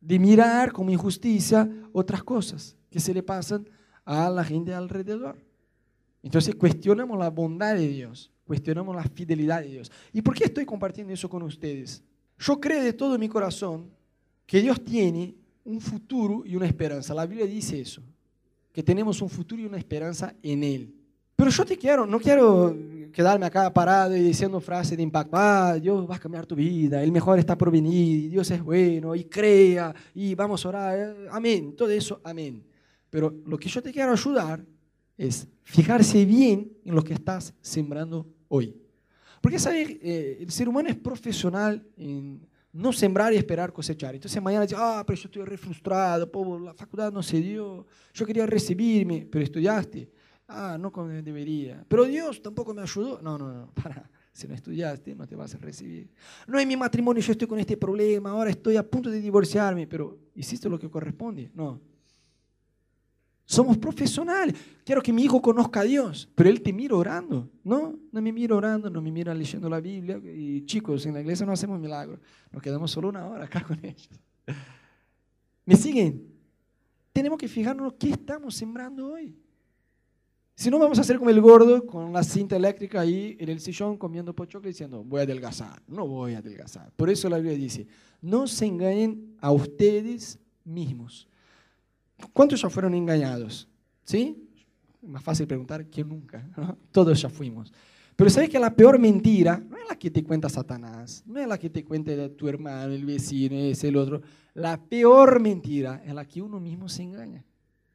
de 0.00 0.18
mirar 0.18 0.72
como 0.72 0.90
injusticia 0.90 1.68
otras 1.92 2.22
cosas 2.22 2.76
que 2.88 3.00
se 3.00 3.12
le 3.12 3.22
pasan 3.22 3.68
a 4.04 4.30
la 4.30 4.44
gente 4.44 4.72
alrededor. 4.72 5.36
Entonces 6.22 6.54
cuestionamos 6.54 7.18
la 7.18 7.30
bondad 7.30 7.74
de 7.74 7.88
Dios, 7.88 8.30
cuestionamos 8.46 8.94
la 8.94 9.04
fidelidad 9.04 9.62
de 9.62 9.68
Dios. 9.68 9.92
¿Y 10.12 10.22
por 10.22 10.34
qué 10.34 10.44
estoy 10.44 10.64
compartiendo 10.64 11.12
eso 11.12 11.28
con 11.28 11.42
ustedes? 11.42 12.02
Yo 12.38 12.60
creo 12.60 12.82
de 12.82 12.92
todo 12.92 13.18
mi 13.18 13.28
corazón 13.28 13.90
que 14.46 14.60
Dios 14.60 14.82
tiene 14.82 15.34
un 15.64 15.80
futuro 15.80 16.42
y 16.44 16.56
una 16.56 16.66
esperanza. 16.66 17.14
La 17.14 17.26
Biblia 17.26 17.46
dice 17.46 17.80
eso, 17.80 18.02
que 18.72 18.82
tenemos 18.82 19.20
un 19.22 19.28
futuro 19.28 19.62
y 19.62 19.66
una 19.66 19.78
esperanza 19.78 20.34
en 20.42 20.62
Él. 20.62 20.94
Pero 21.36 21.50
yo 21.50 21.64
te 21.64 21.78
quiero, 21.78 22.06
no 22.06 22.20
quiero 22.20 22.76
quedarme 23.12 23.46
acá 23.46 23.72
parado 23.72 24.14
y 24.16 24.20
diciendo 24.20 24.60
frases 24.60 24.96
de 24.96 25.02
impacto. 25.02 25.36
Ah, 25.36 25.78
Dios 25.80 26.08
va 26.08 26.16
a 26.16 26.18
cambiar 26.18 26.44
tu 26.44 26.54
vida, 26.54 27.02
el 27.02 27.12
mejor 27.12 27.38
está 27.38 27.56
por 27.56 27.70
venir, 27.70 28.30
Dios 28.30 28.50
es 28.50 28.62
bueno, 28.62 29.14
y 29.14 29.24
crea, 29.24 29.94
y 30.14 30.34
vamos 30.34 30.64
a 30.64 30.68
orar. 30.68 30.98
Eh, 30.98 31.28
amén, 31.30 31.74
todo 31.74 31.88
eso, 31.90 32.20
amén. 32.24 32.62
Pero 33.08 33.34
lo 33.46 33.58
que 33.58 33.68
yo 33.68 33.82
te 33.82 33.92
quiero 33.92 34.12
ayudar 34.12 34.64
es 35.16 35.48
fijarse 35.62 36.24
bien 36.24 36.72
en 36.84 36.94
lo 36.94 37.02
que 37.02 37.14
estás 37.14 37.54
sembrando 37.60 38.26
hoy. 38.48 38.76
Porque, 39.40 39.58
¿sabes? 39.58 39.88
Eh, 40.02 40.38
el 40.40 40.50
ser 40.50 40.68
humano 40.68 40.88
es 40.88 40.96
profesional 40.96 41.82
en 41.96 42.46
no 42.72 42.92
sembrar 42.92 43.32
y 43.32 43.36
esperar 43.36 43.72
cosechar. 43.72 44.14
Entonces 44.14 44.40
mañana 44.42 44.64
dice, 44.64 44.76
ah, 44.78 45.02
pero 45.06 45.18
yo 45.18 45.26
estoy 45.26 45.44
re 45.44 45.56
frustrado, 45.56 46.30
la 46.60 46.74
facultad 46.74 47.12
no 47.12 47.22
se 47.22 47.40
dio, 47.40 47.86
yo 48.12 48.26
quería 48.26 48.46
recibirme, 48.46 49.26
pero 49.30 49.44
estudiaste. 49.44 50.10
Ah, 50.48 50.76
no 50.78 50.90
debería. 51.22 51.84
Pero 51.86 52.04
Dios 52.04 52.42
tampoco 52.42 52.74
me 52.74 52.82
ayudó. 52.82 53.20
No, 53.22 53.38
no, 53.38 53.52
no, 53.52 53.70
para. 53.74 54.10
Si 54.32 54.46
no 54.46 54.54
estudiaste, 54.54 55.14
no 55.14 55.26
te 55.26 55.34
vas 55.34 55.54
a 55.54 55.58
recibir. 55.58 56.08
No 56.46 56.58
en 56.58 56.68
mi 56.68 56.76
matrimonio, 56.76 57.20
yo 57.20 57.32
estoy 57.32 57.48
con 57.48 57.58
este 57.58 57.76
problema, 57.76 58.30
ahora 58.30 58.50
estoy 58.50 58.76
a 58.76 58.88
punto 58.88 59.10
de 59.10 59.20
divorciarme, 59.20 59.88
pero 59.88 60.18
¿hiciste 60.34 60.68
lo 60.68 60.78
que 60.78 60.88
corresponde? 60.88 61.50
No. 61.52 61.80
Somos 63.50 63.76
profesionales. 63.78 64.54
Quiero 64.84 65.02
que 65.02 65.12
mi 65.12 65.24
hijo 65.24 65.42
conozca 65.42 65.80
a 65.80 65.82
Dios, 65.82 66.28
pero 66.36 66.48
él 66.48 66.62
te 66.62 66.72
mira 66.72 66.94
orando. 66.94 67.50
No, 67.64 67.98
no 68.12 68.22
me 68.22 68.32
mira 68.32 68.54
orando, 68.54 68.88
no 68.88 69.02
me 69.02 69.10
mira 69.10 69.34
leyendo 69.34 69.68
la 69.68 69.80
Biblia. 69.80 70.18
Y 70.18 70.64
chicos, 70.66 71.04
en 71.04 71.14
la 71.14 71.20
iglesia 71.20 71.44
no 71.44 71.50
hacemos 71.50 71.80
milagros. 71.80 72.20
Nos 72.52 72.62
quedamos 72.62 72.92
solo 72.92 73.08
una 73.08 73.26
hora 73.26 73.46
acá 73.46 73.64
con 73.66 73.84
ellos. 73.84 74.08
¿Me 75.66 75.74
siguen? 75.74 76.32
Tenemos 77.12 77.36
que 77.36 77.48
fijarnos 77.48 77.94
qué 77.94 78.10
estamos 78.10 78.54
sembrando 78.54 79.14
hoy. 79.14 79.36
Si 80.54 80.70
no, 80.70 80.78
vamos 80.78 80.98
a 80.98 81.00
hacer 81.00 81.18
como 81.18 81.30
el 81.30 81.40
gordo 81.40 81.84
con 81.84 82.12
la 82.12 82.22
cinta 82.22 82.54
eléctrica 82.54 83.00
ahí 83.00 83.36
en 83.40 83.48
el 83.48 83.58
sillón 83.58 83.96
comiendo 83.96 84.32
pochoclo 84.32 84.68
diciendo, 84.68 85.02
voy 85.02 85.22
a 85.22 85.24
adelgazar. 85.24 85.82
No 85.88 86.06
voy 86.06 86.34
a 86.34 86.38
adelgazar. 86.38 86.92
Por 86.92 87.10
eso 87.10 87.28
la 87.28 87.38
Biblia 87.38 87.58
dice, 87.58 87.88
no 88.22 88.46
se 88.46 88.66
engañen 88.66 89.34
a 89.40 89.50
ustedes 89.50 90.38
mismos. 90.64 91.26
¿Cuántos 92.32 92.60
ya 92.60 92.70
fueron 92.70 92.94
engañados? 92.94 93.68
¿Sí? 94.04 94.48
Más 95.02 95.22
fácil 95.22 95.46
preguntar 95.46 95.86
que 95.86 96.04
nunca. 96.04 96.44
Todos 96.92 97.20
ya 97.20 97.28
fuimos. 97.28 97.72
Pero 98.16 98.28
sabes 98.28 98.50
que 98.50 98.58
la 98.58 98.74
peor 98.74 98.98
mentira 98.98 99.58
no 99.58 99.76
es 99.78 99.88
la 99.88 99.96
que 99.96 100.10
te 100.10 100.22
cuenta 100.22 100.48
Satanás, 100.50 101.22
no 101.26 101.40
es 101.40 101.48
la 101.48 101.58
que 101.58 101.70
te 101.70 101.82
cuenta 101.82 102.28
tu 102.28 102.48
hermano, 102.48 102.92
el 102.92 103.06
vecino, 103.06 103.56
ese, 103.56 103.88
el 103.88 103.96
otro. 103.96 104.20
La 104.52 104.78
peor 104.78 105.40
mentira 105.40 106.02
es 106.04 106.12
la 106.12 106.26
que 106.26 106.42
uno 106.42 106.60
mismo 106.60 106.88
se 106.88 107.02
engaña. 107.02 107.42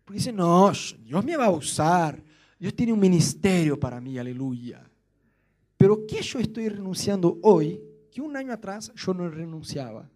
Porque 0.03 0.17
dice, 0.17 0.31
no, 0.31 0.71
Dios 1.03 1.23
me 1.23 1.38
va 1.38 1.45
a 1.45 1.51
usar. 1.51 2.23
Dios 2.59 2.73
tiene 2.73 2.93
un 2.93 2.99
ministerio 2.99 3.79
para 3.79 4.01
mí, 4.01 4.17
aleluya. 4.17 4.89
Pero 5.77 6.07
¿qué 6.07 6.21
yo 6.21 6.39
estoy 6.39 6.69
renunciando 6.69 7.38
hoy 7.43 7.79
que 8.11 8.21
un 8.21 8.35
año 8.35 8.53
atrás 8.53 8.91
yo 8.95 9.13
no 9.13 9.29
renunciaba? 9.29 10.09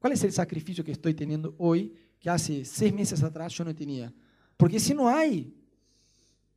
¿Cuál 0.00 0.14
es 0.14 0.24
el 0.24 0.32
sacrificio 0.32 0.84
que 0.84 0.92
estoy 0.92 1.14
teniendo 1.14 1.54
hoy 1.58 1.92
que 2.18 2.30
hace 2.30 2.64
seis 2.64 2.92
meses 2.92 3.22
atrás 3.22 3.52
yo 3.52 3.64
no 3.64 3.74
tenía. 3.74 4.12
Porque 4.56 4.80
si 4.80 4.94
no 4.94 5.08
hay, 5.08 5.52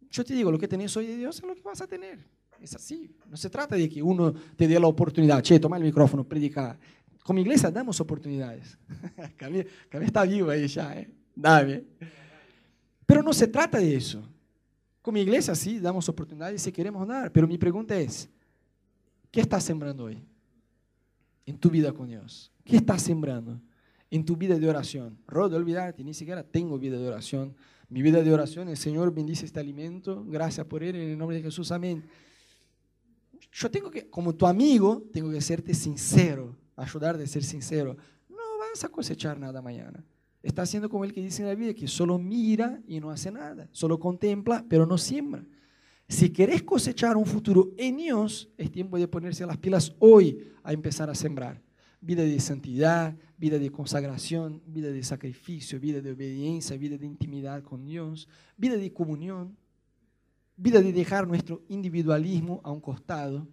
yo 0.10 0.24
te 0.24 0.34
digo, 0.34 0.52
lo 0.52 0.58
que 0.58 0.68
tenés 0.68 0.96
hoy 0.98 1.08
de 1.08 1.18
Dios 1.18 1.38
es 1.38 1.44
lo 1.44 1.56
que 1.56 1.62
vas 1.62 1.82
a 1.82 1.88
tener. 1.88 2.20
Es 2.60 2.76
así. 2.76 3.16
No 3.28 3.38
se 3.38 3.50
trata 3.50 3.76
de 3.76 3.90
que 3.90 4.02
uno 4.02 4.34
te 4.34 4.68
dé 4.68 4.80
la 4.80 4.88
oportunidad, 4.88 5.42
che, 5.42 5.60
toma 5.60 5.78
el 5.78 5.84
micrófono, 5.84 6.24
predica. 6.24 6.78
Como 7.24 7.40
iglesia 7.40 7.72
damos 7.72 8.00
oportunidades. 8.00 8.78
Camila, 9.38 9.66
está 10.02 10.24
viva 10.24 10.54
ahí 10.54 10.68
ya, 10.68 11.00
¿eh? 11.00 11.10
Dame. 11.36 11.84
Pero 13.06 13.24
no 13.24 13.34
se 13.34 13.48
trata 13.48 13.78
de 13.78 13.96
eso. 13.96 14.22
Como 15.02 15.18
iglesia 15.18 15.56
sí 15.56 15.80
damos 15.80 16.10
oportunidades 16.10 16.62
si 16.62 16.72
queremos 16.72 17.08
dar. 17.08 17.32
Pero 17.32 17.48
mi 17.48 17.58
pregunta 17.58 17.98
es, 17.98 18.30
¿qué 19.32 19.42
estás 19.42 19.64
sembrando 19.64 20.06
hoy? 20.06 20.22
En 21.46 21.58
tu 21.58 21.70
vida 21.70 21.92
con 21.94 22.08
Dios. 22.08 22.52
¿Qué 22.64 22.78
estás 22.78 23.02
sembrando? 23.02 23.60
En 24.12 24.26
tu 24.26 24.36
vida 24.36 24.58
de 24.58 24.68
oración. 24.70 25.18
Rod, 25.28 25.54
olvidarte, 25.54 26.04
ni 26.04 26.14
siquiera 26.14 26.44
tengo 26.44 26.80
vida 26.80 26.98
de 26.98 27.08
oración. 27.08 27.56
Mi 27.90 28.02
vida 28.02 28.22
de 28.22 28.32
oración, 28.32 28.70
el 28.70 28.78
Señor 28.78 29.14
bendice 29.14 29.46
este 29.46 29.60
alimento, 29.60 30.24
gracias 30.28 30.66
por 30.68 30.84
él, 30.84 30.96
en 30.96 31.10
el 31.12 31.18
nombre 31.18 31.38
de 31.38 31.44
Jesús, 31.44 31.72
amén. 31.72 32.04
Yo 33.52 33.72
tengo 33.72 33.90
que, 33.90 34.10
como 34.10 34.36
tu 34.36 34.46
amigo, 34.46 35.04
tengo 35.12 35.32
que 35.32 35.42
serte 35.42 35.74
sincero, 35.74 36.56
ayudarte 36.76 37.24
a 37.24 37.28
ser 37.28 37.44
sincero. 37.44 37.98
No 38.30 38.38
vas 38.60 38.84
a 38.84 38.90
cosechar 38.90 39.40
nada 39.40 39.62
mañana. 39.62 40.04
Está 40.42 40.62
haciendo 40.62 40.88
como 40.88 41.04
el 41.04 41.14
que 41.14 41.22
dice 41.22 41.42
en 41.42 41.48
la 41.48 41.56
Biblia, 41.56 41.74
que 41.74 41.88
solo 41.88 42.18
mira 42.18 42.80
y 42.88 43.00
no 43.00 43.10
hace 43.10 43.32
nada, 43.32 43.68
solo 43.72 44.00
contempla, 44.00 44.64
pero 44.70 44.86
no 44.86 44.98
siembra. 44.98 45.44
Si 46.08 46.30
querés 46.30 46.64
cosechar 46.64 47.18
un 47.18 47.26
futuro 47.26 47.72
en 47.78 47.98
Dios, 47.98 48.50
es 48.58 48.72
tiempo 48.72 48.98
de 48.98 49.08
ponerse 49.08 49.46
las 49.46 49.58
pilas 49.58 49.96
hoy 50.00 50.52
a 50.64 50.74
empezar 50.74 51.10
a 51.10 51.16
sembrar. 51.16 51.62
Vida 52.02 52.24
de 52.24 52.40
santidad, 52.40 53.16
vida 53.38 53.60
de 53.60 53.72
consagración, 53.72 54.62
vida 54.66 54.92
de 54.92 55.04
sacrificio, 55.04 55.80
vida 55.80 56.02
de 56.02 56.12
obediencia, 56.12 56.78
vida 56.78 56.98
de 56.98 57.06
intimidad 57.06 57.64
con 57.64 57.86
Dios, 57.86 58.28
vida 58.58 58.78
de 58.78 58.92
comunión, 58.94 59.58
vida 60.56 60.82
de 60.82 60.92
dejar 60.92 61.28
nuestro 61.28 61.62
individualismo 61.70 62.62
a 62.64 62.72
un 62.72 62.82
costado. 62.82 63.48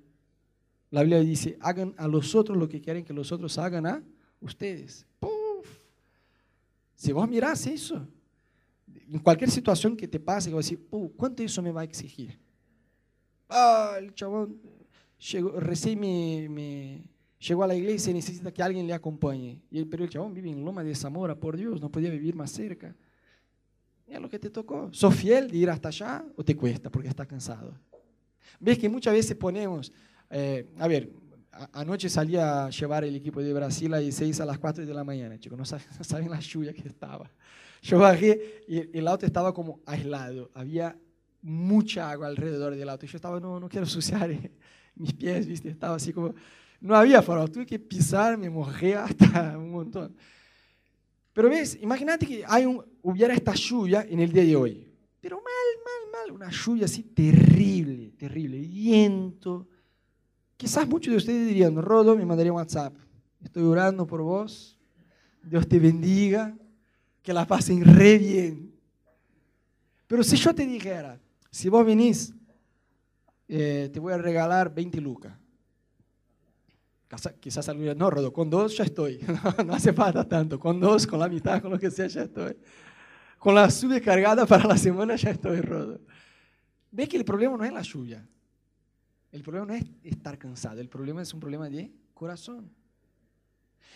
La 0.91 1.03
Biblia 1.03 1.21
dice, 1.21 1.57
hagan 1.61 1.95
a 1.97 2.09
los 2.09 2.35
otros 2.35 2.57
lo 2.57 2.69
que 2.69 2.81
quieren 2.81 3.05
que 3.05 3.13
los 3.13 3.33
otros 3.33 3.59
hagan 3.59 3.87
a 3.87 4.03
ustedes. 4.41 5.07
¡Puf! 5.19 5.81
Si 6.95 7.13
vos 7.13 7.29
mirás 7.29 7.67
eso, 7.67 8.07
en 9.11 9.19
cualquier 9.21 9.51
situación 9.51 9.97
que 9.97 10.09
te 10.09 10.19
pase, 10.19 10.51
vas 10.51 10.67
a 10.67 10.69
decir, 10.69 10.87
¿cuánto 11.17 11.43
eso 11.43 11.63
me 11.63 11.73
va 11.73 11.83
a 11.83 11.85
exigir? 11.85 12.39
Ah, 13.49 13.97
el 13.99 14.15
chabón 14.15 14.61
llegó, 15.19 15.61
recién 15.61 16.01
me, 16.01 17.09
llegó 17.39 17.65
a 17.65 17.67
la 17.67 17.75
iglesia 17.75 18.11
y 18.11 18.15
necesita 18.15 18.53
que 18.53 18.63
alguien 18.63 18.87
le 18.87 18.95
acompañe. 18.95 19.63
Y, 19.71 19.85
pero 19.85 20.05
el 20.05 20.11
chabón 20.11 20.35
vive 20.35 20.51
en 20.51 20.65
Loma 20.65 20.83
de 20.83 20.95
Zamora, 20.95 21.35
por 21.35 21.57
Dios, 21.57 21.81
no 21.81 21.91
podía 21.91 22.11
vivir 22.11 22.35
más 22.35 22.51
cerca. 22.51 22.95
Es 24.07 24.21
lo 24.21 24.29
que 24.29 24.39
te 24.39 24.51
tocó. 24.51 24.89
¿Sos 24.93 25.15
fiel 25.15 25.51
de 25.51 25.59
ir 25.59 25.71
hasta 25.71 25.89
allá 25.89 26.25
o 26.37 26.45
te 26.45 26.57
cuesta 26.57 26.91
porque 26.91 27.09
estás 27.09 27.27
cansado? 27.27 27.75
Ves 28.61 28.79
que 28.79 28.89
muchas 28.89 29.13
veces 29.13 29.37
ponemos, 29.37 29.93
eh, 30.31 30.69
a 30.79 30.87
ver, 30.87 31.11
anoche 31.73 32.09
salí 32.09 32.37
a 32.37 32.71
llevar 32.71 33.05
el 33.05 33.17
equipo 33.17 33.43
de 33.43 33.53
Brasil 33.53 33.93
a 33.95 34.01
6 34.01 34.41
a 34.41 34.47
las 34.47 34.59
4 34.59 34.87
de 34.87 34.95
la 34.95 35.05
mañana, 35.05 35.39
chicos, 35.39 35.59
no 35.59 35.65
saben, 35.65 36.31
la 36.31 36.41
lluvia 36.41 36.73
que 36.73 36.87
estaba. 36.87 37.31
Yo 37.83 37.99
bajé 37.99 38.65
y 38.69 38.97
el 38.97 39.07
auto 39.09 39.27
estaba 39.27 39.53
como 39.53 39.81
aislado, 39.87 40.51
había 40.55 40.97
mucha 41.43 42.11
agua 42.11 42.27
alrededor 42.29 42.75
del 42.75 42.89
auto. 42.89 43.07
Y 43.07 43.09
yo 43.09 43.17
estaba, 43.17 43.39
no, 43.41 43.61
no 43.61 43.69
quiero 43.69 43.87
suciar 43.87 44.31
mis 44.95 45.13
pies, 45.13 45.47
¿viste? 45.47 45.69
Estaba 45.69 45.97
así 45.97 46.13
como, 46.13 46.35
no 46.81 46.95
había 46.95 47.23
farol, 47.23 47.51
tuve 47.51 47.67
que 47.67 47.79
pisar, 47.79 48.37
me 48.37 48.51
mojé 48.51 48.95
hasta 48.95 49.57
un 49.59 49.71
montón. 49.71 50.15
Pero 51.33 51.51
ves, 51.51 51.79
imagínate 51.81 52.27
que 52.27 52.45
hay 52.47 52.65
un, 52.65 52.83
hubiera 53.03 53.35
esta 53.35 53.55
lluvia 53.55 54.07
en 54.09 54.21
el 54.21 54.33
día 54.33 54.45
de 54.45 54.57
hoy. 54.57 54.87
Pero 55.21 55.37
mal, 55.37 55.45
mal, 55.85 56.13
mal, 56.13 56.33
una 56.33 56.51
lluvia 56.51 56.87
así 56.87 57.03
terrible, 57.03 58.13
terrible, 58.17 58.59
viento. 58.61 59.69
Quizás 60.57 60.89
muchos 60.89 61.13
de 61.13 61.19
ustedes 61.19 61.47
dirían, 61.47 61.77
Rodo, 61.77 62.17
me 62.17 62.25
mandaría 62.25 62.53
un 62.53 62.59
WhatsApp. 62.59 62.95
Estoy 63.43 63.65
orando 63.65 64.07
por 64.07 64.23
vos. 64.23 64.79
Dios 65.43 65.69
te 65.69 65.79
bendiga. 65.79 66.57
Que 67.23 67.33
la 67.33 67.45
pasen 67.45 67.85
re 67.85 68.19
bien. 68.19 68.73
Pero 70.07 70.23
si 70.23 70.37
yo 70.37 70.55
te 70.55 70.65
dijera, 70.65 71.21
si 71.51 71.69
vos 71.69 71.85
venís, 71.85 72.33
eh, 73.49 73.91
te 73.93 73.99
voy 73.99 74.13
a 74.13 74.19
regalar 74.19 74.73
20 74.73 75.01
lucas. 75.01 75.37
Quizás 77.39 77.69
algo 77.69 77.95
no, 77.95 78.11
Rodo, 78.11 78.33
con 78.33 78.51
dos 78.51 78.77
ya 78.77 78.85
estoy. 78.85 79.21
No, 79.65 79.75
hace 79.75 79.93
falta 79.93 80.29
tanto. 80.29 80.59
Con 80.59 80.81
dos, 80.81 81.07
con 81.07 81.21
la 81.21 81.29
mitad, 81.29 81.63
con 81.63 81.71
lo 81.71 81.79
que 81.79 81.91
sea, 81.91 82.07
ya 82.09 82.23
estoy. 82.23 82.57
Con 83.39 83.55
la 83.55 83.71
subcargada 83.71 84.45
para 84.47 84.67
la 84.67 84.77
semana 84.77 85.15
ya 85.17 85.31
estoy, 85.31 85.61
Rodo. 85.61 86.01
¿Ves 86.91 87.09
que 87.09 87.17
el 87.17 87.25
problema 87.25 87.57
no 87.57 87.65
es 87.65 87.73
la 87.73 87.83
lluvia? 87.83 88.27
El 89.31 89.43
problema 89.43 89.67
no 89.67 89.75
es 89.75 89.85
estar 90.03 90.39
cansado, 90.39 90.81
el 90.81 90.89
problema 90.89 91.23
es 91.23 91.33
un 91.35 91.41
problema 91.41 91.69
de 91.69 91.93
corazón. 92.15 92.71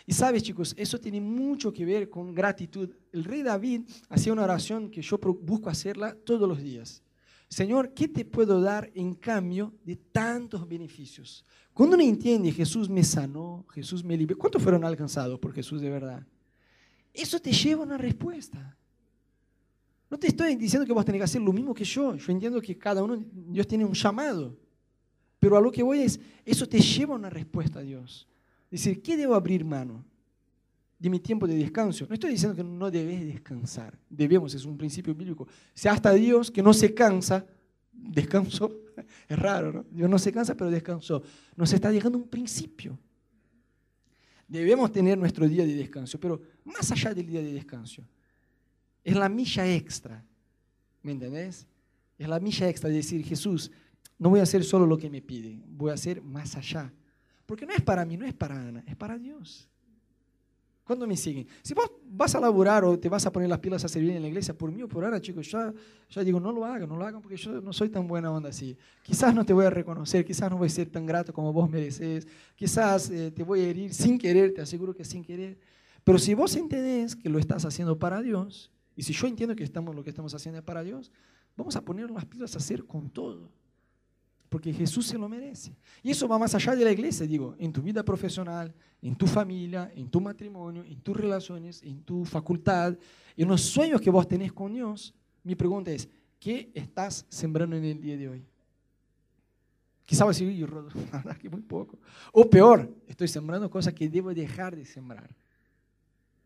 Y 0.06 0.12
sabes, 0.12 0.42
chicos, 0.42 0.74
eso 0.76 0.98
tiene 0.98 1.20
mucho 1.20 1.72
que 1.72 1.84
ver 1.84 2.08
con 2.08 2.34
gratitud. 2.34 2.90
El 3.12 3.24
rey 3.24 3.42
David 3.42 3.82
hacía 4.08 4.32
una 4.32 4.44
oración 4.44 4.90
que 4.90 5.02
yo 5.02 5.18
busco 5.18 5.68
hacerla 5.68 6.14
todos 6.24 6.48
los 6.48 6.58
días. 6.60 7.02
Señor, 7.50 7.92
¿qué 7.92 8.06
te 8.06 8.24
puedo 8.24 8.60
dar 8.60 8.92
en 8.94 9.12
cambio 9.12 9.74
de 9.84 9.96
tantos 9.96 10.68
beneficios? 10.68 11.44
Cuando 11.74 11.96
uno 11.96 12.04
entiende, 12.04 12.52
Jesús 12.52 12.88
me 12.88 13.02
sanó, 13.02 13.66
Jesús 13.70 14.04
me 14.04 14.16
liberó, 14.16 14.38
¿cuántos 14.38 14.62
fueron 14.62 14.84
alcanzados 14.84 15.36
por 15.40 15.52
Jesús 15.52 15.80
de 15.80 15.90
verdad? 15.90 16.24
Eso 17.12 17.40
te 17.40 17.50
lleva 17.50 17.82
a 17.82 17.86
una 17.86 17.98
respuesta. 17.98 18.76
No 20.08 20.16
te 20.16 20.28
estoy 20.28 20.54
diciendo 20.54 20.86
que 20.86 20.92
vos 20.92 21.04
tenés 21.04 21.18
que 21.18 21.24
hacer 21.24 21.42
lo 21.42 21.52
mismo 21.52 21.74
que 21.74 21.82
yo. 21.82 22.14
Yo 22.14 22.32
entiendo 22.32 22.60
que 22.60 22.78
cada 22.78 23.02
uno, 23.02 23.20
Dios 23.32 23.66
tiene 23.66 23.84
un 23.84 23.94
llamado. 23.94 24.56
Pero 25.40 25.56
a 25.56 25.60
lo 25.60 25.72
que 25.72 25.82
voy 25.82 26.02
es, 26.02 26.20
eso 26.44 26.68
te 26.68 26.78
lleva 26.78 27.14
a 27.14 27.18
una 27.18 27.30
respuesta 27.30 27.80
a 27.80 27.82
Dios. 27.82 28.28
Decir, 28.70 29.02
¿qué 29.02 29.16
debo 29.16 29.34
abrir 29.34 29.64
mano? 29.64 30.04
De 31.00 31.10
mi 31.10 31.18
tiempo 31.18 31.48
de 31.48 31.56
descanso. 31.56 32.06
No 32.08 32.14
estoy 32.14 32.30
diciendo 32.30 32.54
que 32.54 32.62
no 32.62 32.90
debes 32.90 33.26
descansar. 33.26 33.98
Debemos, 34.08 34.54
es 34.54 34.64
un 34.64 34.76
principio 34.76 35.14
bíblico. 35.14 35.48
Si 35.74 35.88
hasta 35.88 36.12
Dios 36.12 36.50
que 36.50 36.62
no 36.62 36.72
se 36.72 36.94
cansa, 36.94 37.44
descansó. 37.92 38.70
Es 39.26 39.38
raro, 39.38 39.72
¿no? 39.72 39.84
Dios 39.90 40.08
no 40.08 40.18
se 40.18 40.30
cansa, 40.30 40.54
pero 40.54 40.70
descansó. 40.70 41.22
Nos 41.56 41.72
está 41.72 41.90
dejando 41.90 42.18
un 42.18 42.28
principio. 42.28 42.98
Debemos 44.46 44.92
tener 44.92 45.16
nuestro 45.16 45.48
día 45.48 45.64
de 45.64 45.74
descanso, 45.74 46.20
pero 46.20 46.40
más 46.64 46.90
allá 46.92 47.14
del 47.14 47.26
día 47.26 47.40
de 47.40 47.52
descanso, 47.52 48.04
es 49.02 49.16
la 49.16 49.28
milla 49.28 49.66
extra. 49.72 50.24
¿Me 51.02 51.12
entendés? 51.12 51.66
Es 52.18 52.28
la 52.28 52.40
milla 52.40 52.68
extra 52.68 52.90
de 52.90 52.96
decir, 52.96 53.24
Jesús, 53.24 53.70
no 54.18 54.28
voy 54.28 54.40
a 54.40 54.42
hacer 54.42 54.64
solo 54.64 54.84
lo 54.86 54.98
que 54.98 55.08
me 55.08 55.22
piden, 55.22 55.64
voy 55.66 55.92
a 55.92 55.94
hacer 55.94 56.20
más 56.20 56.56
allá. 56.56 56.92
Porque 57.46 57.64
no 57.64 57.72
es 57.72 57.80
para 57.80 58.04
mí, 58.04 58.18
no 58.18 58.26
es 58.26 58.34
para 58.34 58.60
Ana, 58.60 58.84
es 58.86 58.96
para 58.96 59.16
Dios. 59.18 59.69
¿Cuándo 60.90 61.06
me 61.06 61.16
siguen? 61.16 61.46
Si 61.62 61.72
vos 61.72 61.88
vas 62.04 62.34
a 62.34 62.40
laburar 62.40 62.84
o 62.84 62.98
te 62.98 63.08
vas 63.08 63.24
a 63.24 63.30
poner 63.30 63.48
las 63.48 63.60
pilas 63.60 63.84
a 63.84 63.88
servir 63.88 64.10
en 64.10 64.22
la 64.22 64.26
iglesia, 64.26 64.58
por 64.58 64.72
mí 64.72 64.82
o 64.82 64.88
por 64.88 65.04
Ana, 65.04 65.20
chicos, 65.20 65.48
ya 65.48 66.24
digo, 66.24 66.40
no 66.40 66.50
lo 66.50 66.64
hagan, 66.64 66.88
no 66.88 66.96
lo 66.96 67.06
hagan 67.06 67.22
porque 67.22 67.36
yo 67.36 67.60
no 67.60 67.72
soy 67.72 67.90
tan 67.90 68.08
buena 68.08 68.28
onda 68.32 68.48
así. 68.48 68.76
Quizás 69.04 69.32
no 69.32 69.44
te 69.44 69.52
voy 69.52 69.66
a 69.66 69.70
reconocer, 69.70 70.24
quizás 70.24 70.50
no 70.50 70.58
voy 70.58 70.66
a 70.66 70.70
ser 70.70 70.90
tan 70.90 71.06
grato 71.06 71.32
como 71.32 71.52
vos 71.52 71.70
mereces, 71.70 72.26
quizás 72.56 73.08
eh, 73.08 73.30
te 73.30 73.44
voy 73.44 73.60
a 73.60 73.68
herir 73.68 73.94
sin 73.94 74.18
querer, 74.18 74.52
te 74.52 74.62
aseguro 74.62 74.92
que 74.92 75.04
sin 75.04 75.22
querer. 75.22 75.60
Pero 76.02 76.18
si 76.18 76.34
vos 76.34 76.56
entendés 76.56 77.14
que 77.14 77.28
lo 77.28 77.38
estás 77.38 77.64
haciendo 77.64 77.96
para 77.96 78.20
Dios, 78.20 78.72
y 78.96 79.04
si 79.04 79.12
yo 79.12 79.28
entiendo 79.28 79.54
que 79.54 79.62
estamos, 79.62 79.94
lo 79.94 80.02
que 80.02 80.10
estamos 80.10 80.34
haciendo 80.34 80.58
es 80.58 80.64
para 80.64 80.82
Dios, 80.82 81.12
vamos 81.56 81.76
a 81.76 81.82
poner 81.82 82.10
las 82.10 82.24
pilas 82.24 82.56
a 82.56 82.58
hacer 82.58 82.84
con 82.84 83.10
todo 83.10 83.52
porque 84.50 84.72
Jesús 84.72 85.06
se 85.06 85.16
lo 85.16 85.28
merece. 85.28 85.72
Y 86.02 86.10
eso 86.10 86.26
va 86.26 86.38
más 86.38 86.54
allá 86.56 86.74
de 86.74 86.84
la 86.84 86.90
iglesia, 86.90 87.24
digo, 87.24 87.54
en 87.56 87.72
tu 87.72 87.80
vida 87.80 88.04
profesional, 88.04 88.74
en 89.00 89.14
tu 89.14 89.26
familia, 89.26 89.90
en 89.94 90.10
tu 90.10 90.20
matrimonio, 90.20 90.84
en 90.84 91.00
tus 91.00 91.16
relaciones, 91.16 91.80
en 91.84 92.02
tu 92.02 92.24
facultad, 92.24 92.98
en 93.36 93.48
los 93.48 93.62
sueños 93.62 94.00
que 94.00 94.10
vos 94.10 94.26
tenés 94.26 94.52
con 94.52 94.74
Dios. 94.74 95.14
Mi 95.44 95.54
pregunta 95.54 95.92
es, 95.92 96.08
¿qué 96.40 96.68
estás 96.74 97.24
sembrando 97.28 97.76
en 97.76 97.84
el 97.84 98.00
día 98.00 98.16
de 98.16 98.28
hoy? 98.28 98.44
Quizá 100.04 100.24
vas 100.24 100.36
a 100.36 100.44
decir, 100.44 100.58
yo 100.58 100.66
que 101.40 101.48
muy 101.48 101.62
poco. 101.62 101.96
O 102.32 102.50
peor, 102.50 102.92
estoy 103.06 103.28
sembrando 103.28 103.70
cosas 103.70 103.94
que 103.94 104.08
debo 104.08 104.34
dejar 104.34 104.74
de 104.74 104.84
sembrar. 104.84 105.32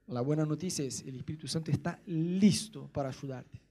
La 0.09 0.21
buena 0.21 0.45
noticia 0.45 0.85
es, 0.85 1.01
el 1.01 1.17
Espíritu 1.17 1.49
Santo 1.49 1.71
está 1.71 1.99
listo 2.05 2.87
para 2.93 3.09
ayudarte. 3.09 3.63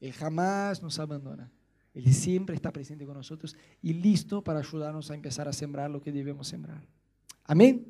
Él 0.00 0.12
jamás 0.12 0.80
nos 0.80 1.00
abandona. 1.00 1.50
Él 1.94 2.12
siempre 2.14 2.54
está 2.54 2.72
presente 2.72 3.04
con 3.04 3.16
nosotros 3.16 3.56
y 3.82 3.94
listo 3.94 4.42
para 4.42 4.60
ayudarnos 4.60 5.10
a 5.10 5.14
empezar 5.14 5.48
a 5.48 5.52
sembrar 5.52 5.90
lo 5.90 6.00
que 6.00 6.12
debemos 6.12 6.46
sembrar. 6.46 6.82
Amén. 7.44 7.84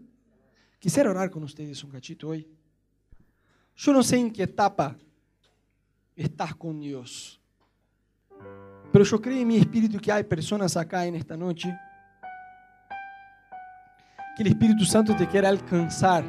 Quisiera 0.78 1.11
orar 1.11 1.30
con 1.30 1.42
ustedes 1.42 1.84
un 1.84 1.90
cachito 1.90 2.28
hoy. 2.28 2.48
Yo 3.76 3.92
no 3.92 4.03
sé 4.03 4.16
en 4.16 4.30
qué 4.30 4.44
etapa 4.44 4.96
estás 6.16 6.55
con 6.55 6.80
Dios, 6.80 7.40
pero 8.92 9.05
yo 9.05 9.20
creo 9.20 9.38
en 9.38 9.48
mi 9.48 9.57
espíritu 9.57 9.98
que 9.98 10.11
hay 10.11 10.24
personas 10.24 10.76
acá 10.76 11.07
en 11.07 11.14
esta 11.14 11.36
noche 11.36 11.74
que 14.36 14.42
el 14.42 14.48
Espíritu 14.48 14.84
Santo 14.84 15.14
te 15.14 15.26
quiere 15.26 15.46
alcanzar. 15.46 16.24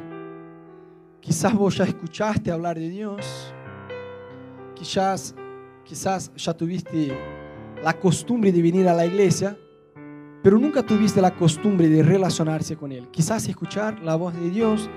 Quizás 1.20 1.54
vos 1.54 1.76
ya 1.76 1.84
escuchaste 1.84 2.50
hablar 2.50 2.78
de 2.78 2.88
Dios, 2.88 3.54
quizás, 4.74 5.34
quizás 5.84 6.32
ya 6.34 6.52
tuviste 6.52 7.16
la 7.82 7.94
costumbre 7.94 8.52
de 8.52 8.62
venir 8.62 8.88
a 8.88 8.94
la 8.94 9.06
iglesia, 9.06 9.56
pero 10.42 10.58
nunca 10.58 10.82
tuviste 10.82 11.20
la 11.20 11.34
costumbre 11.34 11.88
de 11.88 12.02
relacionarse 12.02 12.76
con 12.76 12.92
Él. 12.92 13.08
Quizás 13.10 13.48
escuchar 13.48 14.00
la 14.00 14.16
voz 14.16 14.34
de 14.34 14.50
Dios 14.50 14.88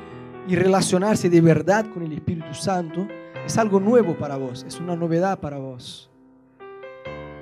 y 0.47 0.55
relacionarse 0.55 1.29
de 1.29 1.41
verdad 1.41 1.86
con 1.91 2.03
el 2.03 2.13
Espíritu 2.13 2.53
Santo 2.53 3.07
es 3.45 3.57
algo 3.57 3.79
nuevo 3.79 4.15
para 4.17 4.38
vos, 4.38 4.65
es 4.67 4.79
una 4.79 4.95
novedad 4.95 5.39
para 5.39 5.57
vos. 5.57 6.09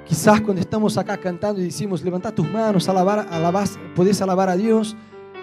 Quizás 0.05 0.41
cuando 0.41 0.61
estamos 0.61 0.97
acá 0.97 1.17
cantando 1.17 1.61
y 1.61 1.65
decimos, 1.65 2.03
levanta 2.03 2.33
tus 2.33 2.49
manos, 2.49 2.89
alabar, 2.89 3.27
alabas, 3.31 3.79
podés 3.95 4.21
alabar 4.21 4.49
a 4.49 4.57
Dios, 4.57 4.97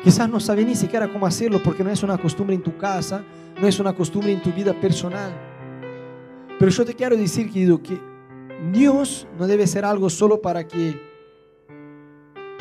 quizás 0.05 0.29
no 0.29 0.39
sabes 0.39 0.67
ni 0.67 0.75
siquiera 0.75 1.11
cómo 1.11 1.27
hacerlo 1.27 1.63
porque 1.63 1.83
no 1.83 1.91
es 1.91 2.03
una 2.03 2.19
costumbre 2.19 2.55
en 2.55 2.63
tu 2.63 2.77
casa, 2.77 3.23
no 3.61 3.67
es 3.67 3.81
una 3.81 3.95
costumbre 3.95 4.33
en 4.33 4.43
tu 4.43 4.53
vida 4.53 4.79
personal. 4.79 5.33
Pero 6.59 6.71
yo 6.71 6.85
te 6.85 6.95
quiero 6.95 7.17
decir, 7.17 7.51
querido, 7.51 7.83
que 7.83 8.10
Dios 8.73 9.27
no 9.39 9.47
debe 9.47 9.67
ser 9.67 9.85
algo 9.85 10.11
solo 10.11 10.41
para 10.41 10.67
que 10.67 11.11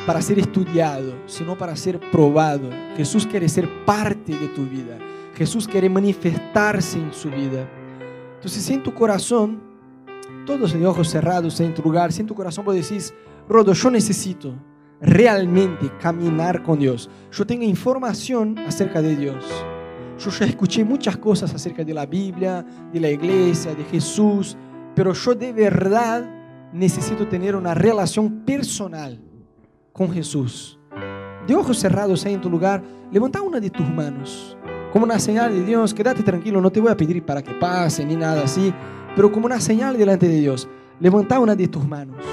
para 0.06 0.22
ser 0.22 0.40
estudiado, 0.40 1.14
sino 1.28 1.58
para 1.58 1.76
ser 1.76 2.00
probado. 2.12 2.70
Jesús 2.96 3.28
quiere 3.28 3.48
ser 3.48 3.70
parte 3.86 4.36
de 4.38 4.48
tu 4.48 4.66
vida. 4.66 4.98
Jesús 5.36 5.68
quiere 5.68 5.90
manifestarse 5.90 6.98
en 6.98 7.14
su 7.14 7.30
vida. 7.30 7.70
Entonces, 8.36 8.64
si 8.64 8.74
en 8.74 8.82
tu 8.82 8.94
corazón, 8.94 9.62
todos 10.46 10.74
de 10.74 10.88
ojos 10.88 11.10
cerrados 11.10 11.60
en 11.60 11.74
tu 11.74 11.82
lugar, 11.82 12.12
si 12.12 12.22
en 12.22 12.28
tu 12.28 12.34
corazón 12.34 12.66
vos 12.66 12.76
decís, 12.76 13.14
Rodo, 13.48 13.74
yo 13.74 13.92
necesito 13.92 14.56
realmente 15.02 15.92
caminar 16.00 16.64
con 16.64 16.80
Dios. 16.80 17.10
Yo 17.32 17.46
tengo 17.46 17.64
información 17.64 18.58
acerca 18.60 19.02
de 19.02 19.16
Dios. 19.16 19.46
Yo 20.18 20.32
ya 20.32 20.46
escuché 20.46 20.84
muchas 20.84 21.18
cosas 21.18 21.54
acerca 21.54 21.84
de 21.84 21.94
la 21.94 22.06
Biblia, 22.06 22.66
de 22.92 23.00
la 23.00 23.10
iglesia, 23.10 23.74
de 23.74 23.84
Jesús, 23.86 24.58
pero 24.96 25.14
yo 25.14 25.36
de 25.36 25.54
verdad 25.54 26.30
necesito 26.74 27.28
tener 27.28 27.56
una 27.56 27.74
relación 27.74 28.46
personal 28.46 29.20
con 29.94 30.12
Jesús. 30.12 30.80
De 31.48 31.56
ojos 31.56 31.80
cerrados 31.80 32.26
ahí 32.26 32.34
en 32.34 32.42
tu 32.42 32.50
lugar, 32.50 32.84
levanta 33.12 33.42
una 33.42 33.60
de 33.60 33.70
tus 33.70 33.88
manos 33.90 34.58
como 34.92 35.06
una 35.06 35.20
señal 35.20 35.54
de 35.54 35.64
Dios, 35.64 35.94
quédate 35.94 36.24
tranquilo, 36.24 36.62
no 36.62 36.72
te 36.72 36.80
voy 36.80 36.92
a 36.92 36.98
pedir 36.98 37.24
para 37.24 37.44
que 37.44 37.54
pase 37.54 38.04
ni 38.04 38.16
nada 38.16 38.44
así, 38.44 38.74
pero 39.16 39.32
como 39.32 39.46
una 39.46 39.60
señal 39.62 39.98
delante 39.98 40.28
de 40.28 40.40
Dios, 40.40 40.68
levanta 41.00 41.40
una 41.40 41.56
de 41.56 41.68
tus 41.68 41.88
manos. 41.88 42.26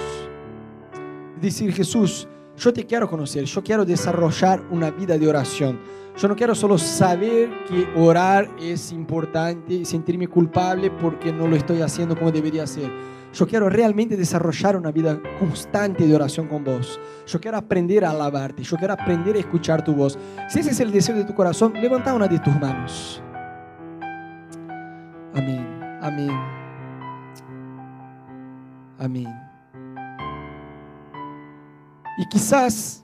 Decir, 1.41 1.73
Jesús, 1.73 2.27
yo 2.57 2.73
te 2.73 2.87
quiero 2.87 3.09
conocer, 3.09 3.45
yo 3.45 3.63
quiero 3.63 3.85
desarrollar 3.85 4.63
una 4.71 4.91
vida 4.91 5.19
de 5.19 5.29
oración. 5.29 5.79
Yo 6.17 6.29
no 6.29 6.37
quiero 6.37 6.55
solo 6.55 6.79
saber 6.79 7.51
que 7.69 7.87
orar 7.95 8.49
es 8.59 8.91
importante 8.91 9.75
y 9.75 9.85
sentirme 9.85 10.27
culpable 10.29 10.91
porque 10.91 11.31
no 11.31 11.47
lo 11.47 11.57
estoy 11.57 11.83
haciendo 11.83 12.17
como 12.17 12.33
debería 12.33 12.67
ser. 12.67 12.91
Yo 13.35 13.47
quiero 13.47 13.69
realmente 13.69 14.17
desarrollar 14.17 14.79
una 14.79 14.91
vida 14.91 15.21
constante 15.39 16.07
de 16.07 16.15
oración 16.15 16.49
con 16.49 16.65
vos. 16.65 16.99
Yo 17.27 17.39
quiero 17.39 17.59
aprender 17.59 18.03
a 18.07 18.13
alabarte. 18.13 18.63
Yo 18.63 18.79
quiero 18.79 18.95
aprender 18.95 19.37
a 19.37 19.41
escuchar 19.41 19.85
tu 19.85 19.95
voz. 19.95 20.19
Si 20.49 20.61
ese 20.61 20.71
es 20.71 20.81
el 20.81 20.91
deseo 20.91 21.17
de 21.17 21.25
tu 21.25 21.35
corazón, 21.35 21.75
levanta 21.75 22.15
una 22.15 22.29
de 22.29 22.39
tus 22.39 22.59
manos. 22.59 23.23
Amén. 25.35 25.67
Amén. 26.01 26.31
Amén. 28.99 29.29
Y 32.17 32.27
quizás 32.31 33.03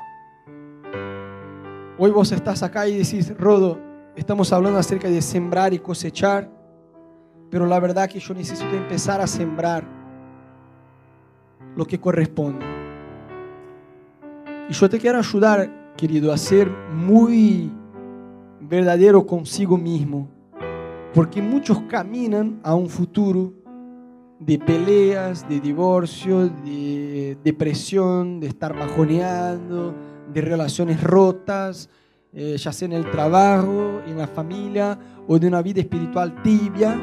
hoy 2.04 2.10
vos 2.10 2.32
estás 2.32 2.64
acá 2.64 2.88
y 2.88 2.98
decís, 2.98 3.32
Rodo, 3.38 3.78
estamos 4.16 4.52
hablando 4.52 4.76
acerca 4.76 5.08
de 5.08 5.22
sembrar 5.22 5.72
y 5.72 5.78
cosechar, 5.78 6.50
pero 7.48 7.64
la 7.64 7.78
verdad 7.78 8.08
que 8.08 8.18
yo 8.18 8.34
necesito 8.34 8.74
empezar 8.74 9.20
a 9.20 9.26
sembrar 9.28 9.84
lo 11.76 11.84
que 11.84 12.00
corresponde. 12.00 12.66
Y 14.68 14.72
yo 14.72 14.90
te 14.90 14.98
quiero 14.98 15.18
ayudar, 15.18 15.92
querido, 15.96 16.32
a 16.32 16.38
ser 16.38 16.68
muy 16.92 17.70
verdadero 18.60 19.24
consigo 19.24 19.78
mismo, 19.78 20.28
porque 21.14 21.40
muchos 21.40 21.82
caminan 21.82 22.58
a 22.64 22.74
un 22.74 22.88
futuro 22.88 23.52
de 24.40 24.58
peleas, 24.58 25.48
de 25.48 25.60
divorcio, 25.60 26.48
de 26.48 27.38
depresión, 27.44 28.40
de 28.40 28.48
estar 28.48 28.76
bajoneando, 28.76 29.94
de 30.32 30.40
relaciones 30.40 31.02
rotas, 31.02 31.88
eh, 32.32 32.56
ya 32.56 32.72
sea 32.72 32.86
en 32.86 32.92
el 32.92 33.10
trabajo, 33.10 34.00
en 34.06 34.18
la 34.18 34.26
familia 34.26 34.98
o 35.26 35.38
de 35.38 35.46
una 35.46 35.62
vida 35.62 35.80
espiritual 35.80 36.42
tibia, 36.42 36.98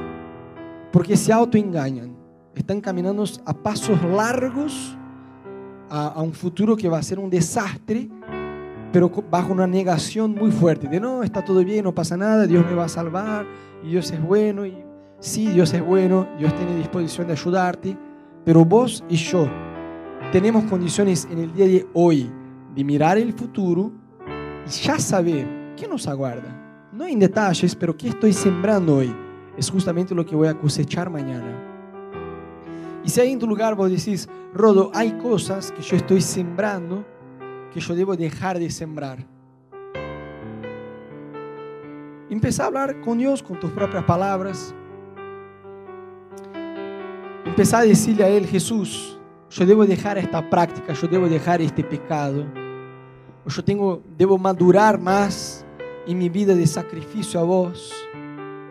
porque 0.91 1.15
se 1.15 1.32
autoengañan. 1.32 2.17
Están 2.55 2.82
caminando 2.82 3.23
a 3.45 3.53
pasos 3.53 4.01
largos 4.03 4.97
a, 5.89 6.07
a 6.07 6.21
un 6.21 6.34
futuro 6.34 6.75
que 6.75 6.89
va 6.89 6.97
a 6.97 7.03
ser 7.03 7.19
un 7.19 7.30
desastre, 7.30 8.09
pero 8.91 9.09
bajo 9.30 9.53
una 9.53 9.67
negación 9.67 10.34
muy 10.34 10.51
fuerte 10.51 10.88
de 10.88 10.99
no, 10.99 11.23
está 11.23 11.43
todo 11.43 11.63
bien, 11.63 11.84
no 11.84 11.93
pasa 11.93 12.17
nada, 12.17 12.47
Dios 12.47 12.65
me 12.65 12.73
va 12.73 12.86
a 12.86 12.89
salvar 12.89 13.45
y 13.84 13.91
Dios 13.91 14.11
es 14.11 14.21
bueno 14.21 14.65
y 14.65 14.89
Sí, 15.19 15.47
Dios 15.47 15.73
es 15.73 15.86
bueno, 15.86 16.30
Dios 16.38 16.55
tiene 16.55 16.77
disposición 16.77 17.27
de 17.27 17.34
ayudarte, 17.34 17.97
pero 18.45 18.63
vos 18.63 19.03
y 19.09 19.17
yo 19.17 19.49
tenemos 20.32 20.63
condiciones 20.65 21.27
en 21.30 21.39
el 21.39 21.53
día 21.53 21.65
de 21.65 21.86
hoy 21.93 22.32
de 22.80 22.86
mirar 22.86 23.17
el 23.17 23.34
futuro 23.34 23.91
y 24.65 24.69
ya 24.69 24.97
saber 24.99 25.45
qué 25.75 25.86
nos 25.86 26.07
aguarda. 26.07 26.89
No 26.93 27.05
en 27.05 27.19
detalles, 27.19 27.75
pero 27.75 27.95
qué 27.95 28.07
estoy 28.07 28.32
sembrando 28.32 28.95
hoy. 28.95 29.13
Es 29.57 29.69
justamente 29.69 30.15
lo 30.15 30.25
que 30.25 30.34
voy 30.34 30.47
a 30.47 30.57
cosechar 30.57 31.09
mañana. 31.09 31.65
Y 33.03 33.09
si 33.09 33.19
hay 33.19 33.34
en 33.34 33.39
tu 33.39 33.47
lugar 33.47 33.75
vos 33.75 33.91
decís, 33.91 34.30
Rodo, 34.53 34.91
hay 34.93 35.11
cosas 35.17 35.73
que 35.73 35.82
yo 35.82 35.97
estoy 35.97 36.21
sembrando 36.21 37.05
que 37.73 37.82
yo 37.82 37.93
debo 37.93 38.15
dejar 38.15 38.57
de 38.57 38.69
sembrar. 38.69 39.25
Empieza 42.30 42.63
a 42.63 42.67
hablar 42.67 43.01
con 43.01 43.17
Dios 43.17 43.43
con 43.43 43.59
tus 43.59 43.71
propias 43.71 44.05
palabras. 44.05 44.73
Empezar 47.43 47.82
a 47.82 47.86
decirle 47.86 48.23
a 48.23 48.30
Él, 48.30 48.45
Jesús, 48.45 49.19
yo 49.49 49.65
debo 49.65 49.86
dejar 49.86 50.17
esta 50.17 50.49
práctica, 50.49 50.93
yo 50.93 51.07
debo 51.09 51.27
dejar 51.27 51.61
este 51.61 51.84
pecado. 51.84 52.45
Yo 53.45 53.63
tengo, 53.63 54.03
debo 54.17 54.37
madurar 54.37 54.99
más 54.99 55.65
en 56.05 56.17
mi 56.17 56.29
vida 56.29 56.53
de 56.55 56.67
sacrificio 56.67 57.39
a 57.39 57.43
vos. 57.43 57.93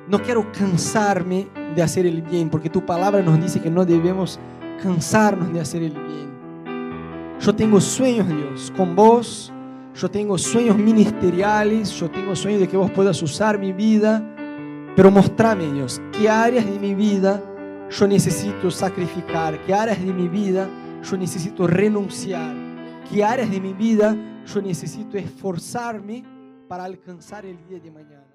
No 0.07 0.23
quiero 0.23 0.51
cansarme 0.53 1.49
de 1.75 1.83
hacer 1.83 2.07
el 2.07 2.23
bien, 2.23 2.49
porque 2.49 2.71
tu 2.71 2.85
palabra 2.85 3.23
nos 3.23 3.41
dice 3.41 3.61
que 3.61 3.71
no 3.71 3.85
debemos 3.85 4.39
cansarnos 4.83 5.53
de 5.53 5.61
hacer 5.61 5.83
el 5.83 5.93
bien. 5.93 7.39
Yo 7.41 7.55
tengo 7.55 7.81
sueños, 7.81 8.27
Dios, 8.29 8.73
con 8.77 8.97
vos. 8.97 9.53
Yo 9.95 10.09
tengo 10.09 10.39
sueños 10.39 10.79
ministeriales, 10.79 11.91
yo 11.91 12.09
tengo 12.09 12.37
sueños 12.37 12.61
de 12.61 12.69
que 12.69 12.77
vos 12.77 12.91
puedas 12.93 13.21
usar 13.21 13.59
mi 13.59 13.73
vida, 13.73 14.23
pero 14.95 15.11
mostrame, 15.11 15.73
Dios, 15.73 16.01
qué 16.13 16.29
áreas 16.29 16.65
de 16.65 16.79
mi 16.79 16.95
vida 16.95 17.43
yo 17.91 18.07
necesito 18.07 18.71
sacrificar, 18.71 19.59
qué 19.65 19.75
áreas 19.75 19.99
de 20.05 20.13
mi 20.13 20.29
vida 20.29 20.69
yo 21.03 21.17
necesito 21.17 21.67
renunciar, 21.67 22.55
qué 23.11 23.25
áreas 23.25 23.51
de 23.51 23.61
mi 23.61 23.73
vida 23.73 24.17
yo 24.55 24.63
necesito 24.63 25.19
esforzarme 25.19 26.25
para 26.69 26.85
alcanzar 26.85 27.45
el 27.45 27.59
día 27.69 27.79
de 27.81 27.91
mañana. 27.91 28.28